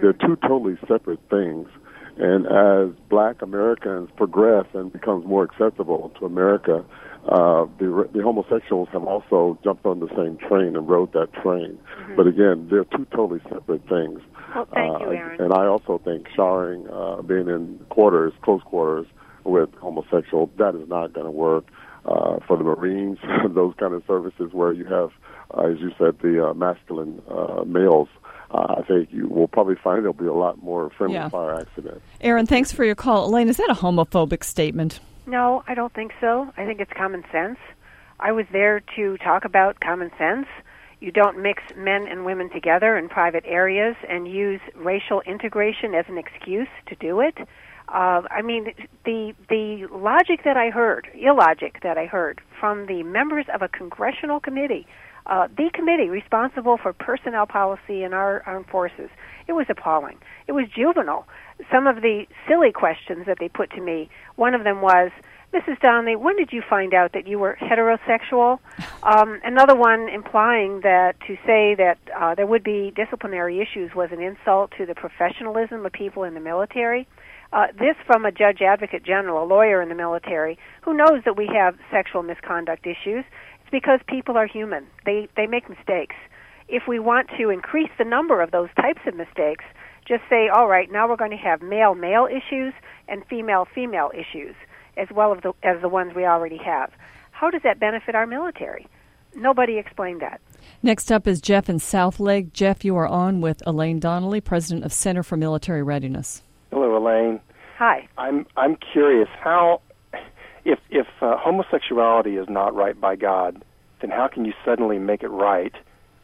They're 0.00 0.12
two 0.14 0.36
totally 0.36 0.78
separate 0.88 1.20
things. 1.30 1.68
And 2.16 2.46
as 2.46 2.94
black 3.08 3.40
Americans 3.42 4.10
progress 4.16 4.66
and 4.74 4.92
becomes 4.92 5.26
more 5.26 5.44
acceptable 5.44 6.12
to 6.18 6.26
America, 6.26 6.84
uh, 7.28 7.66
the, 7.78 8.08
the 8.12 8.22
homosexuals 8.22 8.88
have 8.92 9.04
also 9.04 9.58
jumped 9.62 9.86
on 9.86 10.00
the 10.00 10.08
same 10.08 10.36
train 10.48 10.76
and 10.76 10.88
rode 10.88 11.12
that 11.12 11.32
train. 11.34 11.78
But 12.16 12.26
again, 12.26 12.68
they're 12.70 12.84
two 12.84 13.06
totally 13.12 13.40
separate 13.48 13.88
things. 13.88 14.20
Well, 14.54 14.68
thank 14.74 15.00
you, 15.00 15.06
Uh, 15.06 15.10
Aaron. 15.10 15.40
And 15.40 15.52
I 15.54 15.66
also 15.66 16.00
think 16.04 16.26
showering, 16.34 16.86
uh, 16.90 17.22
being 17.22 17.48
in 17.48 17.78
quarters, 17.88 18.32
close 18.42 18.62
quarters 18.62 19.06
with 19.44 19.74
homosexual, 19.76 20.50
that 20.58 20.74
is 20.74 20.88
not 20.88 21.12
going 21.12 21.26
to 21.26 21.30
work. 21.32 21.64
Uh, 22.04 22.40
for 22.48 22.56
the 22.56 22.64
Marines, 22.64 23.18
those 23.54 23.74
kind 23.78 23.94
of 23.94 24.02
services 24.08 24.52
where 24.52 24.72
you 24.72 24.84
have, 24.84 25.10
uh, 25.56 25.68
as 25.68 25.78
you 25.78 25.92
said, 25.96 26.18
the 26.20 26.48
uh, 26.48 26.52
masculine 26.52 27.22
uh, 27.30 27.62
males, 27.64 28.08
uh, 28.50 28.74
I 28.78 28.82
think 28.82 29.10
you 29.12 29.28
will 29.28 29.46
probably 29.46 29.76
find 29.76 30.00
there'll 30.00 30.12
be 30.12 30.26
a 30.26 30.32
lot 30.32 30.60
more 30.60 30.90
friendly 30.90 31.14
Yeah. 31.14 31.28
fire 31.28 31.54
accidents. 31.54 32.00
Aaron, 32.20 32.46
thanks 32.46 32.72
for 32.72 32.84
your 32.84 32.96
call. 32.96 33.26
Elaine, 33.26 33.48
is 33.48 33.56
that 33.56 33.70
a 33.70 33.74
homophobic 33.74 34.42
statement? 34.42 34.98
No, 35.26 35.62
I 35.68 35.74
don't 35.74 35.92
think 35.94 36.12
so. 36.20 36.52
I 36.56 36.66
think 36.66 36.80
it's 36.80 36.92
common 36.92 37.24
sense. 37.30 37.58
I 38.18 38.32
was 38.32 38.46
there 38.50 38.82
to 38.96 39.16
talk 39.18 39.44
about 39.44 39.78
common 39.80 40.10
sense. 40.18 40.46
You 41.00 41.10
don't 41.12 41.40
mix 41.40 41.62
men 41.76 42.06
and 42.06 42.24
women 42.24 42.50
together 42.50 42.96
in 42.96 43.08
private 43.08 43.44
areas 43.46 43.96
and 44.08 44.26
use 44.26 44.60
racial 44.74 45.20
integration 45.22 45.94
as 45.94 46.04
an 46.08 46.18
excuse 46.18 46.68
to 46.86 46.94
do 46.96 47.20
it. 47.20 47.36
Uh, 47.92 48.22
I 48.30 48.40
mean, 48.40 48.72
the 49.04 49.34
the 49.50 49.86
logic 49.92 50.44
that 50.44 50.56
I 50.56 50.70
heard, 50.70 51.08
illogic 51.14 51.82
that 51.82 51.98
I 51.98 52.06
heard 52.06 52.40
from 52.58 52.86
the 52.86 53.02
members 53.02 53.44
of 53.52 53.60
a 53.60 53.68
congressional 53.68 54.40
committee, 54.40 54.86
uh, 55.26 55.48
the 55.54 55.70
committee 55.74 56.08
responsible 56.08 56.78
for 56.78 56.94
personnel 56.94 57.46
policy 57.46 58.02
in 58.02 58.14
our 58.14 58.42
armed 58.46 58.66
forces, 58.68 59.10
it 59.46 59.52
was 59.52 59.66
appalling. 59.68 60.16
It 60.46 60.52
was 60.52 60.68
juvenile. 60.74 61.26
Some 61.70 61.86
of 61.86 61.96
the 61.96 62.24
silly 62.48 62.72
questions 62.72 63.26
that 63.26 63.38
they 63.38 63.50
put 63.50 63.70
to 63.72 63.80
me. 63.82 64.08
One 64.36 64.54
of 64.54 64.64
them 64.64 64.80
was, 64.80 65.10
Mrs. 65.52 65.78
Donnelly, 65.80 66.16
when 66.16 66.36
did 66.36 66.50
you 66.50 66.62
find 66.68 66.94
out 66.94 67.12
that 67.12 67.26
you 67.26 67.38
were 67.38 67.58
heterosexual? 67.60 68.58
Um, 69.04 69.40
another 69.42 69.74
one 69.74 70.08
implying 70.08 70.82
that 70.82 71.16
to 71.26 71.34
say 71.44 71.74
that 71.74 71.98
uh, 72.16 72.36
there 72.36 72.46
would 72.46 72.62
be 72.62 72.92
disciplinary 72.94 73.60
issues 73.60 73.92
was 73.96 74.10
an 74.12 74.22
insult 74.22 74.70
to 74.78 74.86
the 74.86 74.94
professionalism 74.94 75.84
of 75.84 75.90
people 75.90 76.22
in 76.22 76.34
the 76.34 76.40
military. 76.40 77.00
Uh, 77.00 77.21
Uh, 77.52 77.66
this 77.78 77.96
from 78.06 78.24
a 78.24 78.32
judge 78.32 78.62
advocate 78.62 79.04
general, 79.04 79.44
a 79.44 79.46
lawyer 79.46 79.82
in 79.82 79.88
the 79.90 79.94
military, 79.94 80.58
who 80.82 80.94
knows 80.94 81.22
that 81.24 81.36
we 81.36 81.46
have 81.46 81.76
sexual 81.90 82.22
misconduct 82.22 82.86
issues. 82.86 83.24
It's 83.60 83.70
because 83.70 84.00
people 84.08 84.36
are 84.36 84.46
human. 84.46 84.86
They 85.04 85.28
they 85.36 85.46
make 85.46 85.68
mistakes. 85.68 86.16
If 86.68 86.84
we 86.88 86.98
want 86.98 87.28
to 87.38 87.50
increase 87.50 87.90
the 87.98 88.04
number 88.04 88.40
of 88.40 88.50
those 88.50 88.70
types 88.80 89.00
of 89.06 89.14
mistakes, 89.14 89.64
just 90.08 90.22
say, 90.30 90.48
all 90.48 90.66
right, 90.66 90.90
now 90.90 91.06
we're 91.08 91.16
going 91.16 91.30
to 91.30 91.36
have 91.36 91.60
male 91.60 91.94
male 91.94 92.26
issues 92.26 92.72
and 93.08 93.22
female 93.26 93.66
female 93.74 94.10
issues 94.14 94.54
as 94.96 95.08
well 95.14 95.34
as 95.34 95.42
the, 95.42 95.52
as 95.62 95.80
the 95.80 95.88
ones 95.88 96.12
we 96.14 96.24
already 96.24 96.58
have. 96.58 96.90
How 97.30 97.50
does 97.50 97.62
that 97.64 97.78
benefit 97.78 98.14
our 98.14 98.26
military? 98.26 98.86
Nobody 99.34 99.78
explained 99.78 100.20
that. 100.20 100.40
Next 100.82 101.10
up 101.10 101.26
is 101.26 101.40
Jeff 101.40 101.68
in 101.68 101.76
Southlake. 101.78 102.52
Jeff, 102.52 102.84
you 102.84 102.96
are 102.96 103.06
on 103.06 103.40
with 103.40 103.62
Elaine 103.66 103.98
Donnelly, 104.00 104.40
president 104.40 104.84
of 104.84 104.92
Center 104.92 105.22
for 105.22 105.36
Military 105.36 105.82
Readiness. 105.82 106.42
Hello, 106.72 106.96
Elaine. 106.96 107.38
Hi. 107.76 108.08
I'm 108.16 108.46
I'm 108.56 108.78
curious 108.94 109.28
how, 109.38 109.82
if 110.64 110.78
if 110.88 111.06
uh, 111.20 111.36
homosexuality 111.36 112.36
is 112.36 112.48
not 112.48 112.74
right 112.74 112.98
by 112.98 113.14
God, 113.14 113.62
then 114.00 114.08
how 114.08 114.26
can 114.26 114.46
you 114.46 114.54
suddenly 114.64 114.98
make 114.98 115.22
it 115.22 115.28
right 115.28 115.74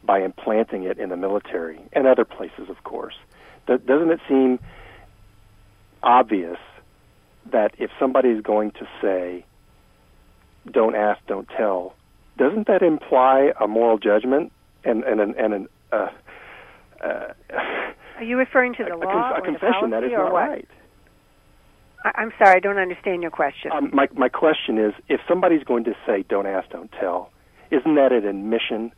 by 0.05 0.23
implanting 0.23 0.85
it 0.85 0.99
in 0.99 1.11
the 1.11 1.19
military 1.19 1.79
and 1.93 2.07
other 2.07 2.25
places, 2.25 2.71
of 2.71 2.83
course? 2.83 3.17
Doesn't 3.67 4.11
it 4.11 4.21
seem 4.27 4.59
obvious 6.03 6.57
that 7.53 7.73
if 7.77 7.91
somebody 8.01 8.31
is 8.31 8.41
going 8.41 8.71
to 8.71 8.89
say, 9.03 9.45
"Don't 10.73 10.97
ask, 10.97 11.21
don't 11.27 11.49
tell," 11.59 11.95
doesn't 12.39 12.69
that 12.69 12.81
imply 12.81 13.53
a 13.61 13.69
moral 13.69 13.99
judgment 13.99 14.51
and 14.83 15.05
and 15.05 15.21
an, 15.21 15.35
and 15.37 15.53
an 15.53 15.69
uh, 15.93 16.09
uh, 17.05 17.33
Are 18.19 18.25
you 18.25 18.37
referring 18.37 18.75
to 18.75 18.85
the 18.85 18.95
a, 18.95 18.97
law 18.97 19.31
a, 19.31 19.35
a 19.35 19.39
or 19.39 19.45
confession 19.45 19.91
the 19.91 20.01
that 20.01 20.05
is 20.05 20.11
policy 20.11 20.15
or 20.15 20.25
not 20.25 20.33
what? 20.33 20.49
right? 20.49 20.69
I, 22.05 22.11
I'm 22.17 22.33
sorry, 22.39 22.57
I 22.57 22.61
don't 22.61 22.79
understand 22.79 23.23
your 23.23 23.31
question. 23.31 23.71
Um, 23.73 23.91
my 23.93 24.09
my 24.15 24.29
question 24.29 24.79
is, 24.79 24.93
if 25.09 25.21
somebody's 25.29 25.65
going 25.65 25.85
to 25.85 25.95
say 26.07 26.25
"Don't 26.29 26.47
ask, 26.47 26.69
don't 26.71 26.91
tell," 26.93 27.31
isn't 27.71 27.95
that 27.95 28.13
an 28.13 28.27
admission 28.27 28.93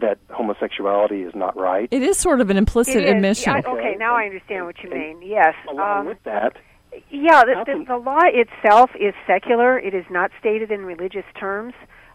that 0.00 0.18
homosexuality 0.30 1.22
is 1.22 1.34
not 1.34 1.56
right? 1.56 1.88
It 1.90 2.02
is 2.02 2.18
sort 2.18 2.40
of 2.40 2.50
an 2.50 2.56
implicit 2.56 2.96
It 2.96 3.04
is. 3.04 3.10
admission. 3.12 3.54
Yeah, 3.54 3.70
okay, 3.70 3.94
now 3.98 4.14
I 4.14 4.24
understand 4.24 4.66
what 4.66 4.76
you 4.82 4.90
mean. 4.90 5.22
Yes. 5.22 5.54
Along 5.70 6.00
um, 6.00 6.06
with 6.06 6.22
that, 6.24 6.56
Yeah, 7.10 7.44
the, 7.44 7.64
the, 7.66 7.84
the 7.88 7.96
law 7.96 8.20
itself 8.24 8.90
is 8.94 9.14
secular. 9.26 9.78
It 9.78 9.94
is 9.94 10.04
not 10.10 10.30
stated 10.38 10.70
in 10.70 10.84
religious 10.84 11.24
terms. 11.40 11.72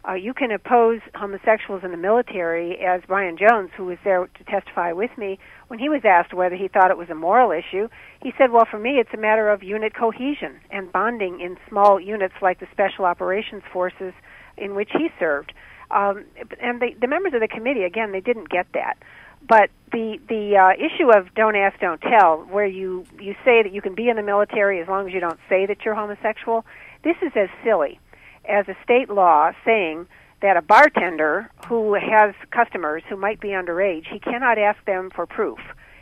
Uh, 0.08 0.14
you 0.14 0.34
can 0.34 0.52
oppose 0.52 0.99
homosexuals 1.14 1.84
in 1.84 1.91
the 1.91 1.97
military, 1.97 2.80
as 2.80 3.02
Brian 3.06 3.38
Jones, 3.38 3.70
who 3.78 3.86
was 3.86 3.99
there 4.04 4.26
to 4.26 4.43
testify 4.45 4.93
with 4.93 5.16
me, 5.16 5.38
when 5.68 5.80
he 5.80 5.89
was 5.89 6.02
asked 6.04 6.34
whether 6.34 6.56
he 6.56 6.68
thought 6.68 6.89
it 6.89 6.97
was 6.97 7.10
a 7.10 7.16
moral 7.16 7.52
issue, 7.52 7.88
he 8.22 8.34
said, 8.38 8.52
"Well, 8.52 8.66
for 8.66 8.80
me, 8.80 8.99
it's 8.99 9.14
a 9.14 9.18
matter 9.18 9.49
of 9.49 9.62
unit 9.62 9.93
cohesion 9.93 10.60
and 10.72 10.91
bonding 10.91 11.39
in 11.39 11.58
small 11.70 11.99
units 11.99 12.34
like 12.41 12.60
the 12.60 12.68
Special 12.72 13.06
Operations 13.06 13.64
Forces 13.72 14.14
in 14.58 14.74
which 14.74 14.89
he 14.91 15.10
served." 15.20 15.54
Um, 15.91 16.26
and 16.60 16.82
the, 16.82 16.95
the 16.99 17.08
members 17.08 17.34
of 17.34 17.41
the 17.41 17.47
committee, 17.47 17.84
again, 17.84 18.12
they 18.12 18.22
didn't 18.22 18.49
get 18.49 18.66
that. 18.74 18.95
But 19.47 19.70
the 19.91 20.20
the 20.28 20.58
uh, 20.58 20.74
issue 20.74 21.12
of 21.12 21.34
don't 21.36 21.56
ask, 21.56 21.80
don't 21.80 22.02
tell, 22.02 22.38
where 22.49 22.66
you 22.66 23.06
you 23.20 23.36
say 23.45 23.62
that 23.62 23.72
you 23.72 23.82
can 23.82 23.93
be 23.93 24.10
in 24.10 24.16
the 24.16 24.24
military 24.24 24.82
as 24.82 24.88
long 24.88 25.08
as 25.08 25.14
you 25.14 25.20
don't 25.20 25.39
say 25.47 25.68
that 25.68 25.86
you're 25.86 25.95
homosexual, 25.95 26.66
this 27.04 27.18
is 27.22 27.32
as 27.36 27.49
silly 27.64 27.99
as 28.45 28.67
a 28.67 28.75
state 28.83 29.09
law 29.09 29.51
saying 29.65 30.07
that 30.41 30.57
a 30.57 30.61
bartender 30.61 31.49
who 31.67 31.93
has 31.93 32.33
customers 32.51 33.03
who 33.07 33.15
might 33.15 33.39
be 33.39 33.49
underage, 33.49 34.05
he 34.11 34.19
cannot 34.19 34.57
ask 34.57 34.83
them 34.85 35.09
for 35.13 35.25
proof. 35.25 35.59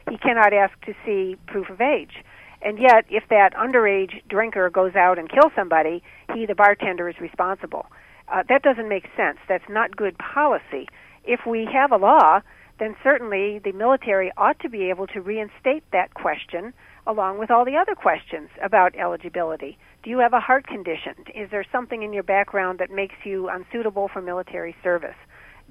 He 0.10 0.18
cannot 0.18 0.54
ask 0.54 0.80
to 0.86 0.94
see 1.06 1.36
proof 1.48 1.70
of 1.70 1.82
age. 1.82 2.24
And 2.62 2.78
yet, 2.78 3.06
if 3.10 3.24
that 3.30 3.54
underage 3.54 4.22
drinker 4.28 4.70
goes 4.70 4.96
out 4.96 5.18
and 5.18 5.30
kills 5.30 5.52
somebody, 5.56 6.04
he, 6.34 6.46
the 6.46 6.56
bartender, 6.56 7.08
is 7.08 7.20
responsible. 7.20 7.86
Uh, 8.28 8.44
that 8.50 8.64
doesn't 8.64 8.90
make 8.90 9.06
sense. 9.16 9.38
That's 9.48 9.68
not 9.70 9.96
good 9.96 10.18
policy. 10.18 10.88
If 11.24 11.42
we 11.46 11.68
have 11.72 11.92
a 11.92 11.98
law, 11.98 12.42
then 12.80 12.96
certainly 13.04 13.60
the 13.60 13.72
military 13.72 14.32
ought 14.38 14.60
to 14.60 14.70
be 14.70 14.90
able 14.90 15.08
to 15.08 15.22
reinstate 15.22 15.84
that 15.92 16.14
question 16.14 16.74
along 17.08 17.40
with 17.40 17.52
all 17.52 17.66
the 17.66 17.78
other 17.78 17.96
questions 17.96 18.50
about 18.62 18.96
eligibility. 18.96 19.78
Do 20.04 20.10
you 20.10 20.20
have 20.20 20.34
a 20.34 20.40
heart 20.40 20.68
condition? 20.68 21.16
Is 21.36 21.50
there 21.52 21.66
something 21.72 22.04
in 22.04 22.14
your 22.14 22.24
background 22.24 22.80
that 22.80 22.92
makes 22.92 23.16
you 23.24 23.50
unsuitable 23.50 24.10
for 24.12 24.22
military 24.22 24.76
service? 24.84 25.16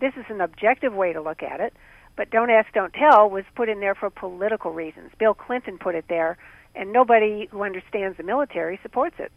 This 0.00 0.12
is 0.16 0.24
an 0.28 0.40
objective 0.40 0.92
way 0.92 1.12
to 1.12 1.20
look 1.20 1.42
at 1.42 1.60
it, 1.60 1.74
but 2.16 2.30
don't 2.30 2.50
ask, 2.50 2.72
don't 2.72 2.92
tell 2.92 3.30
was 3.30 3.44
put 3.54 3.68
in 3.68 3.80
there 3.80 3.94
for 3.94 4.10
political 4.10 4.72
reasons. 4.72 5.10
Bill 5.18 5.34
Clinton 5.34 5.78
put 5.78 5.94
it 5.94 6.06
there, 6.08 6.36
and 6.74 6.92
nobody 6.92 7.48
who 7.50 7.62
understands 7.62 8.16
the 8.16 8.22
military 8.22 8.78
supports 8.82 9.16
it. 9.18 9.32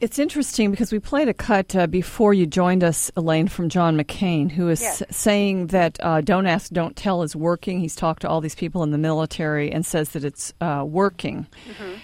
It's 0.00 0.20
interesting 0.20 0.70
because 0.70 0.92
we 0.92 1.00
played 1.00 1.28
a 1.28 1.34
cut 1.34 1.74
uh, 1.74 1.88
before 1.88 2.32
you 2.32 2.46
joined 2.46 2.84
us, 2.84 3.10
Elaine, 3.16 3.48
from 3.48 3.68
John 3.68 3.96
McCain, 3.98 4.48
who 4.52 4.68
is 4.68 4.80
Yes. 4.80 5.02
s- 5.02 5.16
saying 5.16 5.68
that 5.68 5.98
uh, 6.00 6.20
"Don't 6.20 6.46
Ask, 6.46 6.70
Don't 6.70 6.94
Tell" 6.94 7.24
is 7.24 7.34
working. 7.34 7.80
He's 7.80 7.96
talked 7.96 8.22
to 8.22 8.28
all 8.28 8.40
these 8.40 8.54
people 8.54 8.84
in 8.84 8.92
the 8.92 8.98
military 8.98 9.72
and 9.72 9.84
says 9.84 10.10
that 10.10 10.22
it's 10.22 10.54
uh, 10.60 10.84
working. 10.86 11.48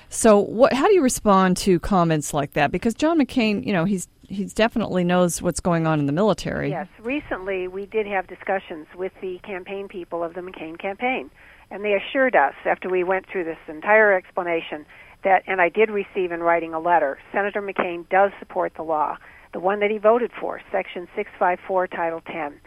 So, 0.08 0.40
what? 0.40 0.72
How 0.72 0.88
do 0.88 0.94
you 0.94 1.02
respond 1.02 1.56
to 1.58 1.78
comments 1.78 2.34
like 2.34 2.54
that? 2.54 2.72
Because 2.72 2.94
John 2.94 3.16
McCain, 3.20 3.64
you 3.64 3.72
know, 3.72 3.84
he's 3.84 4.08
he's 4.28 4.52
definitely 4.52 5.04
knows 5.04 5.40
what's 5.40 5.60
going 5.60 5.86
on 5.86 6.00
in 6.00 6.06
the 6.06 6.12
military. 6.12 6.70
Yes, 6.70 6.88
recently 7.00 7.68
we 7.68 7.86
did 7.86 8.08
have 8.08 8.26
discussions 8.26 8.88
with 8.96 9.12
the 9.20 9.38
campaign 9.44 9.86
people 9.86 10.24
of 10.24 10.34
the 10.34 10.40
McCain 10.40 10.80
campaign, 10.80 11.30
and 11.70 11.84
they 11.84 11.92
assured 11.94 12.34
us 12.34 12.54
after 12.64 12.88
we 12.88 13.04
went 13.04 13.26
through 13.30 13.44
this 13.44 13.58
entire 13.68 14.12
explanation 14.14 14.84
that, 15.24 15.42
and 15.46 15.60
I 15.60 15.68
did 15.68 15.90
receive 15.90 16.32
in 16.32 16.40
writing 16.40 16.74
a 16.74 16.80
letter, 16.80 17.18
Senator 17.32 17.60
McCain 17.60 18.08
does 18.08 18.30
support 18.38 18.72
the 18.76 18.82
law, 18.82 19.16
the 19.52 19.60
one 19.60 19.80
that 19.80 19.90
he 19.90 19.98
voted 19.98 20.30
for, 20.40 20.60
Section 20.70 21.08
654, 21.16 21.86
Title 21.88 22.20
10. 22.20 22.60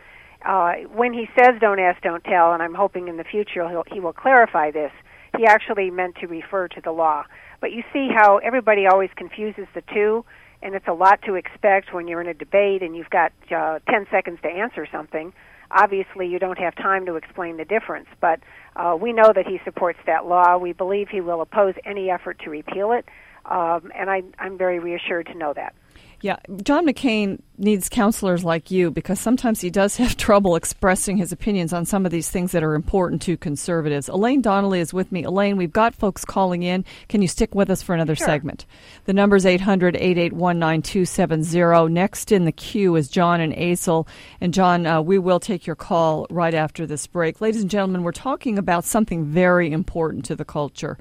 Uh, 0.46 0.74
when 0.94 1.14
he 1.14 1.28
says 1.38 1.56
don't 1.60 1.80
ask, 1.80 2.02
don't 2.02 2.24
tell, 2.24 2.54
and 2.54 2.62
I'm 2.62 2.76
hoping 2.76 3.08
in 3.08 3.18
the 3.18 3.24
future 3.24 3.68
he'll, 3.70 3.84
he 3.92 4.00
will 4.00 4.14
clarify 4.14 4.72
this, 4.72 4.92
he 5.38 5.46
actually 5.46 5.90
meant 5.90 6.16
to 6.18 6.28
refer 6.28 6.68
to 6.70 6.82
the 6.82 6.92
law. 6.92 7.24
But 7.60 7.72
you 7.72 7.84
see 7.92 8.10
how 8.14 8.38
everybody 8.38 8.86
always 8.86 9.10
confuses 9.16 9.68
the 9.74 9.82
two, 9.94 10.24
and 10.62 10.76
it's 10.76 10.88
a 10.88 10.94
lot 10.94 11.22
to 11.24 11.36
expect 11.36 11.94
when 11.94 12.08
you're 12.08 12.22
in 12.22 12.28
a 12.28 12.34
debate 12.34 12.82
and 12.82 12.96
you've 12.96 13.10
got 13.10 13.32
uh, 13.56 13.80
10 13.90 14.08
seconds 14.12 14.40
to 14.44 14.50
answer 14.50 14.88
something. 14.92 15.34
Obviously, 15.72 16.28
you 16.28 16.40
don't 16.40 16.58
have 16.60 16.76
time 16.76 17.06
to 17.06 17.16
explain 17.16 17.58
the 17.58 17.66
difference, 17.66 18.08
but 18.22 18.40
uh, 18.76 18.98
we 19.00 19.12
know 19.14 19.32
that 19.34 19.46
he 19.46 19.60
supports 19.66 20.00
that 20.06 20.26
law. 20.26 20.58
We 20.58 20.74
believe 20.74 21.10
he 21.10 21.22
will 21.22 21.42
oppose 21.42 21.74
any 21.86 22.10
effort 22.10 22.40
to 22.44 22.50
repeal 22.50 22.92
it, 22.94 23.06
um, 23.46 23.92
and 23.96 24.10
I, 24.10 24.24
I'm 24.40 24.58
very 24.58 24.80
reassured 24.80 25.28
to 25.28 25.36
know 25.36 25.54
that. 25.54 25.74
Yeah, 26.22 26.38
John 26.64 26.88
McCain 26.88 27.40
needs 27.60 27.90
counselors 27.90 28.44
like 28.44 28.72
you 28.72 28.90
because 28.90 29.20
sometimes 29.20 29.62
he 29.62 29.70
does 29.70 29.98
have 29.98 30.18
trouble 30.18 30.56
expressing 30.56 31.18
his 31.18 31.32
opinions 31.32 31.74
on 31.74 31.86
some 31.86 32.06
of 32.06 32.12
these 32.12 32.30
things 32.30 32.52
that 32.54 32.64
are 32.64 32.74
important 32.74 33.22
to 33.24 33.38
conservatives. 33.38 34.10
Elaine 34.10 34.42
Donnelly 34.42 34.80
is 34.80 34.94
with 34.94 35.12
me. 35.12 35.24
Elaine, 35.24 35.58
we've 35.58 35.72
got 35.72 35.94
folks 35.94 36.26
calling 36.26 36.64
in. 36.64 36.86
Can 37.08 37.22
you 37.22 37.28
stick 37.28 37.54
with 37.54 37.70
us 37.70 37.84
for 37.84 37.94
another 37.94 38.16
Sure. 38.16 38.26
segment? 38.26 38.66
The 39.06 39.14
number 39.14 39.36
is 39.36 39.46
800 39.46 39.96
881 39.96 40.58
9270. 40.58 41.88
Next 41.94 42.32
in 42.32 42.46
the 42.46 42.52
queue 42.52 42.96
is 42.96 43.10
John 43.10 43.40
and 43.40 43.54
Azle. 43.54 44.08
And 44.42 44.54
John, 44.54 44.88
uh, 44.88 45.02
we 45.02 45.20
will 45.20 45.40
take 45.40 45.68
your 45.68 45.76
call 45.76 46.26
right 46.32 46.54
after 46.54 46.88
this 46.88 47.06
break. 47.06 47.42
Ladies 47.42 47.62
and 47.62 47.70
gentlemen, 47.70 48.02
we're 48.02 48.12
talking 48.12 48.58
about 48.58 48.86
something 48.86 49.24
very 49.26 49.72
important 49.72 50.26
to 50.26 50.36
the 50.36 50.46
culture, 50.46 50.98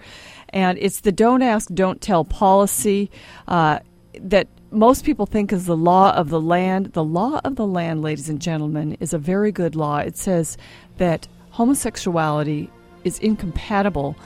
and 0.50 0.76
it's 0.78 1.00
the 1.00 1.12
don't 1.12 1.42
ask, 1.42 1.70
don't 1.72 2.00
tell 2.02 2.24
policy. 2.24 3.10
Uh, 3.48 3.78
that 4.18 4.48
most 4.70 5.04
people 5.04 5.26
think 5.26 5.52
is 5.52 5.66
the 5.66 5.76
law 5.76 6.12
of 6.14 6.30
the 6.30 6.40
land. 6.40 6.92
The 6.92 7.04
law 7.04 7.40
of 7.44 7.56
the 7.56 7.66
land, 7.66 8.02
ladies 8.02 8.28
and 8.28 8.40
gentlemen, 8.40 8.96
is 9.00 9.12
a 9.12 9.18
very 9.18 9.52
good 9.52 9.76
law. 9.76 9.98
It 9.98 10.16
says 10.16 10.56
that 10.98 11.28
homosexuality 11.50 12.70
is 13.04 13.18
incompatible 13.20 14.16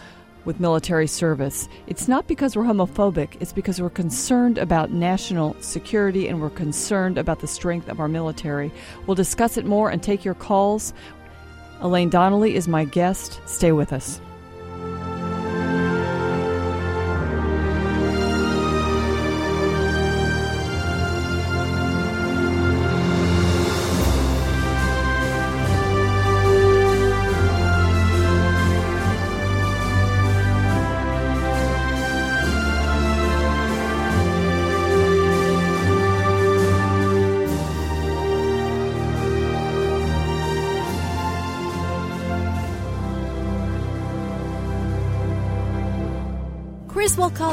with 0.44 0.58
military 0.58 1.06
service. 1.06 1.68
It's 1.86 2.08
not 2.08 2.26
because 2.26 2.56
we're 2.56 2.64
homophobic, 2.64 3.36
it's 3.40 3.52
because 3.52 3.80
we're 3.80 3.90
concerned 3.90 4.56
about 4.56 4.90
national 4.90 5.54
security 5.60 6.28
and 6.28 6.40
we're 6.40 6.50
concerned 6.50 7.18
about 7.18 7.40
the 7.40 7.46
strength 7.46 7.88
of 7.88 8.00
our 8.00 8.08
military. 8.08 8.72
We'll 9.06 9.14
discuss 9.14 9.58
it 9.58 9.66
more 9.66 9.90
and 9.90 10.02
take 10.02 10.24
your 10.24 10.34
calls. 10.34 10.94
Elaine 11.80 12.10
Donnelly 12.10 12.54
is 12.56 12.68
my 12.68 12.84
guest. 12.84 13.40
Stay 13.46 13.72
with 13.72 13.92
us. 13.92 14.20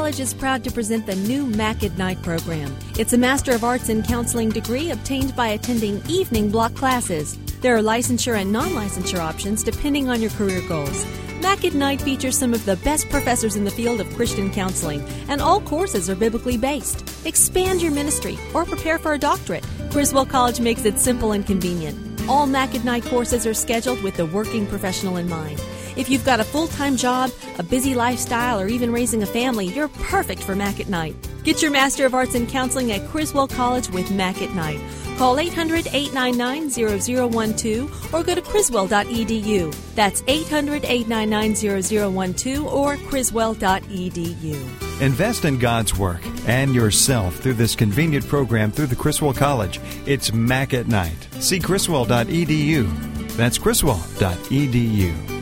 College 0.08 0.20
is 0.20 0.32
proud 0.32 0.64
to 0.64 0.70
present 0.70 1.04
the 1.04 1.14
new 1.14 1.44
Mac 1.44 1.82
Night 1.98 2.22
program. 2.22 2.74
It's 2.98 3.12
a 3.12 3.18
Master 3.18 3.52
of 3.52 3.62
Arts 3.62 3.90
in 3.90 4.02
Counseling 4.02 4.48
degree 4.48 4.90
obtained 4.90 5.36
by 5.36 5.48
attending 5.48 6.02
evening 6.08 6.50
block 6.50 6.74
classes. 6.74 7.36
There 7.60 7.76
are 7.76 7.82
licensure 7.82 8.40
and 8.40 8.50
non 8.50 8.70
licensure 8.70 9.18
options 9.18 9.62
depending 9.62 10.08
on 10.08 10.22
your 10.22 10.30
career 10.30 10.62
goals. 10.66 11.04
Mac 11.42 11.62
Night 11.74 12.00
features 12.00 12.38
some 12.38 12.54
of 12.54 12.64
the 12.64 12.76
best 12.76 13.10
professors 13.10 13.54
in 13.54 13.64
the 13.64 13.70
field 13.70 14.00
of 14.00 14.08
Christian 14.14 14.50
counseling, 14.50 15.06
and 15.28 15.42
all 15.42 15.60
courses 15.60 16.08
are 16.08 16.16
biblically 16.16 16.56
based. 16.56 17.26
Expand 17.26 17.82
your 17.82 17.92
ministry 17.92 18.38
or 18.54 18.64
prepare 18.64 18.98
for 18.98 19.12
a 19.12 19.18
doctorate. 19.18 19.66
Criswell 19.90 20.24
College 20.24 20.58
makes 20.58 20.86
it 20.86 20.98
simple 20.98 21.32
and 21.32 21.44
convenient. 21.44 21.98
All 22.30 22.46
Mac 22.46 22.72
Night 22.82 23.04
courses 23.04 23.46
are 23.46 23.52
scheduled 23.52 24.02
with 24.02 24.16
the 24.16 24.24
working 24.24 24.66
professional 24.66 25.18
in 25.18 25.28
mind. 25.28 25.60
If 25.98 26.08
you've 26.08 26.24
got 26.24 26.38
a 26.38 26.44
full 26.44 26.68
time 26.68 26.96
job, 26.96 27.32
a 27.58 27.62
busy 27.64 27.96
lifestyle, 27.96 28.60
or 28.60 28.68
even 28.68 28.92
raising 28.92 29.24
a 29.24 29.26
family, 29.26 29.66
you're 29.66 29.88
perfect 29.88 30.44
for 30.44 30.54
Mac 30.54 30.78
at 30.78 30.88
Night. 30.88 31.16
Get 31.42 31.60
your 31.60 31.72
Master 31.72 32.06
of 32.06 32.14
Arts 32.14 32.36
in 32.36 32.46
Counseling 32.46 32.92
at 32.92 33.08
Criswell 33.08 33.48
College 33.48 33.90
with 33.90 34.08
Mac 34.12 34.40
at 34.40 34.54
Night. 34.54 34.78
Call 35.16 35.40
800 35.40 35.88
899 35.92 36.70
0012 36.70 38.14
or 38.14 38.22
go 38.22 38.36
to 38.36 38.40
criswell.edu. 38.40 39.74
That's 39.96 40.22
800 40.28 40.84
899 40.84 41.82
0012 41.84 42.64
or 42.64 42.96
criswell.edu. 42.96 45.00
Invest 45.00 45.44
in 45.44 45.58
God's 45.58 45.98
work 45.98 46.20
and 46.46 46.76
yourself 46.76 47.38
through 47.38 47.54
this 47.54 47.74
convenient 47.74 48.24
program 48.28 48.70
through 48.70 48.86
the 48.86 48.94
Criswell 48.94 49.34
College. 49.34 49.80
It's 50.06 50.32
Mac 50.32 50.74
at 50.74 50.86
Night. 50.86 51.26
See 51.40 51.58
criswell.edu. 51.58 53.36
That's 53.36 53.58
criswell.edu. 53.58 55.37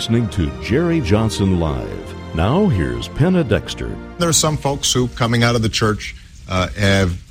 listening 0.00 0.30
to 0.30 0.48
Jerry 0.62 0.98
Johnson 1.02 1.60
Live. 1.60 2.34
Now, 2.34 2.68
here's 2.68 3.06
Penna 3.08 3.44
Dexter. 3.44 3.94
There 4.16 4.30
are 4.30 4.32
some 4.32 4.56
folks 4.56 4.90
who, 4.90 5.08
coming 5.08 5.42
out 5.42 5.56
of 5.56 5.60
the 5.60 5.68
church, 5.68 6.16
uh, 6.48 6.68
have 6.68 7.22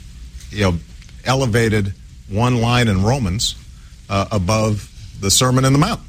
you 0.52 0.62
know 0.62 0.78
elevated 1.26 1.96
one 2.28 2.62
line 2.62 2.88
in 2.88 3.02
Romans 3.02 3.56
uh, 4.08 4.28
above 4.32 4.88
the 5.20 5.32
Sermon 5.32 5.66
in 5.66 5.74
the 5.74 5.80
Mount. 5.80 6.00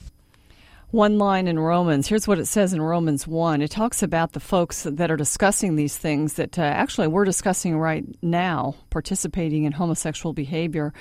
One 0.90 1.16
line 1.16 1.48
in 1.48 1.58
Romans. 1.58 2.08
Here's 2.08 2.28
what 2.28 2.38
it 2.38 2.44
says 2.46 2.74
in 2.74 2.82
Romans 2.82 3.26
1. 3.26 3.62
It 3.62 3.70
talks 3.70 4.02
about 4.02 4.32
the 4.32 4.40
folks 4.40 4.82
that 4.82 5.10
are 5.10 5.16
discussing 5.16 5.76
these 5.76 5.96
things 5.96 6.34
that 6.34 6.58
uh, 6.58 6.62
actually 6.62 7.06
we're 7.06 7.24
discussing 7.24 7.78
right 7.78 8.04
now, 8.20 8.74
participating 8.90 9.64
in 9.64 9.72
homosexual 9.72 10.34
behavior. 10.34 10.92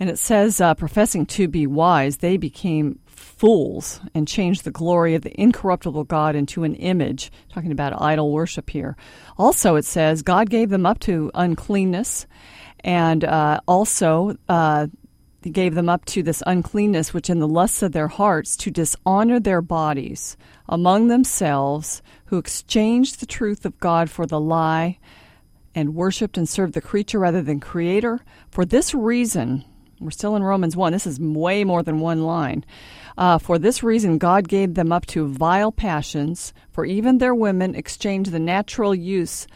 And 0.00 0.10
it 0.10 0.18
says, 0.18 0.60
uh, 0.60 0.74
professing 0.74 1.24
to 1.26 1.46
be 1.46 1.68
wise, 1.68 2.16
they 2.16 2.36
became 2.36 2.98
fools 3.44 4.00
and 4.14 4.26
changed 4.26 4.64
the 4.64 4.70
glory 4.70 5.14
of 5.14 5.20
the 5.20 5.38
incorruptible 5.38 6.04
God 6.04 6.34
into 6.34 6.64
an 6.64 6.74
image, 6.76 7.30
talking 7.52 7.72
about 7.72 8.00
idol 8.00 8.32
worship 8.32 8.70
here. 8.70 8.96
Also, 9.36 9.76
it 9.76 9.84
says, 9.84 10.22
God 10.22 10.48
gave 10.48 10.70
them 10.70 10.86
up 10.86 10.98
to 11.00 11.30
uncleanness, 11.34 12.26
and 12.80 13.22
uh, 13.22 13.60
also 13.68 14.34
uh, 14.48 14.86
gave 15.42 15.74
them 15.74 15.90
up 15.90 16.06
to 16.06 16.22
this 16.22 16.42
uncleanness, 16.46 17.12
which 17.12 17.28
in 17.28 17.38
the 17.38 17.46
lusts 17.46 17.82
of 17.82 17.92
their 17.92 18.08
hearts, 18.08 18.56
to 18.56 18.70
dishonor 18.70 19.38
their 19.38 19.60
bodies 19.60 20.38
among 20.66 21.08
themselves, 21.08 22.00
who 22.26 22.38
exchanged 22.38 23.20
the 23.20 23.26
truth 23.26 23.66
of 23.66 23.78
God 23.78 24.08
for 24.08 24.24
the 24.24 24.40
lie 24.40 24.98
and 25.74 25.94
worshiped 25.94 26.38
and 26.38 26.48
served 26.48 26.72
the 26.72 26.80
creature 26.80 27.18
rather 27.18 27.42
than 27.42 27.60
creator. 27.60 28.20
For 28.50 28.64
this 28.64 28.94
reason, 28.94 29.66
we're 30.00 30.10
still 30.10 30.36
in 30.36 30.42
Romans 30.42 30.76
1. 30.76 30.92
This 30.92 31.06
is 31.06 31.20
way 31.20 31.64
more 31.64 31.82
than 31.82 32.00
one 32.00 32.22
line. 32.22 32.64
Uh, 33.16 33.38
for 33.38 33.58
this 33.58 33.82
reason, 33.82 34.18
God 34.18 34.48
gave 34.48 34.74
them 34.74 34.90
up 34.90 35.06
to 35.06 35.28
vile 35.28 35.70
passions, 35.70 36.52
for 36.72 36.84
even 36.84 37.18
their 37.18 37.34
women 37.34 37.74
exchanged 37.74 38.32
the 38.32 38.40
natural 38.40 38.94
use 38.94 39.46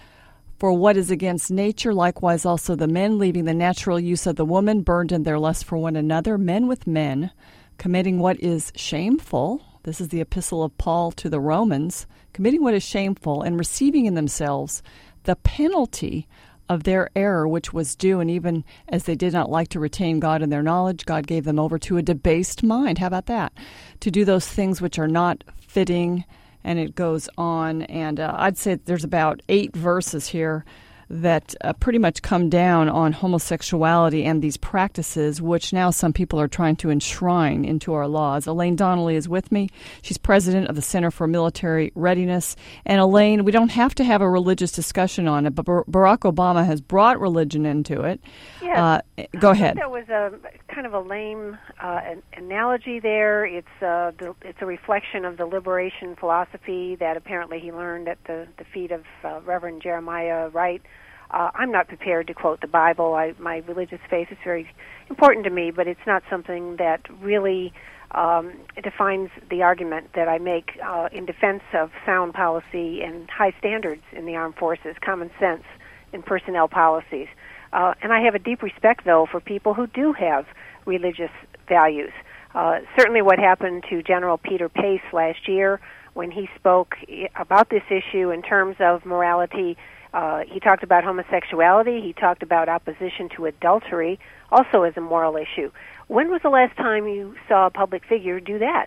for 0.58 0.72
what 0.72 0.96
is 0.96 1.10
against 1.10 1.50
nature. 1.50 1.92
Likewise, 1.92 2.44
also 2.44 2.74
the 2.74 2.88
men, 2.88 3.18
leaving 3.18 3.44
the 3.44 3.54
natural 3.54 3.98
use 3.98 4.26
of 4.26 4.36
the 4.36 4.44
woman, 4.44 4.82
burned 4.82 5.12
in 5.12 5.24
their 5.24 5.38
lust 5.38 5.64
for 5.64 5.76
one 5.76 5.96
another, 5.96 6.38
men 6.38 6.66
with 6.66 6.86
men, 6.86 7.30
committing 7.78 8.18
what 8.18 8.38
is 8.40 8.72
shameful. 8.76 9.64
This 9.82 10.00
is 10.00 10.08
the 10.08 10.20
epistle 10.20 10.62
of 10.62 10.76
Paul 10.78 11.12
to 11.12 11.28
the 11.28 11.40
Romans, 11.40 12.06
committing 12.32 12.62
what 12.62 12.74
is 12.74 12.82
shameful 12.82 13.42
and 13.42 13.58
receiving 13.58 14.06
in 14.06 14.14
themselves 14.14 14.82
the 15.24 15.36
penalty 15.36 16.28
of 16.68 16.84
their 16.84 17.10
error 17.16 17.46
which 17.48 17.72
was 17.72 17.96
due, 17.96 18.20
and 18.20 18.30
even 18.30 18.64
as 18.88 19.04
they 19.04 19.14
did 19.14 19.32
not 19.32 19.50
like 19.50 19.68
to 19.68 19.80
retain 19.80 20.20
God 20.20 20.42
in 20.42 20.50
their 20.50 20.62
knowledge, 20.62 21.06
God 21.06 21.26
gave 21.26 21.44
them 21.44 21.58
over 21.58 21.78
to 21.78 21.96
a 21.96 22.02
debased 22.02 22.62
mind. 22.62 22.98
How 22.98 23.06
about 23.06 23.26
that? 23.26 23.52
To 24.00 24.10
do 24.10 24.24
those 24.24 24.46
things 24.46 24.80
which 24.80 24.98
are 24.98 25.08
not 25.08 25.44
fitting, 25.66 26.24
and 26.64 26.78
it 26.78 26.94
goes 26.94 27.28
on. 27.38 27.82
And 27.82 28.20
uh, 28.20 28.34
I'd 28.36 28.58
say 28.58 28.74
there's 28.74 29.04
about 29.04 29.42
eight 29.48 29.74
verses 29.74 30.28
here 30.28 30.64
that 31.10 31.54
uh, 31.62 31.72
pretty 31.74 31.98
much 31.98 32.22
come 32.22 32.48
down 32.48 32.88
on 32.88 33.12
homosexuality 33.12 34.24
and 34.24 34.42
these 34.42 34.56
practices, 34.56 35.40
which 35.40 35.72
now 35.72 35.90
some 35.90 36.12
people 36.12 36.40
are 36.40 36.48
trying 36.48 36.76
to 36.76 36.90
enshrine 36.90 37.64
into 37.64 37.94
our 37.94 38.06
laws. 38.06 38.46
Elaine 38.46 38.76
Donnelly 38.76 39.16
is 39.16 39.28
with 39.28 39.50
me. 39.50 39.68
She's 40.02 40.18
president 40.18 40.68
of 40.68 40.76
the 40.76 40.82
Center 40.82 41.10
for 41.10 41.26
Military 41.26 41.92
Readiness. 41.94 42.56
And 42.84 43.00
Elaine, 43.00 43.44
we 43.44 43.52
don't 43.52 43.70
have 43.70 43.94
to 43.96 44.04
have 44.04 44.20
a 44.20 44.28
religious 44.28 44.72
discussion 44.72 45.26
on 45.26 45.46
it, 45.46 45.54
but 45.54 45.64
Barack 45.64 46.30
Obama 46.30 46.64
has 46.64 46.80
brought 46.80 47.20
religion 47.20 47.64
into 47.64 48.02
it. 48.02 48.20
Yeah. 48.62 49.02
Uh, 49.18 49.22
go 49.38 49.50
ahead. 49.50 49.78
That 49.78 49.90
was 49.90 50.08
a 50.08 50.32
kind 50.68 50.86
of 50.86 50.92
a 50.92 51.00
lame 51.00 51.58
uh, 51.82 52.00
an 52.04 52.22
analogy 52.36 53.00
there. 53.00 53.44
It's 53.44 53.66
uh, 53.80 54.12
the, 54.18 54.34
it's 54.42 54.58
a 54.60 54.66
reflection 54.66 55.24
of 55.24 55.36
the 55.36 55.46
liberation 55.46 56.16
philosophy 56.16 56.96
that 56.96 57.16
apparently 57.16 57.60
he 57.60 57.72
learned 57.72 58.08
at 58.08 58.18
the 58.24 58.46
the 58.58 58.64
feet 58.64 58.90
of 58.90 59.04
uh, 59.24 59.40
Reverend 59.44 59.82
Jeremiah 59.82 60.48
Wright. 60.50 60.82
Uh, 61.30 61.50
I'm 61.54 61.70
not 61.70 61.88
prepared 61.88 62.26
to 62.28 62.34
quote 62.34 62.60
the 62.60 62.66
Bible. 62.66 63.14
I, 63.14 63.34
my 63.38 63.58
religious 63.68 64.00
faith 64.08 64.28
is 64.30 64.38
very 64.42 64.70
important 65.10 65.44
to 65.44 65.50
me, 65.50 65.70
but 65.70 65.86
it's 65.86 66.06
not 66.06 66.22
something 66.30 66.76
that 66.76 67.02
really 67.20 67.72
um, 68.12 68.52
defines 68.82 69.30
the 69.50 69.62
argument 69.62 70.10
that 70.14 70.28
I 70.28 70.38
make 70.38 70.78
uh, 70.82 71.08
in 71.12 71.26
defense 71.26 71.62
of 71.74 71.90
sound 72.06 72.32
policy 72.32 73.02
and 73.02 73.28
high 73.28 73.52
standards 73.58 74.02
in 74.12 74.24
the 74.24 74.36
armed 74.36 74.54
forces, 74.56 74.96
common 75.04 75.30
sense 75.38 75.64
in 76.12 76.22
personnel 76.22 76.68
policies. 76.68 77.28
Uh, 77.72 77.92
and 78.02 78.12
I 78.12 78.20
have 78.22 78.34
a 78.34 78.38
deep 78.38 78.62
respect, 78.62 79.04
though, 79.04 79.26
for 79.30 79.40
people 79.40 79.74
who 79.74 79.86
do 79.86 80.14
have 80.14 80.46
religious 80.86 81.30
values. 81.68 82.12
Uh, 82.54 82.78
certainly, 82.96 83.20
what 83.20 83.38
happened 83.38 83.84
to 83.90 84.02
General 84.02 84.38
Peter 84.38 84.70
Pace 84.70 85.02
last 85.12 85.46
year 85.46 85.80
when 86.14 86.30
he 86.30 86.48
spoke 86.56 86.96
about 87.36 87.68
this 87.68 87.82
issue 87.90 88.30
in 88.30 88.40
terms 88.40 88.76
of 88.80 89.04
morality 89.04 89.76
uh, 90.12 90.40
he 90.50 90.60
talked 90.60 90.82
about 90.82 91.04
homosexuality. 91.04 92.00
He 92.00 92.12
talked 92.12 92.42
about 92.42 92.68
opposition 92.68 93.28
to 93.36 93.46
adultery, 93.46 94.18
also 94.50 94.82
as 94.82 94.96
a 94.96 95.00
moral 95.00 95.36
issue. 95.36 95.70
When 96.06 96.30
was 96.30 96.40
the 96.42 96.48
last 96.48 96.76
time 96.76 97.06
you 97.06 97.36
saw 97.48 97.66
a 97.66 97.70
public 97.70 98.04
figure 98.08 98.40
do 98.40 98.58
that? 98.58 98.86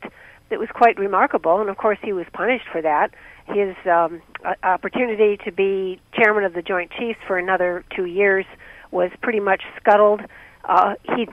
It 0.50 0.60
was 0.60 0.70
quite 0.74 0.98
remarkable, 0.98 1.62
and 1.62 1.70
of 1.70 1.78
course, 1.78 2.00
he 2.04 2.12
was 2.12 2.26
punished 2.34 2.66
for 2.72 2.82
that. 2.82 3.12
His 3.46 3.76
um, 3.86 4.22
opportunity 4.64 5.38
to 5.46 5.52
be 5.52 6.02
chairman 6.14 6.44
of 6.44 6.54
the 6.54 6.62
Joint 6.62 6.92
Chiefs 6.92 7.20
for 7.26 7.38
another 7.38 7.86
two 7.96 8.06
years 8.06 8.46
was 8.92 9.12
pretty 9.22 9.40
much 9.40 9.62
scuttled. 9.80 10.22
Uh, 10.66 10.96
he 11.16 11.28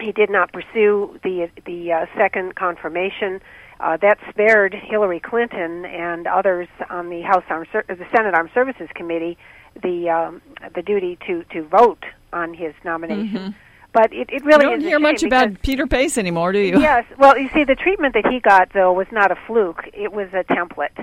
he 0.00 0.12
did 0.12 0.30
not 0.30 0.52
pursue 0.52 1.18
the 1.22 1.48
the 1.64 1.92
uh, 1.92 2.06
second 2.16 2.56
confirmation. 2.56 3.40
Uh, 3.78 3.96
that 3.98 4.18
spared 4.30 4.74
Hillary 4.74 5.20
Clinton 5.20 5.84
and 5.84 6.26
others 6.26 6.68
on 6.88 7.10
the 7.10 7.20
House 7.22 7.44
Armed 7.50 7.66
Ser- 7.70 7.84
the 7.88 8.06
Senate 8.10 8.34
Armed 8.34 8.50
Services 8.54 8.88
Committee 8.94 9.36
the 9.82 10.08
um, 10.10 10.42
the 10.74 10.82
duty 10.82 11.18
to 11.26 11.44
to 11.52 11.62
vote 11.68 12.04
on 12.32 12.54
his 12.54 12.74
nomination. 12.84 13.54
But 13.92 14.12
it, 14.12 14.28
it 14.30 14.44
really 14.44 14.64
you 14.64 14.70
don't 14.70 14.80
hear 14.80 14.98
much 14.98 15.20
shame 15.20 15.28
about 15.28 15.62
Peter 15.62 15.86
Pace 15.86 16.18
anymore, 16.18 16.52
do 16.52 16.58
you? 16.58 16.78
Yes. 16.78 17.04
Well, 17.18 17.38
you 17.38 17.48
see, 17.54 17.64
the 17.64 17.74
treatment 17.74 18.14
that 18.14 18.26
he 18.30 18.40
got 18.40 18.72
though 18.74 18.92
was 18.92 19.06
not 19.10 19.30
a 19.30 19.36
fluke. 19.46 19.84
It 19.94 20.12
was 20.12 20.28
a 20.34 20.44
template, 20.44 20.96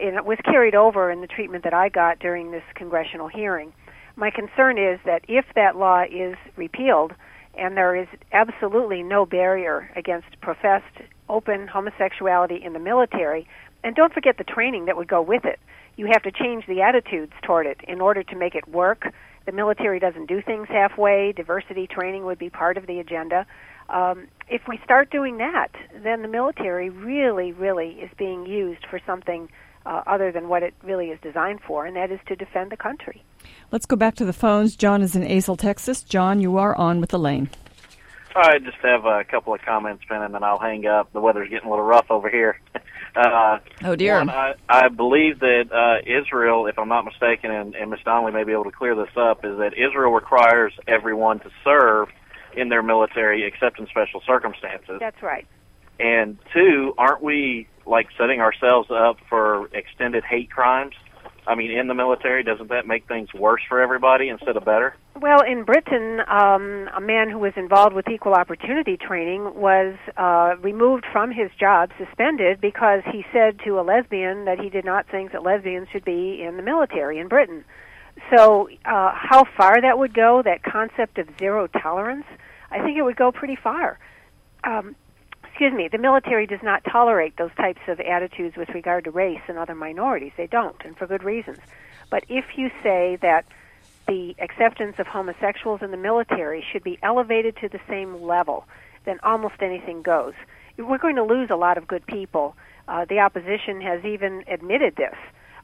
and 0.00 0.14
it 0.16 0.24
was 0.24 0.38
carried 0.44 0.74
over 0.74 1.10
in 1.10 1.20
the 1.20 1.26
treatment 1.26 1.64
that 1.64 1.74
I 1.74 1.88
got 1.88 2.18
during 2.18 2.52
this 2.52 2.62
congressional 2.74 3.28
hearing. 3.28 3.72
My 4.14 4.30
concern 4.30 4.78
is 4.78 4.98
that 5.04 5.24
if 5.28 5.44
that 5.56 5.76
law 5.76 6.04
is 6.04 6.36
repealed, 6.56 7.12
and 7.56 7.76
there 7.76 7.96
is 7.96 8.08
absolutely 8.32 9.02
no 9.02 9.26
barrier 9.26 9.90
against 9.96 10.40
professed 10.40 10.84
open 11.28 11.66
homosexuality 11.66 12.62
in 12.64 12.72
the 12.72 12.78
military, 12.78 13.46
and 13.82 13.94
don't 13.94 14.12
forget 14.12 14.36
the 14.38 14.44
training 14.44 14.86
that 14.86 14.96
would 14.96 15.08
go 15.08 15.22
with 15.22 15.44
it. 15.44 15.58
You 15.96 16.06
have 16.12 16.22
to 16.22 16.30
change 16.30 16.66
the 16.66 16.82
attitudes 16.82 17.32
toward 17.42 17.66
it 17.66 17.80
in 17.88 18.00
order 18.00 18.22
to 18.22 18.36
make 18.36 18.54
it 18.54 18.68
work. 18.68 19.12
The 19.46 19.52
military 19.52 19.98
doesn't 19.98 20.26
do 20.26 20.42
things 20.42 20.68
halfway. 20.68 21.32
Diversity 21.32 21.86
training 21.86 22.24
would 22.26 22.38
be 22.38 22.50
part 22.50 22.76
of 22.76 22.86
the 22.86 22.98
agenda. 22.98 23.46
Um, 23.88 24.26
if 24.48 24.62
we 24.68 24.78
start 24.84 25.10
doing 25.10 25.38
that, 25.38 25.68
then 26.02 26.22
the 26.22 26.28
military 26.28 26.90
really, 26.90 27.52
really 27.52 27.90
is 27.90 28.10
being 28.18 28.44
used 28.44 28.84
for 28.90 29.00
something 29.06 29.48
uh, 29.86 30.02
other 30.06 30.32
than 30.32 30.48
what 30.48 30.62
it 30.62 30.74
really 30.82 31.06
is 31.06 31.20
designed 31.22 31.60
for, 31.66 31.86
and 31.86 31.96
that 31.96 32.10
is 32.10 32.18
to 32.26 32.36
defend 32.36 32.72
the 32.72 32.76
country. 32.76 33.22
Let's 33.72 33.86
go 33.86 33.96
back 33.96 34.14
to 34.16 34.24
the 34.24 34.32
phones. 34.32 34.76
John 34.76 35.02
is 35.02 35.16
in 35.16 35.22
Azle, 35.22 35.58
Texas. 35.58 36.02
John, 36.02 36.40
you 36.40 36.56
are 36.56 36.74
on 36.76 37.00
with 37.00 37.12
Elaine. 37.12 37.50
I 38.34 38.58
just 38.58 38.76
have 38.82 39.06
a 39.06 39.24
couple 39.24 39.54
of 39.54 39.62
comments, 39.62 40.04
Ben, 40.08 40.22
and 40.22 40.34
then 40.34 40.44
I'll 40.44 40.58
hang 40.58 40.86
up. 40.86 41.12
The 41.12 41.20
weather's 41.20 41.48
getting 41.48 41.66
a 41.66 41.70
little 41.70 41.84
rough 41.84 42.10
over 42.10 42.28
here. 42.28 42.60
Uh, 43.16 43.60
Oh, 43.82 43.96
dear. 43.96 44.18
One, 44.18 44.28
I, 44.28 44.52
I 44.68 44.88
believe 44.88 45.40
that 45.40 45.72
uh, 45.72 46.02
Israel, 46.04 46.66
if 46.66 46.78
I'm 46.78 46.90
not 46.90 47.06
mistaken, 47.06 47.50
and, 47.50 47.74
and 47.74 47.90
Ms. 47.90 48.00
Donnelly 48.04 48.32
may 48.32 48.44
be 48.44 48.52
able 48.52 48.64
to 48.64 48.70
clear 48.70 48.94
this 48.94 49.08
up, 49.16 49.42
is 49.42 49.56
that 49.56 49.72
Israel 49.72 50.12
requires 50.12 50.74
everyone 50.86 51.40
to 51.40 51.50
serve 51.64 52.08
in 52.54 52.68
their 52.68 52.82
military 52.82 53.44
except 53.46 53.78
in 53.78 53.86
special 53.86 54.20
circumstances. 54.26 54.98
That's 55.00 55.22
right. 55.22 55.46
And 55.98 56.36
two, 56.52 56.92
aren't 56.98 57.22
we 57.22 57.68
like 57.86 58.08
setting 58.18 58.42
ourselves 58.42 58.90
up 58.90 59.16
for 59.30 59.68
extended 59.72 60.22
hate 60.22 60.50
crimes? 60.50 60.94
I 61.46 61.54
mean, 61.54 61.70
in 61.70 61.86
the 61.86 61.94
military, 61.94 62.42
doesn't 62.42 62.70
that 62.70 62.86
make 62.86 63.06
things 63.06 63.32
worse 63.32 63.62
for 63.68 63.80
everybody 63.80 64.28
instead 64.28 64.56
of 64.56 64.64
better? 64.64 64.96
Well, 65.20 65.40
in 65.42 65.64
Britain, 65.64 66.20
um, 66.28 66.90
a 66.94 67.00
man 67.00 67.30
who 67.30 67.38
was 67.38 67.52
involved 67.56 67.94
with 67.94 68.08
equal 68.08 68.34
opportunity 68.34 68.96
training 68.96 69.54
was 69.54 69.94
uh, 70.16 70.56
removed 70.60 71.04
from 71.12 71.30
his 71.30 71.50
job, 71.58 71.90
suspended, 71.98 72.60
because 72.60 73.02
he 73.12 73.24
said 73.32 73.60
to 73.64 73.78
a 73.78 73.82
lesbian 73.82 74.44
that 74.46 74.58
he 74.58 74.68
did 74.68 74.84
not 74.84 75.06
think 75.08 75.32
that 75.32 75.44
lesbians 75.44 75.88
should 75.92 76.04
be 76.04 76.42
in 76.42 76.56
the 76.56 76.62
military 76.62 77.18
in 77.18 77.28
Britain. 77.28 77.64
So, 78.34 78.68
uh, 78.84 79.12
how 79.14 79.44
far 79.56 79.80
that 79.80 79.98
would 79.98 80.14
go, 80.14 80.42
that 80.42 80.62
concept 80.62 81.18
of 81.18 81.28
zero 81.38 81.68
tolerance, 81.68 82.26
I 82.70 82.82
think 82.82 82.98
it 82.98 83.02
would 83.02 83.16
go 83.16 83.30
pretty 83.30 83.56
far. 83.56 83.98
Um, 84.64 84.96
excuse 85.56 85.72
me, 85.72 85.88
the 85.88 85.96
military 85.96 86.46
does 86.46 86.62
not 86.62 86.84
tolerate 86.84 87.38
those 87.38 87.50
types 87.56 87.80
of 87.88 87.98
attitudes 87.98 88.58
with 88.58 88.68
regard 88.68 89.04
to 89.04 89.10
race 89.10 89.40
and 89.48 89.56
other 89.56 89.74
minorities. 89.74 90.32
They 90.36 90.46
don't, 90.46 90.76
and 90.84 90.94
for 90.98 91.06
good 91.06 91.24
reasons. 91.24 91.56
But 92.10 92.24
if 92.28 92.44
you 92.58 92.70
say 92.82 93.16
that 93.22 93.46
the 94.06 94.36
acceptance 94.38 94.96
of 94.98 95.06
homosexuals 95.06 95.80
in 95.80 95.92
the 95.92 95.96
military 95.96 96.62
should 96.70 96.84
be 96.84 96.98
elevated 97.02 97.56
to 97.62 97.70
the 97.70 97.80
same 97.88 98.20
level, 98.20 98.66
then 99.06 99.18
almost 99.22 99.54
anything 99.62 100.02
goes. 100.02 100.34
We're 100.76 100.98
going 100.98 101.16
to 101.16 101.24
lose 101.24 101.48
a 101.48 101.56
lot 101.56 101.78
of 101.78 101.88
good 101.88 102.04
people. 102.04 102.54
Uh, 102.86 103.06
the 103.06 103.20
opposition 103.20 103.80
has 103.80 104.04
even 104.04 104.44
admitted 104.48 104.96
this, 104.96 105.16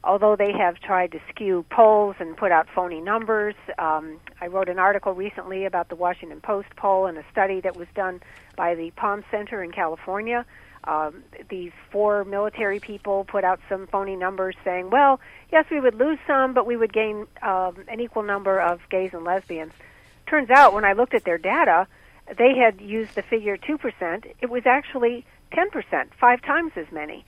although 0.03 0.35
they 0.35 0.51
have 0.51 0.79
tried 0.79 1.11
to 1.13 1.19
skew 1.29 1.65
polls 1.69 2.15
and 2.19 2.35
put 2.35 2.51
out 2.51 2.67
phony 2.73 2.99
numbers. 2.99 3.55
Um, 3.77 4.19
I 4.41 4.47
wrote 4.47 4.69
an 4.69 4.79
article 4.79 5.13
recently 5.13 5.65
about 5.65 5.89
the 5.89 5.95
Washington 5.95 6.41
Post 6.41 6.69
poll 6.75 7.05
and 7.05 7.17
a 7.17 7.23
study 7.31 7.61
that 7.61 7.77
was 7.77 7.87
done 7.95 8.21
by 8.55 8.75
the 8.75 8.91
Palm 8.91 9.23
Center 9.31 9.63
in 9.63 9.71
California. 9.71 10.45
Um, 10.85 11.23
these 11.49 11.71
four 11.91 12.25
military 12.25 12.79
people 12.79 13.23
put 13.23 13.45
out 13.45 13.61
some 13.69 13.87
phony 13.87 14.17
numbers 14.17 14.55
saying, 14.65 14.89
well, 14.89 15.21
yes, 15.51 15.65
we 15.71 15.79
would 15.79 15.95
lose 15.95 16.19
some, 16.27 16.53
but 16.53 16.65
we 16.65 16.75
would 16.75 16.91
gain 16.91 17.25
um, 17.41 17.77
an 17.87 18.01
equal 18.01 18.23
number 18.23 18.59
of 18.59 18.81
gays 18.89 19.11
and 19.13 19.23
lesbians. 19.23 19.71
Turns 20.27 20.49
out, 20.49 20.73
when 20.73 20.83
I 20.83 20.93
looked 20.93 21.13
at 21.13 21.23
their 21.23 21.37
data, 21.37 21.87
they 22.37 22.55
had 22.57 22.81
used 22.81 23.15
the 23.15 23.21
figure 23.21 23.55
2%. 23.55 24.25
It 24.41 24.49
was 24.49 24.63
actually 24.65 25.25
10%, 25.53 26.07
five 26.19 26.41
times 26.41 26.73
as 26.75 26.91
many. 26.91 27.25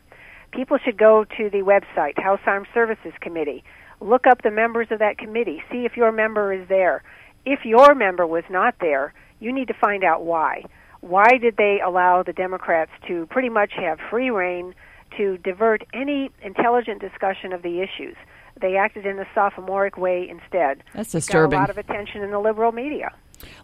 People 0.52 0.78
should 0.84 0.96
go 0.96 1.24
to 1.36 1.50
the 1.50 1.58
website, 1.58 2.18
House 2.18 2.40
Armed 2.46 2.66
Services 2.72 3.12
Committee. 3.20 3.62
Look 4.00 4.26
up 4.26 4.42
the 4.42 4.50
members 4.50 4.88
of 4.90 4.98
that 4.98 5.18
committee. 5.18 5.62
See 5.70 5.84
if 5.84 5.96
your 5.96 6.12
member 6.12 6.52
is 6.52 6.68
there. 6.68 7.02
If 7.44 7.64
your 7.64 7.94
member 7.94 8.26
was 8.26 8.44
not 8.50 8.74
there, 8.80 9.12
you 9.40 9.52
need 9.52 9.68
to 9.68 9.74
find 9.74 10.02
out 10.04 10.24
why. 10.24 10.64
Why 11.00 11.38
did 11.40 11.56
they 11.56 11.80
allow 11.84 12.22
the 12.22 12.32
Democrats 12.32 12.90
to 13.06 13.26
pretty 13.26 13.48
much 13.48 13.72
have 13.76 13.98
free 14.10 14.30
rein 14.30 14.74
to 15.16 15.38
divert 15.38 15.82
any 15.94 16.30
intelligent 16.42 17.00
discussion 17.00 17.52
of 17.52 17.62
the 17.62 17.80
issues? 17.80 18.16
They 18.60 18.76
acted 18.76 19.04
in 19.04 19.18
a 19.18 19.26
sophomoric 19.34 19.98
way 19.98 20.26
instead. 20.28 20.82
That's 20.94 21.12
disturbing. 21.12 21.58
Got 21.58 21.58
a 21.58 21.60
lot 21.60 21.70
of 21.70 21.78
attention 21.78 22.22
in 22.22 22.30
the 22.30 22.38
liberal 22.38 22.72
media. 22.72 23.12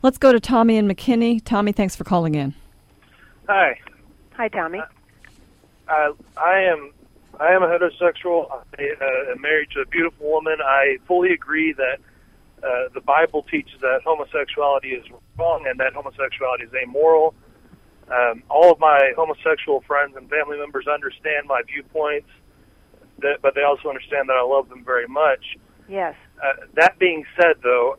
Let's 0.03 0.19
go 0.19 0.33
to 0.33 0.41
Tommy 0.41 0.77
and 0.77 0.89
McKinney. 0.91 1.41
Tommy, 1.43 1.73
thanks 1.73 1.97
for 1.97 2.05
calling 2.05 2.35
in. 2.35 2.55
Hi, 3.49 3.79
Hi, 4.37 4.49
Tommy. 4.49 4.79
uh, 4.79 4.85
I 5.89 6.61
am 6.61 6.93
I 7.41 7.53
am 7.53 7.63
a 7.63 7.67
heterosexual. 7.67 8.51
I 8.79 8.83
uh, 9.01 9.33
am 9.33 9.41
married 9.41 9.71
to 9.75 9.81
a 9.81 9.87
beautiful 9.87 10.31
woman. 10.31 10.59
I 10.65 10.99
fully 11.07 11.33
agree 11.33 11.73
that 11.73 11.99
uh, 12.63 12.89
the 12.95 13.01
Bible 13.01 13.43
teaches 13.51 13.81
that 13.81 14.01
homosexuality 14.05 14.91
is 14.91 15.05
wrong 15.39 15.67
and 15.69 15.81
that 15.81 15.95
homosexuality 15.95 16.65
is 16.65 16.71
amoral. 16.75 17.35
Um, 18.11 18.43
all 18.51 18.71
of 18.71 18.79
my 18.79 19.13
homosexual 19.17 19.81
friends 19.87 20.15
and 20.17 20.29
family 20.29 20.59
members 20.59 20.87
understand 20.87 21.47
my 21.47 21.63
viewpoints, 21.67 22.29
that, 23.21 23.41
but 23.41 23.55
they 23.55 23.63
also 23.63 23.89
understand 23.89 24.29
that 24.29 24.37
I 24.37 24.43
love 24.43 24.69
them 24.69 24.85
very 24.85 25.09
much. 25.09 25.57
Yes. 25.89 26.15
Uh, 26.43 26.67
that 26.75 26.99
being 26.99 27.25
said, 27.37 27.57
though, 27.63 27.97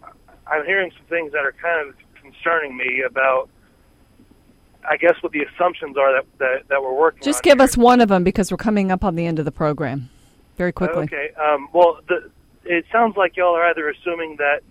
I'm 0.48 0.66
hearing 0.66 0.92
some 0.96 1.06
things 1.08 1.32
that 1.32 1.46
are 1.46 1.54
kind 1.54 1.90
of 1.90 1.96
concerning 2.22 2.78
me 2.78 3.04
about, 3.06 3.50
I 4.90 4.98
guess, 4.98 5.16
what 5.22 5.32
the 5.32 5.44
assumptions 5.44 5.98
are 5.98 6.14
that 6.14 6.26
that, 6.40 6.68
that 6.70 6.82
we're 6.82 6.94
working 6.98 7.22
Just 7.24 7.40
on. 7.46 7.52
give 7.52 7.62
us 7.62 7.78
one 7.78 8.02
of 8.02 8.10
them 8.10 8.24
because 8.24 8.52
we're 8.52 8.58
coming 8.58 8.92
up 8.92 9.04
on 9.04 9.16
the 9.16 9.26
end 9.26 9.40
of 9.40 9.46
the 9.46 9.52
program. 9.52 10.10
Very 10.58 10.72
quickly. 10.72 11.04
Okay. 11.04 11.32
Um, 11.40 11.68
well, 11.74 12.00
the, 12.08 12.30
it 12.66 12.86
sounds 12.92 13.18
like 13.18 13.36
y'all 13.36 13.56
are 13.56 13.66
either 13.66 13.90
assuming 13.90 14.38
that 14.38 14.62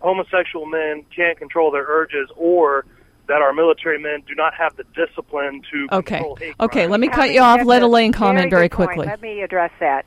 homosexual 0.00 0.66
men 0.66 1.04
can't 1.14 1.38
control 1.38 1.70
their 1.70 1.84
urges, 1.86 2.28
or 2.36 2.84
that 3.28 3.40
our 3.40 3.52
military 3.52 3.98
men 3.98 4.22
do 4.26 4.34
not 4.34 4.52
have 4.54 4.76
the 4.76 4.84
discipline 4.94 5.62
to 5.72 5.86
Okay. 5.92 6.16
control 6.16 6.36
hate. 6.36 6.54
Okay, 6.60 6.86
let 6.88 7.00
me 7.00 7.08
cut 7.08 7.32
you 7.32 7.40
off. 7.40 7.64
Let 7.64 7.82
Elaine 7.82 8.12
comment 8.12 8.50
very 8.50 8.68
good 8.68 8.76
point. 8.76 8.88
quickly. 8.90 9.06
Let 9.06 9.22
me 9.22 9.42
address 9.42 9.70
that. 9.80 10.04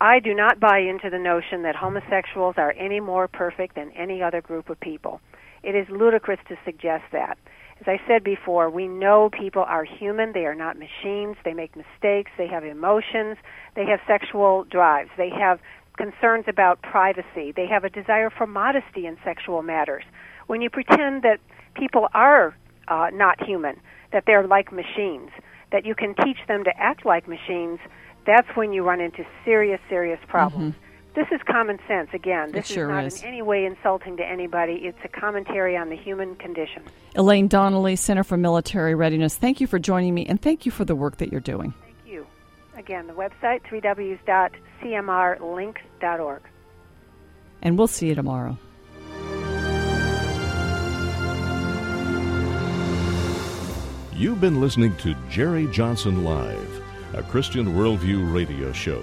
I 0.00 0.18
do 0.18 0.34
not 0.34 0.60
buy 0.60 0.80
into 0.80 1.08
the 1.08 1.18
notion 1.18 1.62
that 1.62 1.74
homosexuals 1.74 2.56
are 2.58 2.72
any 2.72 3.00
more 3.00 3.28
perfect 3.28 3.76
than 3.76 3.90
any 3.92 4.22
other 4.22 4.42
group 4.42 4.68
of 4.68 4.78
people. 4.80 5.20
It 5.62 5.74
is 5.74 5.88
ludicrous 5.88 6.40
to 6.48 6.56
suggest 6.64 7.04
that. 7.12 7.38
As 7.80 7.86
I 7.86 8.00
said 8.06 8.24
before, 8.24 8.70
we 8.70 8.88
know 8.88 9.28
people 9.30 9.62
are 9.62 9.84
human. 9.84 10.32
They 10.32 10.46
are 10.46 10.54
not 10.54 10.78
machines. 10.78 11.36
They 11.44 11.52
make 11.52 11.76
mistakes. 11.76 12.30
They 12.38 12.46
have 12.46 12.64
emotions. 12.64 13.36
They 13.74 13.84
have 13.86 14.00
sexual 14.06 14.64
drives. 14.64 15.10
They 15.16 15.28
have 15.30 15.60
concerns 15.96 16.46
about 16.48 16.80
privacy. 16.82 17.52
They 17.54 17.66
have 17.66 17.84
a 17.84 17.90
desire 17.90 18.30
for 18.30 18.46
modesty 18.46 19.06
in 19.06 19.18
sexual 19.24 19.62
matters. 19.62 20.04
When 20.46 20.62
you 20.62 20.70
pretend 20.70 21.22
that 21.22 21.38
people 21.74 22.08
are 22.14 22.56
uh, 22.88 23.08
not 23.12 23.42
human, 23.44 23.80
that 24.12 24.24
they're 24.26 24.46
like 24.46 24.72
machines, 24.72 25.30
that 25.72 25.84
you 25.84 25.94
can 25.94 26.14
teach 26.24 26.38
them 26.48 26.64
to 26.64 26.70
act 26.78 27.04
like 27.04 27.28
machines, 27.28 27.78
that's 28.26 28.48
when 28.54 28.72
you 28.72 28.82
run 28.84 29.00
into 29.00 29.24
serious, 29.44 29.80
serious 29.88 30.20
problems. 30.28 30.74
Mm-hmm. 30.74 30.85
This 31.16 31.26
is 31.32 31.40
common 31.50 31.78
sense. 31.88 32.10
Again, 32.12 32.52
this 32.52 32.70
It 32.70 32.74
sure 32.74 32.90
is 32.90 32.92
not 32.94 33.04
is. 33.06 33.22
in 33.22 33.28
any 33.28 33.40
way 33.40 33.64
insulting 33.64 34.18
to 34.18 34.22
anybody. 34.22 34.82
It's 34.84 34.98
a 35.02 35.08
commentary 35.08 35.74
on 35.74 35.88
the 35.88 35.96
human 35.96 36.34
condition. 36.36 36.82
Elaine 37.14 37.48
Donnelly, 37.48 37.96
Center 37.96 38.22
for 38.22 38.36
Military 38.36 38.94
Readiness, 38.94 39.34
thank 39.36 39.58
you 39.58 39.66
for 39.66 39.78
joining 39.78 40.12
me 40.14 40.26
and 40.26 40.38
thank 40.40 40.66
you 40.66 40.72
for 40.72 40.84
the 40.84 40.94
work 40.94 41.16
that 41.16 41.32
you're 41.32 41.40
doing. 41.40 41.72
Thank 41.82 41.96
you. 42.06 42.26
Again, 42.76 43.06
the 43.06 43.14
website, 43.14 43.62
3ws.cmrlinks.org. 43.64 46.42
And 47.62 47.78
we'll 47.78 47.86
see 47.86 48.08
you 48.08 48.14
tomorrow. 48.14 48.58
You've 54.14 54.40
been 54.40 54.60
listening 54.62 54.96
to 54.98 55.14
Jerry 55.28 55.66
Johnson 55.66 56.24
Live, 56.24 56.82
a 57.14 57.22
Christian 57.22 57.74
Worldview 57.74 58.32
radio 58.34 58.72
show. 58.72 59.02